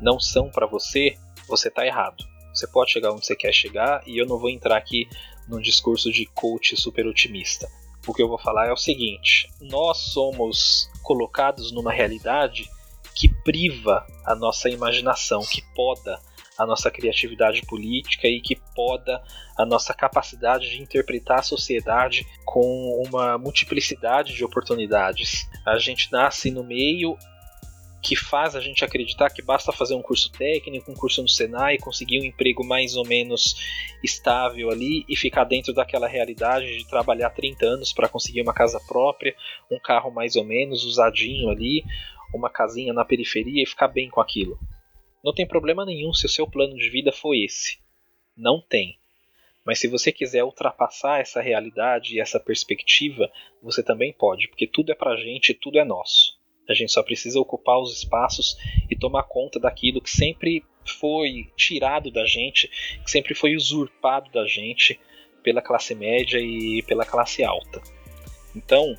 não 0.00 0.18
são 0.18 0.50
para 0.50 0.66
você, 0.66 1.16
você 1.48 1.68
está 1.68 1.86
errado. 1.86 2.24
Você 2.52 2.66
pode 2.66 2.90
chegar 2.90 3.12
onde 3.12 3.26
você 3.26 3.36
quer 3.36 3.52
chegar 3.52 4.02
e 4.06 4.18
eu 4.18 4.26
não 4.26 4.38
vou 4.38 4.48
entrar 4.48 4.76
aqui 4.76 5.06
num 5.48 5.60
discurso 5.60 6.10
de 6.10 6.26
coach 6.26 6.76
super 6.76 7.06
otimista. 7.06 7.68
O 8.06 8.14
que 8.14 8.22
eu 8.22 8.28
vou 8.28 8.38
falar 8.38 8.66
é 8.68 8.72
o 8.72 8.76
seguinte: 8.76 9.48
nós 9.60 9.98
somos 9.98 10.88
colocados 11.02 11.72
numa 11.72 11.92
realidade 11.92 12.68
que 13.14 13.28
priva 13.42 14.06
a 14.24 14.34
nossa 14.34 14.68
imaginação, 14.68 15.40
que 15.40 15.62
poda 15.74 16.18
a 16.58 16.66
nossa 16.66 16.90
criatividade 16.90 17.62
política 17.62 18.26
e 18.28 18.40
que 18.40 18.56
poda 18.74 19.22
a 19.56 19.64
nossa 19.64 19.92
capacidade 19.94 20.70
de 20.70 20.82
interpretar 20.82 21.40
a 21.40 21.42
sociedade 21.42 22.26
com 22.44 23.02
uma 23.06 23.38
multiplicidade 23.38 24.34
de 24.34 24.44
oportunidades. 24.44 25.48
A 25.66 25.78
gente 25.78 26.10
nasce 26.10 26.50
no 26.50 26.64
meio 26.64 27.16
que 28.06 28.14
faz 28.14 28.54
a 28.54 28.60
gente 28.60 28.84
acreditar 28.84 29.30
que 29.30 29.42
basta 29.42 29.72
fazer 29.72 29.94
um 29.94 30.02
curso 30.02 30.30
técnico, 30.30 30.92
um 30.92 30.94
curso 30.94 31.20
no 31.22 31.28
Senai, 31.28 31.76
conseguir 31.76 32.20
um 32.20 32.24
emprego 32.24 32.64
mais 32.64 32.94
ou 32.94 33.04
menos 33.04 33.56
estável 34.02 34.70
ali 34.70 35.04
e 35.08 35.16
ficar 35.16 35.42
dentro 35.42 35.74
daquela 35.74 36.06
realidade 36.06 36.78
de 36.78 36.86
trabalhar 36.86 37.30
30 37.30 37.66
anos 37.66 37.92
para 37.92 38.08
conseguir 38.08 38.42
uma 38.42 38.54
casa 38.54 38.80
própria, 38.86 39.34
um 39.68 39.80
carro 39.80 40.12
mais 40.12 40.36
ou 40.36 40.44
menos 40.44 40.84
usadinho 40.84 41.48
ali, 41.48 41.82
uma 42.32 42.48
casinha 42.48 42.92
na 42.92 43.04
periferia 43.04 43.64
e 43.64 43.66
ficar 43.66 43.88
bem 43.88 44.08
com 44.08 44.20
aquilo. 44.20 44.56
Não 45.26 45.34
tem 45.34 45.44
problema 45.44 45.84
nenhum 45.84 46.14
se 46.14 46.24
o 46.24 46.28
seu 46.28 46.46
plano 46.46 46.76
de 46.76 46.88
vida 46.88 47.10
for 47.10 47.34
esse. 47.34 47.80
Não 48.36 48.60
tem. 48.60 48.96
Mas 49.64 49.80
se 49.80 49.88
você 49.88 50.12
quiser 50.12 50.44
ultrapassar 50.44 51.20
essa 51.20 51.40
realidade 51.40 52.14
e 52.14 52.20
essa 52.20 52.38
perspectiva, 52.38 53.28
você 53.60 53.82
também 53.82 54.12
pode, 54.12 54.46
porque 54.46 54.68
tudo 54.68 54.92
é 54.92 54.94
pra 54.94 55.16
gente, 55.16 55.52
tudo 55.52 55.80
é 55.80 55.84
nosso. 55.84 56.38
A 56.68 56.74
gente 56.74 56.92
só 56.92 57.02
precisa 57.02 57.40
ocupar 57.40 57.80
os 57.80 57.92
espaços 57.98 58.56
e 58.88 58.94
tomar 58.94 59.24
conta 59.24 59.58
daquilo 59.58 60.00
que 60.00 60.10
sempre 60.10 60.64
foi 61.00 61.50
tirado 61.56 62.08
da 62.08 62.24
gente, 62.24 62.68
que 63.02 63.10
sempre 63.10 63.34
foi 63.34 63.56
usurpado 63.56 64.30
da 64.30 64.46
gente 64.46 65.00
pela 65.42 65.60
classe 65.60 65.92
média 65.92 66.38
e 66.38 66.84
pela 66.84 67.04
classe 67.04 67.42
alta. 67.42 67.82
Então, 68.54 68.96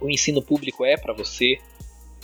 o 0.00 0.10
ensino 0.10 0.42
público 0.42 0.84
é 0.84 0.96
para 0.96 1.12
você, 1.12 1.56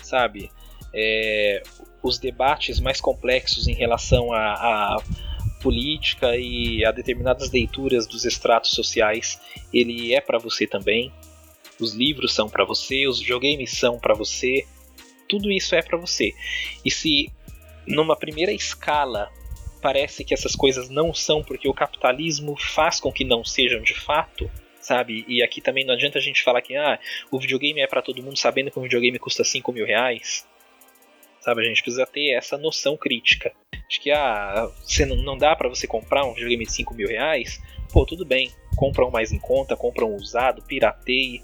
sabe? 0.03 0.51
É, 0.93 1.63
os 2.03 2.19
debates 2.19 2.81
mais 2.81 3.01
complexos 3.01 3.69
em 3.69 3.75
relação 3.75 4.33
à 4.33 5.03
política 5.61 6.37
e 6.37 6.85
a 6.85 6.91
determinadas 6.91 7.51
leituras 7.51 8.07
dos 8.07 8.25
estratos 8.25 8.73
sociais, 8.73 9.41
ele 9.73 10.13
é 10.13 10.21
para 10.21 10.39
você 10.39 10.67
também 10.67 11.13
os 11.83 11.95
livros 11.95 12.33
são 12.33 12.49
para 12.49 12.65
você, 12.65 13.07
os 13.07 13.21
videogames 13.21 13.73
são 13.73 13.99
para 13.99 14.15
você, 14.15 14.65
tudo 15.29 15.51
isso 15.51 15.75
é 15.75 15.83
para 15.83 15.99
você. 15.99 16.33
E 16.85 16.91
se 16.91 17.31
numa 17.87 18.17
primeira 18.17 18.53
escala 18.53 19.31
parece 19.81 20.25
que 20.25 20.33
essas 20.33 20.55
coisas 20.55 20.89
não 20.89 21.13
são 21.13 21.43
porque 21.43 21.69
o 21.69 21.75
capitalismo 21.75 22.57
faz 22.57 23.01
com 23.01 23.11
que 23.11 23.25
não 23.25 23.45
sejam 23.45 23.83
de 23.83 23.95
fato, 23.95 24.49
sabe? 24.81 25.25
E 25.27 25.43
aqui 25.43 25.61
também 25.61 25.85
não 25.85 25.95
adianta 25.95 26.19
a 26.19 26.23
gente 26.23 26.43
falar 26.43 26.63
que 26.63 26.77
ah, 26.77 27.01
o 27.31 27.41
videogame 27.41 27.81
é 27.81 27.87
para 27.89 28.01
todo 28.01 28.23
mundo 28.23 28.39
sabendo 28.39 28.71
que 28.71 28.79
um 28.79 28.83
videogame 28.83 29.19
custa 29.19 29.43
5 29.43 29.73
mil 29.73 29.85
reais. 29.85 30.47
Sabe? 31.43 31.61
A 31.61 31.65
gente 31.65 31.83
precisa 31.83 32.07
ter 32.07 32.31
essa 32.31 32.57
noção 32.57 32.97
crítica. 32.97 33.53
Acho 33.87 34.01
que 34.01 34.11
ah, 34.11 34.71
você 34.83 35.05
não, 35.05 35.17
não 35.17 35.37
dá 35.37 35.55
para 35.55 35.69
você 35.69 35.87
comprar 35.87 36.25
um 36.25 36.33
videogame 36.33 36.65
de 36.65 36.73
5 36.73 36.95
mil 36.95 37.09
reais, 37.09 37.61
pô, 37.93 38.07
tudo 38.07 38.25
bem, 38.25 38.51
compra 38.77 39.05
um 39.05 39.11
mais 39.11 39.33
em 39.33 39.39
conta, 39.39 39.77
compra 39.77 40.07
um 40.07 40.15
usado, 40.15 40.63
pirateie, 40.63 41.43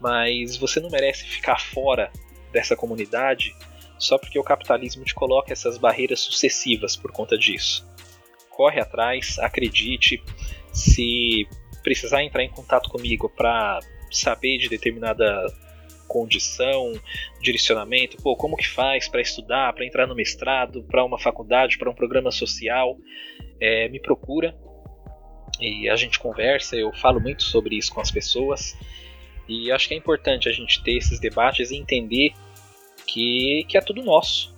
mas 0.00 0.56
você 0.56 0.80
não 0.80 0.88
merece 0.88 1.24
ficar 1.24 1.60
fora 1.60 2.10
dessa 2.50 2.74
comunidade 2.74 3.54
só 3.98 4.18
porque 4.18 4.38
o 4.38 4.42
capitalismo 4.42 5.04
te 5.04 5.14
coloca 5.14 5.52
essas 5.52 5.78
barreiras 5.78 6.20
sucessivas 6.20 6.96
por 6.96 7.12
conta 7.12 7.38
disso. 7.38 7.86
Corre 8.50 8.80
atrás, 8.80 9.38
acredite, 9.38 10.22
se 10.72 11.46
precisar 11.82 12.22
entrar 12.22 12.42
em 12.42 12.50
contato 12.50 12.90
comigo 12.90 13.28
para 13.28 13.78
saber 14.10 14.58
de 14.58 14.68
determinada 14.68 15.46
condição, 16.12 16.92
direcionamento, 17.40 18.18
pô, 18.18 18.36
como 18.36 18.54
que 18.54 18.68
faz 18.68 19.08
para 19.08 19.22
estudar, 19.22 19.72
para 19.72 19.86
entrar 19.86 20.06
no 20.06 20.14
mestrado, 20.14 20.82
para 20.84 21.02
uma 21.02 21.18
faculdade, 21.18 21.78
para 21.78 21.88
um 21.88 21.94
programa 21.94 22.30
social, 22.30 22.98
é, 23.58 23.88
me 23.88 23.98
procura 23.98 24.54
e 25.58 25.88
a 25.88 25.96
gente 25.96 26.18
conversa. 26.18 26.76
Eu 26.76 26.92
falo 26.92 27.18
muito 27.18 27.42
sobre 27.44 27.76
isso 27.76 27.94
com 27.94 28.00
as 28.02 28.10
pessoas 28.10 28.76
e 29.48 29.72
acho 29.72 29.88
que 29.88 29.94
é 29.94 29.96
importante 29.96 30.50
a 30.50 30.52
gente 30.52 30.82
ter 30.82 30.98
esses 30.98 31.18
debates 31.18 31.70
e 31.70 31.76
entender 31.76 32.32
que, 33.06 33.64
que 33.66 33.78
é 33.78 33.80
tudo 33.80 34.02
nosso, 34.02 34.54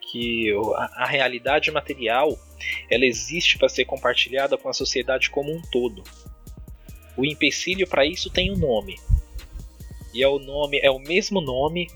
que 0.00 0.54
a, 0.76 1.02
a 1.02 1.06
realidade 1.06 1.68
material 1.72 2.38
ela 2.88 3.04
existe 3.04 3.58
para 3.58 3.68
ser 3.68 3.84
compartilhada 3.86 4.56
com 4.56 4.68
a 4.68 4.72
sociedade 4.72 5.30
como 5.30 5.52
um 5.52 5.60
todo. 5.72 6.04
O 7.16 7.24
empecilho 7.24 7.88
para 7.88 8.06
isso 8.06 8.30
tem 8.30 8.52
um 8.52 8.56
nome. 8.56 8.94
E 10.16 10.22
é 10.22 10.28
o 10.28 10.38
nome, 10.38 10.80
é 10.82 10.90
o 10.90 10.98
mesmo 10.98 11.42
nome 11.42 11.88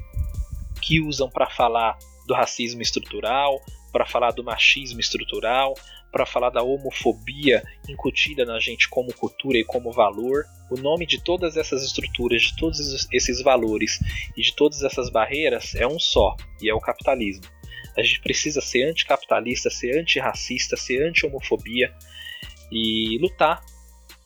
que 0.83 1.01
usam 1.01 1.31
para 1.31 1.49
falar 1.49 1.99
do 2.27 2.35
racismo 2.35 2.83
estrutural, 2.83 3.59
para 3.91 4.05
falar 4.05 4.33
do 4.33 4.45
machismo 4.45 5.01
estrutural, 5.01 5.73
para 6.13 6.27
falar 6.27 6.51
da 6.51 6.63
homofobia 6.63 7.63
incutida 7.89 8.45
na 8.45 8.61
gente 8.61 8.91
como 8.91 9.15
cultura 9.15 9.57
e 9.57 9.65
como 9.65 9.91
valor. 9.91 10.45
O 10.71 10.77
nome 10.77 11.07
de 11.07 11.25
todas 11.25 11.57
essas 11.57 11.83
estruturas, 11.83 12.43
de 12.43 12.57
todos 12.57 13.09
esses 13.11 13.43
valores 13.43 13.99
e 14.37 14.43
de 14.43 14.55
todas 14.55 14.83
essas 14.83 15.09
barreiras 15.09 15.75
é 15.75 15.87
um 15.87 15.99
só, 15.99 16.37
e 16.61 16.69
é 16.69 16.75
o 16.75 16.81
capitalismo. 16.81 17.45
A 17.97 18.03
gente 18.03 18.21
precisa 18.21 18.61
ser 18.61 18.83
anticapitalista, 18.83 19.71
ser 19.71 19.99
antirracista, 19.99 20.77
ser 20.77 21.09
anti-homofobia 21.09 21.91
e 22.71 23.17
lutar 23.19 23.65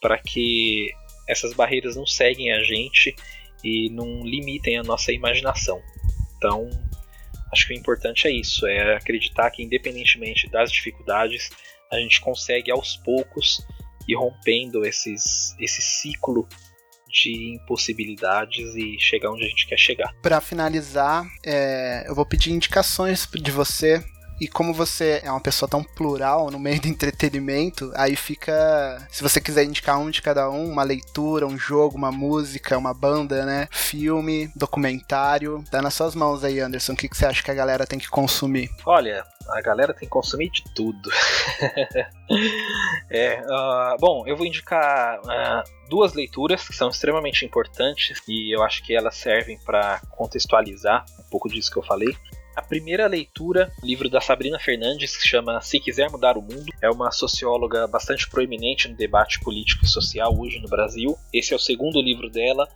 para 0.00 0.18
que 0.18 0.90
essas 1.28 1.54
barreiras 1.54 1.94
não 1.94 2.06
seguem 2.06 2.52
a 2.52 2.62
gente 2.64 3.14
e 3.64 3.88
não 3.90 4.22
limitem 4.22 4.78
a 4.78 4.82
nossa 4.82 5.10
imaginação. 5.12 5.80
Então, 6.36 6.68
acho 7.52 7.66
que 7.66 7.74
o 7.74 7.76
importante 7.76 8.28
é 8.28 8.30
isso, 8.30 8.66
é 8.66 8.94
acreditar 8.94 9.50
que 9.50 9.62
independentemente 9.62 10.48
das 10.50 10.70
dificuldades, 10.70 11.50
a 11.90 11.98
gente 11.98 12.20
consegue 12.20 12.70
aos 12.70 12.96
poucos 12.96 13.66
ir 14.06 14.16
rompendo 14.16 14.84
esses, 14.84 15.54
esse 15.58 15.80
ciclo 15.80 16.46
de 17.08 17.54
impossibilidades 17.54 18.74
e 18.74 18.98
chegar 18.98 19.30
onde 19.30 19.44
a 19.44 19.48
gente 19.48 19.66
quer 19.66 19.78
chegar. 19.78 20.12
Para 20.20 20.40
finalizar, 20.40 21.24
é, 21.46 22.04
eu 22.08 22.14
vou 22.14 22.26
pedir 22.26 22.50
indicações 22.50 23.26
de 23.32 23.50
você 23.52 24.04
e 24.40 24.48
como 24.48 24.74
você 24.74 25.20
é 25.24 25.30
uma 25.30 25.40
pessoa 25.40 25.68
tão 25.68 25.82
plural 25.82 26.50
no 26.50 26.58
meio 26.58 26.80
do 26.80 26.88
entretenimento, 26.88 27.92
aí 27.94 28.16
fica. 28.16 29.06
Se 29.10 29.22
você 29.22 29.40
quiser 29.40 29.64
indicar 29.64 29.98
um 29.98 30.10
de 30.10 30.20
cada 30.20 30.50
um, 30.50 30.70
uma 30.70 30.82
leitura, 30.82 31.46
um 31.46 31.58
jogo, 31.58 31.96
uma 31.96 32.10
música, 32.10 32.76
uma 32.76 32.92
banda, 32.92 33.44
né? 33.44 33.68
Filme, 33.70 34.50
documentário. 34.54 35.64
Tá 35.70 35.80
nas 35.80 35.94
suas 35.94 36.14
mãos 36.14 36.42
aí, 36.42 36.60
Anderson. 36.60 36.92
O 36.92 36.96
que, 36.96 37.08
que 37.08 37.16
você 37.16 37.26
acha 37.26 37.42
que 37.42 37.50
a 37.50 37.54
galera 37.54 37.86
tem 37.86 37.98
que 37.98 38.08
consumir? 38.08 38.70
Olha, 38.84 39.24
a 39.50 39.60
galera 39.60 39.92
tem 39.92 40.08
que 40.08 40.12
consumir 40.12 40.50
de 40.50 40.64
tudo. 40.74 41.10
é, 43.10 43.40
uh, 43.40 43.96
bom, 44.00 44.24
eu 44.26 44.36
vou 44.36 44.46
indicar 44.46 45.20
uh, 45.20 45.88
duas 45.88 46.14
leituras 46.14 46.66
que 46.66 46.74
são 46.74 46.88
extremamente 46.88 47.44
importantes 47.44 48.20
e 48.28 48.54
eu 48.54 48.62
acho 48.62 48.82
que 48.84 48.94
elas 48.94 49.16
servem 49.16 49.58
para 49.64 50.00
contextualizar 50.10 51.04
um 51.18 51.30
pouco 51.30 51.48
disso 51.48 51.70
que 51.70 51.78
eu 51.78 51.82
falei. 51.82 52.16
A 52.56 52.62
primeira 52.62 53.08
leitura, 53.08 53.72
livro 53.82 54.08
da 54.08 54.20
Sabrina 54.20 54.60
Fernandes, 54.60 55.16
que 55.16 55.26
chama 55.26 55.60
Se 55.60 55.80
Quiser 55.80 56.08
Mudar 56.08 56.38
o 56.38 56.42
Mundo, 56.42 56.72
é 56.80 56.88
uma 56.88 57.10
socióloga 57.10 57.86
bastante 57.88 58.30
proeminente 58.30 58.88
no 58.88 58.96
debate 58.96 59.40
político 59.40 59.84
e 59.84 59.88
social 59.88 60.32
hoje 60.38 60.60
no 60.60 60.68
Brasil. 60.68 61.18
Esse 61.32 61.52
é 61.52 61.56
o 61.56 61.58
segundo 61.58 62.00
livro 62.00 62.30
dela 62.30 62.68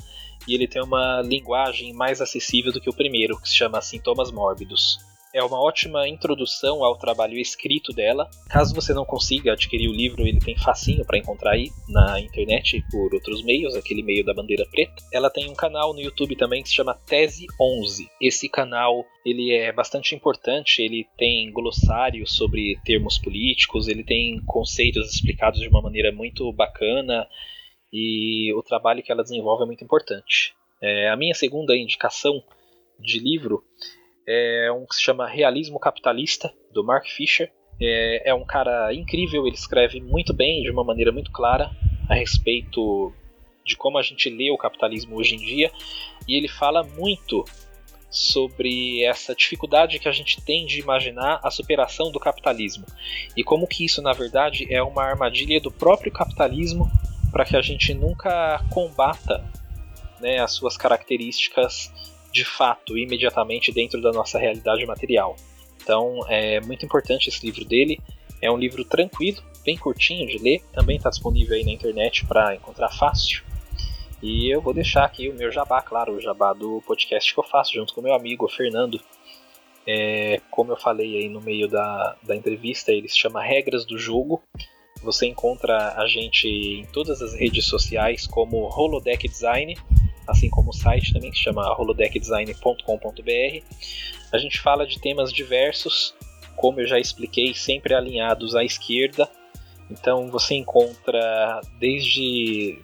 e 0.49 0.55
ele 0.55 0.67
tem 0.67 0.83
uma 0.83 1.23
linguagem 1.23 1.93
mais 1.93 2.21
acessível 2.21 2.73
do 2.73 2.81
que 2.81 2.91
o 2.91 2.95
primeiro, 2.95 3.41
que 3.41 3.49
se 3.49 3.55
chama 3.55 3.81
Sintomas 3.81 4.33
Mórbidos 4.33 4.99
é 5.33 5.43
uma 5.43 5.61
ótima 5.61 6.09
introdução 6.09 6.85
ao 6.85 6.97
trabalho 6.97 7.39
escrito 7.39 7.93
dela. 7.93 8.29
Caso 8.49 8.75
você 8.75 8.93
não 8.93 9.05
consiga 9.05 9.53
adquirir 9.53 9.89
o 9.89 9.93
livro, 9.93 10.27
ele 10.27 10.39
tem 10.39 10.57
facinho 10.57 11.05
para 11.05 11.19
encontrar 11.19 11.53
aí 11.53 11.71
na 11.89 12.21
internet 12.21 12.83
por 12.91 13.15
outros 13.15 13.43
meios, 13.43 13.75
aquele 13.75 14.03
meio 14.03 14.25
da 14.25 14.35
bandeira 14.35 14.67
preta. 14.71 15.03
Ela 15.13 15.31
tem 15.31 15.49
um 15.49 15.55
canal 15.55 15.93
no 15.93 16.01
YouTube 16.01 16.37
também 16.37 16.63
que 16.63 16.69
se 16.69 16.75
chama 16.75 16.95
Tese 17.07 17.47
11. 17.61 18.09
Esse 18.21 18.49
canal 18.49 19.05
ele 19.25 19.53
é 19.53 19.73
bastante 19.73 20.15
importante, 20.15 20.81
ele 20.83 21.07
tem 21.17 21.53
glossário 21.53 22.27
sobre 22.27 22.79
termos 22.85 23.19
políticos, 23.19 23.89
ele 23.89 24.03
tem 24.03 24.41
conceitos 24.47 25.15
explicados 25.15 25.61
de 25.61 25.69
uma 25.69 25.83
maneira 25.83 26.11
muito 26.11 26.51
bacana 26.53 27.29
e 27.93 28.53
o 28.55 28.63
trabalho 28.63 29.03
que 29.03 29.13
ela 29.13 29.23
desenvolve 29.23 29.65
é 29.65 29.67
muito 29.67 29.85
importante. 29.85 30.55
É, 30.81 31.09
a 31.09 31.17
minha 31.17 31.35
segunda 31.35 31.77
indicação 31.77 32.43
de 32.99 33.19
livro 33.19 33.65
é 34.29 34.71
um 34.71 34.85
que 34.85 34.95
se 34.95 35.03
chama 35.03 35.27
Realismo 35.27 35.81
Capitalista, 35.81 36.53
do 36.71 36.85
Mark 36.85 37.07
Fisher. 37.07 37.51
É, 37.81 38.31
é 38.31 38.35
um 38.35 38.45
cara 38.45 38.93
incrível, 38.93 39.47
ele 39.47 39.57
escreve 39.57 40.01
muito 40.01 40.35
bem, 40.35 40.63
de 40.63 40.71
uma 40.71 40.85
maneira 40.85 41.11
muito 41.11 41.33
clara, 41.33 41.71
a 42.11 42.15
respeito 42.15 43.11
de 43.65 43.75
como 43.75 43.97
a 43.97 44.03
gente 44.03 44.29
lê 44.29 44.51
o 44.51 44.59
capitalismo 44.59 45.17
hoje 45.17 45.35
em 45.35 45.39
dia, 45.39 45.73
e 46.27 46.37
ele 46.37 46.49
fala 46.49 46.83
muito 46.83 47.45
sobre 48.11 49.03
essa 49.05 49.35
dificuldade 49.35 49.99
que 49.99 50.09
a 50.09 50.13
gente 50.13 50.43
tem 50.43 50.67
de 50.67 50.81
imaginar 50.81 51.41
a 51.43 51.51
superação 51.51 52.11
do 52.11 52.19
capitalismo 52.19 52.87
e 53.37 53.45
como 53.45 53.67
que 53.67 53.85
isso 53.85 54.01
na 54.01 54.13
verdade 54.13 54.67
é 54.73 54.83
uma 54.83 55.05
armadilha 55.05 55.61
do 55.61 55.71
próprio 55.71 56.11
capitalismo 56.11 56.91
para 57.31 57.45
que 57.45 57.55
a 57.55 57.61
gente 57.61 57.93
nunca 57.93 58.65
combata 58.71 59.45
né, 60.21 60.39
as 60.39 60.53
suas 60.53 60.75
características 60.75 61.93
de 62.33 62.45
fato, 62.45 62.97
imediatamente 62.97 63.73
dentro 63.73 64.01
da 64.01 64.13
nossa 64.13 64.39
realidade 64.39 64.85
material. 64.87 65.37
Então 65.83 66.21
é 66.29 66.61
muito 66.61 66.85
importante 66.85 67.29
esse 67.29 67.45
livro 67.45 67.65
dele. 67.65 68.01
É 68.41 68.51
um 68.51 68.57
livro 68.57 68.85
tranquilo, 68.85 69.43
bem 69.65 69.77
curtinho 69.77 70.27
de 70.27 70.39
ler, 70.39 70.63
também 70.73 70.97
está 70.97 71.11
disponível 71.11 71.57
aí 71.57 71.65
na 71.65 71.73
internet 71.73 72.25
para 72.27 72.55
encontrar 72.55 72.91
fácil. 72.91 73.43
E 74.23 74.53
eu 74.53 74.61
vou 74.61 74.75
deixar 74.75 75.05
aqui 75.05 75.29
o 75.29 75.35
meu 75.35 75.51
jabá, 75.51 75.81
claro, 75.81 76.15
o 76.15 76.21
jabá 76.21 76.53
do 76.53 76.83
podcast 76.87 77.33
que 77.33 77.39
eu 77.39 77.45
faço 77.45 77.75
junto 77.75 77.95
com 77.95 78.03
meu 78.03 78.15
amigo 78.15 78.49
Fernando. 78.49 79.01
É, 79.87 80.41
como 80.51 80.73
eu 80.73 80.77
falei 80.77 81.17
aí 81.17 81.29
no 81.29 81.41
meio 81.41 81.69
da, 81.69 82.17
da 82.23 82.37
entrevista, 82.37 82.93
ele 82.93 83.09
se 83.09 83.17
chama 83.17 83.43
Regras 83.43 83.85
do 83.85 83.97
Jogo. 83.97 84.43
Você 85.03 85.27
encontra 85.27 85.95
a 85.97 86.07
gente 86.07 86.49
em 86.49 86.85
todas 86.87 87.23
as 87.23 87.33
redes 87.33 87.65
sociais 87.67 88.27
como 88.27 88.69
Holodeck 88.69 89.27
Design 89.29 89.77
assim 90.29 90.49
como 90.51 90.71
o 90.71 90.73
site 90.73 91.13
também 91.13 91.31
que 91.31 91.39
se 91.39 91.45
chama 91.45 91.63
holodeckdesign.com.br. 91.79 93.65
A 94.33 94.39
gente 94.39 94.61
fala 94.61 94.87
de 94.87 95.01
temas 95.01 95.33
diversos, 95.33 96.15
como 96.55 96.81
eu 96.81 96.87
já 96.87 96.99
expliquei, 96.99 97.55
sempre 97.55 97.95
alinhados 97.95 98.55
à 98.55 98.63
esquerda. 98.63 99.29
Então 99.91 100.31
você 100.31 100.55
encontra 100.55 101.61
desde 101.81 102.79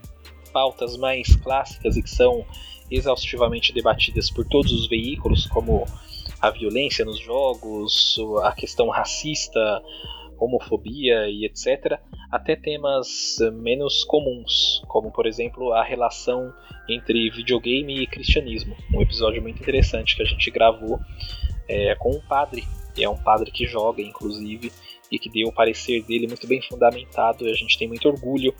pautas 0.52 0.96
mais 0.96 1.36
clássicas 1.36 1.96
e 1.96 2.02
que 2.02 2.10
são 2.10 2.46
exaustivamente 2.90 3.72
debatidas 3.72 4.30
por 4.30 4.46
todos 4.46 4.72
os 4.72 4.88
veículos, 4.88 5.46
como 5.46 5.84
a 6.40 6.50
violência 6.50 7.04
nos 7.04 7.18
jogos, 7.18 8.16
a 8.42 8.52
questão 8.52 8.88
racista, 8.88 9.82
homofobia 10.44 11.28
e 11.28 11.44
etc., 11.44 11.98
até 12.30 12.56
temas 12.56 13.36
menos 13.52 14.04
comuns, 14.04 14.82
como 14.88 15.10
por 15.10 15.26
exemplo 15.26 15.72
a 15.72 15.84
relação 15.84 16.52
entre 16.88 17.30
videogame 17.30 18.02
e 18.02 18.06
cristianismo. 18.06 18.76
Um 18.92 19.00
episódio 19.00 19.40
muito 19.40 19.60
interessante 19.60 20.16
que 20.16 20.22
a 20.22 20.26
gente 20.26 20.50
gravou 20.50 20.98
é, 21.68 21.94
com 21.94 22.10
um 22.10 22.20
padre, 22.20 22.64
e 22.96 23.04
é 23.04 23.08
um 23.08 23.16
padre 23.16 23.50
que 23.50 23.66
joga, 23.66 24.02
inclusive, 24.02 24.72
e 25.10 25.18
que 25.18 25.30
deu 25.30 25.48
o 25.48 25.52
parecer 25.52 26.02
dele 26.02 26.26
muito 26.26 26.46
bem 26.46 26.60
fundamentado, 26.62 27.46
e 27.46 27.50
a 27.50 27.54
gente 27.54 27.78
tem 27.78 27.88
muito 27.88 28.08
orgulho 28.08 28.54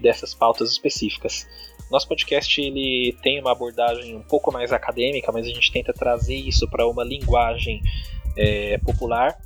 dessas 0.00 0.34
pautas 0.34 0.70
específicas. 0.70 1.46
Nosso 1.90 2.08
podcast 2.08 2.60
ele 2.60 3.16
tem 3.22 3.40
uma 3.40 3.52
abordagem 3.52 4.16
um 4.16 4.22
pouco 4.22 4.52
mais 4.52 4.72
acadêmica, 4.72 5.30
mas 5.30 5.46
a 5.46 5.50
gente 5.50 5.70
tenta 5.70 5.92
trazer 5.92 6.34
isso 6.34 6.68
para 6.68 6.86
uma 6.86 7.04
linguagem 7.04 7.80
é, 8.36 8.78
popular 8.78 9.38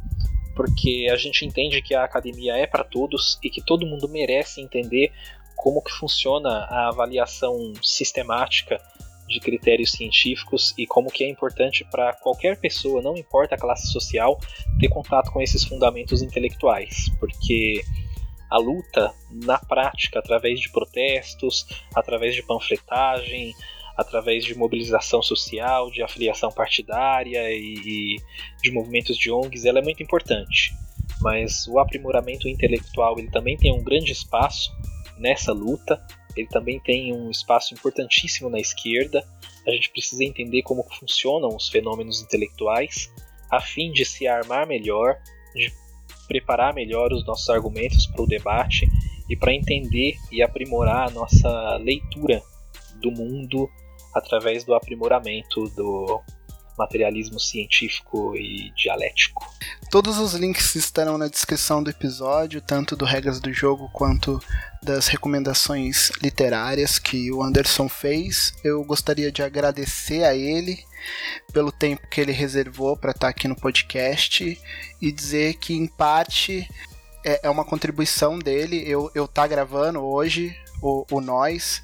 porque 0.61 1.09
a 1.11 1.17
gente 1.17 1.47
entende 1.47 1.81
que 1.81 1.95
a 1.95 2.05
academia 2.05 2.55
é 2.55 2.67
para 2.67 2.85
todos 2.85 3.39
e 3.43 3.49
que 3.49 3.63
todo 3.65 3.87
mundo 3.87 4.07
merece 4.07 4.61
entender 4.61 5.11
como 5.57 5.81
que 5.81 5.91
funciona 5.91 6.67
a 6.69 6.89
avaliação 6.89 7.73
sistemática 7.83 8.79
de 9.27 9.41
critérios 9.41 9.93
científicos 9.93 10.75
e 10.77 10.87
como 10.87 11.11
que 11.11 11.25
é 11.25 11.31
importante 11.31 11.83
para 11.91 12.13
qualquer 12.13 12.61
pessoa, 12.61 13.01
não 13.01 13.17
importa 13.17 13.55
a 13.55 13.59
classe 13.59 13.91
social, 13.91 14.39
ter 14.79 14.89
contato 14.89 15.33
com 15.33 15.41
esses 15.41 15.65
fundamentos 15.65 16.21
intelectuais, 16.21 17.11
porque 17.19 17.83
a 18.51 18.59
luta 18.59 19.15
na 19.31 19.57
prática, 19.57 20.19
através 20.19 20.61
de 20.61 20.71
protestos, 20.71 21.65
através 21.95 22.35
de 22.35 22.43
panfletagem, 22.43 23.55
através 23.97 24.45
de 24.45 24.55
mobilização 24.55 25.23
social, 25.23 25.91
de 25.91 26.03
afiliação 26.03 26.51
partidária 26.51 27.51
e, 27.53 27.75
e 27.75 28.17
de 28.63 28.71
movimentos 28.71 29.17
de 29.17 29.31
ONGs, 29.31 29.65
ela 29.65 29.79
é 29.79 29.83
muito 29.83 30.03
importante. 30.03 30.73
Mas 31.21 31.67
o 31.67 31.79
aprimoramento 31.79 32.49
intelectual 32.49 33.19
ele 33.19 33.31
também 33.31 33.57
tem 33.57 33.73
um 33.73 33.83
grande 33.83 34.13
espaço 34.13 34.71
nessa 35.19 35.53
luta 35.53 36.01
ele 36.37 36.47
também 36.49 36.81
tem 36.81 37.13
um 37.15 37.31
espaço 37.31 37.75
importantíssimo 37.75 38.49
na 38.49 38.59
esquerda. 38.59 39.25
A 39.67 39.71
gente 39.71 39.91
precisa 39.91 40.25
entender 40.25 40.63
como 40.63 40.85
funcionam 40.99 41.49
os 41.55 41.69
fenômenos 41.69 42.23
intelectuais, 42.23 43.13
a 43.51 43.61
fim 43.61 43.91
de 43.93 44.05
se 44.05 44.27
armar 44.27 44.67
melhor, 44.67 45.17
de 45.55 45.73
preparar 46.29 46.73
melhor 46.73 47.13
os 47.13 47.27
nossos 47.27 47.49
argumentos 47.51 48.07
para 48.07 48.23
o 48.23 48.27
debate 48.27 48.89
e 49.29 49.37
para 49.37 49.55
entender 49.55 50.15
e 50.31 50.43
aprimorar 50.43 51.09
a 51.09 51.11
nossa 51.11 51.77
leitura 51.77 52.41
do 53.01 53.11
mundo 53.11 53.69
através 54.15 54.65
do 54.65 54.75
aprimoramento 54.75 55.69
do 55.71 56.21
materialismo 56.81 57.39
científico 57.39 58.35
e 58.37 58.73
dialético. 58.75 59.45
Todos 59.91 60.19
os 60.19 60.33
links 60.33 60.75
estarão 60.77 61.19
na 61.19 61.29
descrição 61.29 61.83
do 61.83 61.91
episódio, 61.91 62.63
tanto 62.63 62.97
do 62.97 63.05
Regras 63.05 63.39
do 63.39 63.53
Jogo 63.53 63.91
quanto 63.93 64.41
das 64.83 65.09
recomendações 65.09 66.11
literárias 66.23 66.99
que 66.99 67.31
o 67.31 67.43
Anderson 67.43 67.89
fez. 67.89 68.55
Eu 68.65 68.83
gostaria 68.85 69.31
de 69.31 69.43
agradecer 69.43 70.25
a 70.25 70.35
ele 70.35 70.79
pelo 71.53 71.71
tempo 71.71 72.09
que 72.09 72.21
ele 72.21 72.33
reservou 72.33 72.97
para 72.97 73.11
estar 73.11 73.29
aqui 73.29 73.47
no 73.47 73.57
podcast 73.57 74.59
e 75.03 75.13
dizer 75.13 75.55
que, 75.55 75.75
em 75.75 75.87
parte, 75.87 76.67
é, 77.25 77.41
é 77.43 77.51
uma 77.51 77.65
contribuição 77.65 78.39
dele. 78.39 78.83
Eu, 78.87 79.11
eu 79.15 79.29
tá 79.29 79.47
gravando 79.47 80.01
hoje 80.01 80.57
o, 80.81 81.05
o 81.11 81.21
Nós 81.21 81.83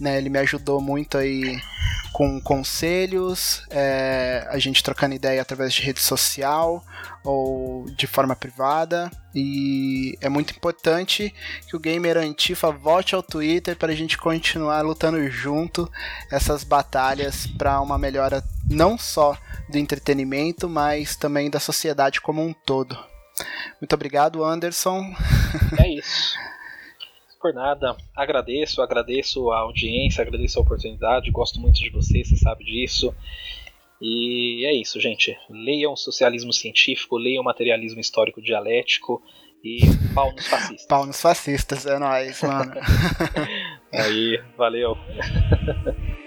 né? 0.00 0.18
Ele 0.18 0.28
me 0.28 0.38
ajudou 0.38 0.80
muito 0.80 1.18
aí 1.18 1.60
com 2.12 2.38
conselhos, 2.40 3.62
é, 3.70 4.46
a 4.50 4.58
gente 4.58 4.82
trocando 4.82 5.14
ideia 5.14 5.40
através 5.40 5.72
de 5.72 5.82
rede 5.82 6.00
social 6.00 6.84
ou 7.24 7.86
de 7.96 8.06
forma 8.06 8.36
privada. 8.36 9.10
E 9.34 10.16
é 10.20 10.28
muito 10.28 10.54
importante 10.54 11.34
que 11.66 11.74
o 11.74 11.80
Gamer 11.80 12.18
Antifa 12.18 12.70
volte 12.70 13.14
ao 13.14 13.22
Twitter 13.22 13.76
para 13.76 13.92
a 13.92 13.96
gente 13.96 14.18
continuar 14.18 14.82
lutando 14.82 15.26
junto 15.30 15.90
essas 16.30 16.64
batalhas 16.64 17.46
para 17.46 17.80
uma 17.80 17.96
melhora 17.96 18.44
não 18.68 18.98
só 18.98 19.36
do 19.68 19.78
entretenimento, 19.78 20.68
mas 20.68 21.16
também 21.16 21.48
da 21.48 21.58
sociedade 21.58 22.20
como 22.20 22.42
um 22.42 22.52
todo. 22.52 22.96
Muito 23.80 23.94
obrigado, 23.94 24.44
Anderson. 24.44 25.14
É 25.78 25.88
isso 25.88 26.34
por 27.42 27.52
nada. 27.52 27.96
Agradeço, 28.16 28.80
agradeço 28.80 29.50
a 29.50 29.58
audiência, 29.58 30.22
agradeço 30.22 30.58
a 30.58 30.62
oportunidade. 30.62 31.30
Gosto 31.32 31.60
muito 31.60 31.80
de 31.80 31.90
você, 31.90 32.24
você 32.24 32.36
sabe 32.36 32.64
disso. 32.64 33.12
E 34.00 34.64
é 34.64 34.72
isso, 34.74 35.00
gente. 35.00 35.36
Leiam 35.50 35.96
socialismo 35.96 36.52
científico, 36.52 37.18
leiam 37.18 37.42
materialismo 37.42 38.00
histórico 38.00 38.40
dialético 38.40 39.20
e 39.62 39.80
pau 40.14 40.32
nos 40.32 40.46
fascistas. 40.46 40.86
pau 40.86 41.06
nos 41.06 41.20
fascistas, 41.20 41.86
é 41.86 41.98
nóis, 41.98 42.40
mano. 42.42 42.72
Aí, 43.92 44.40
valeu. 44.56 44.96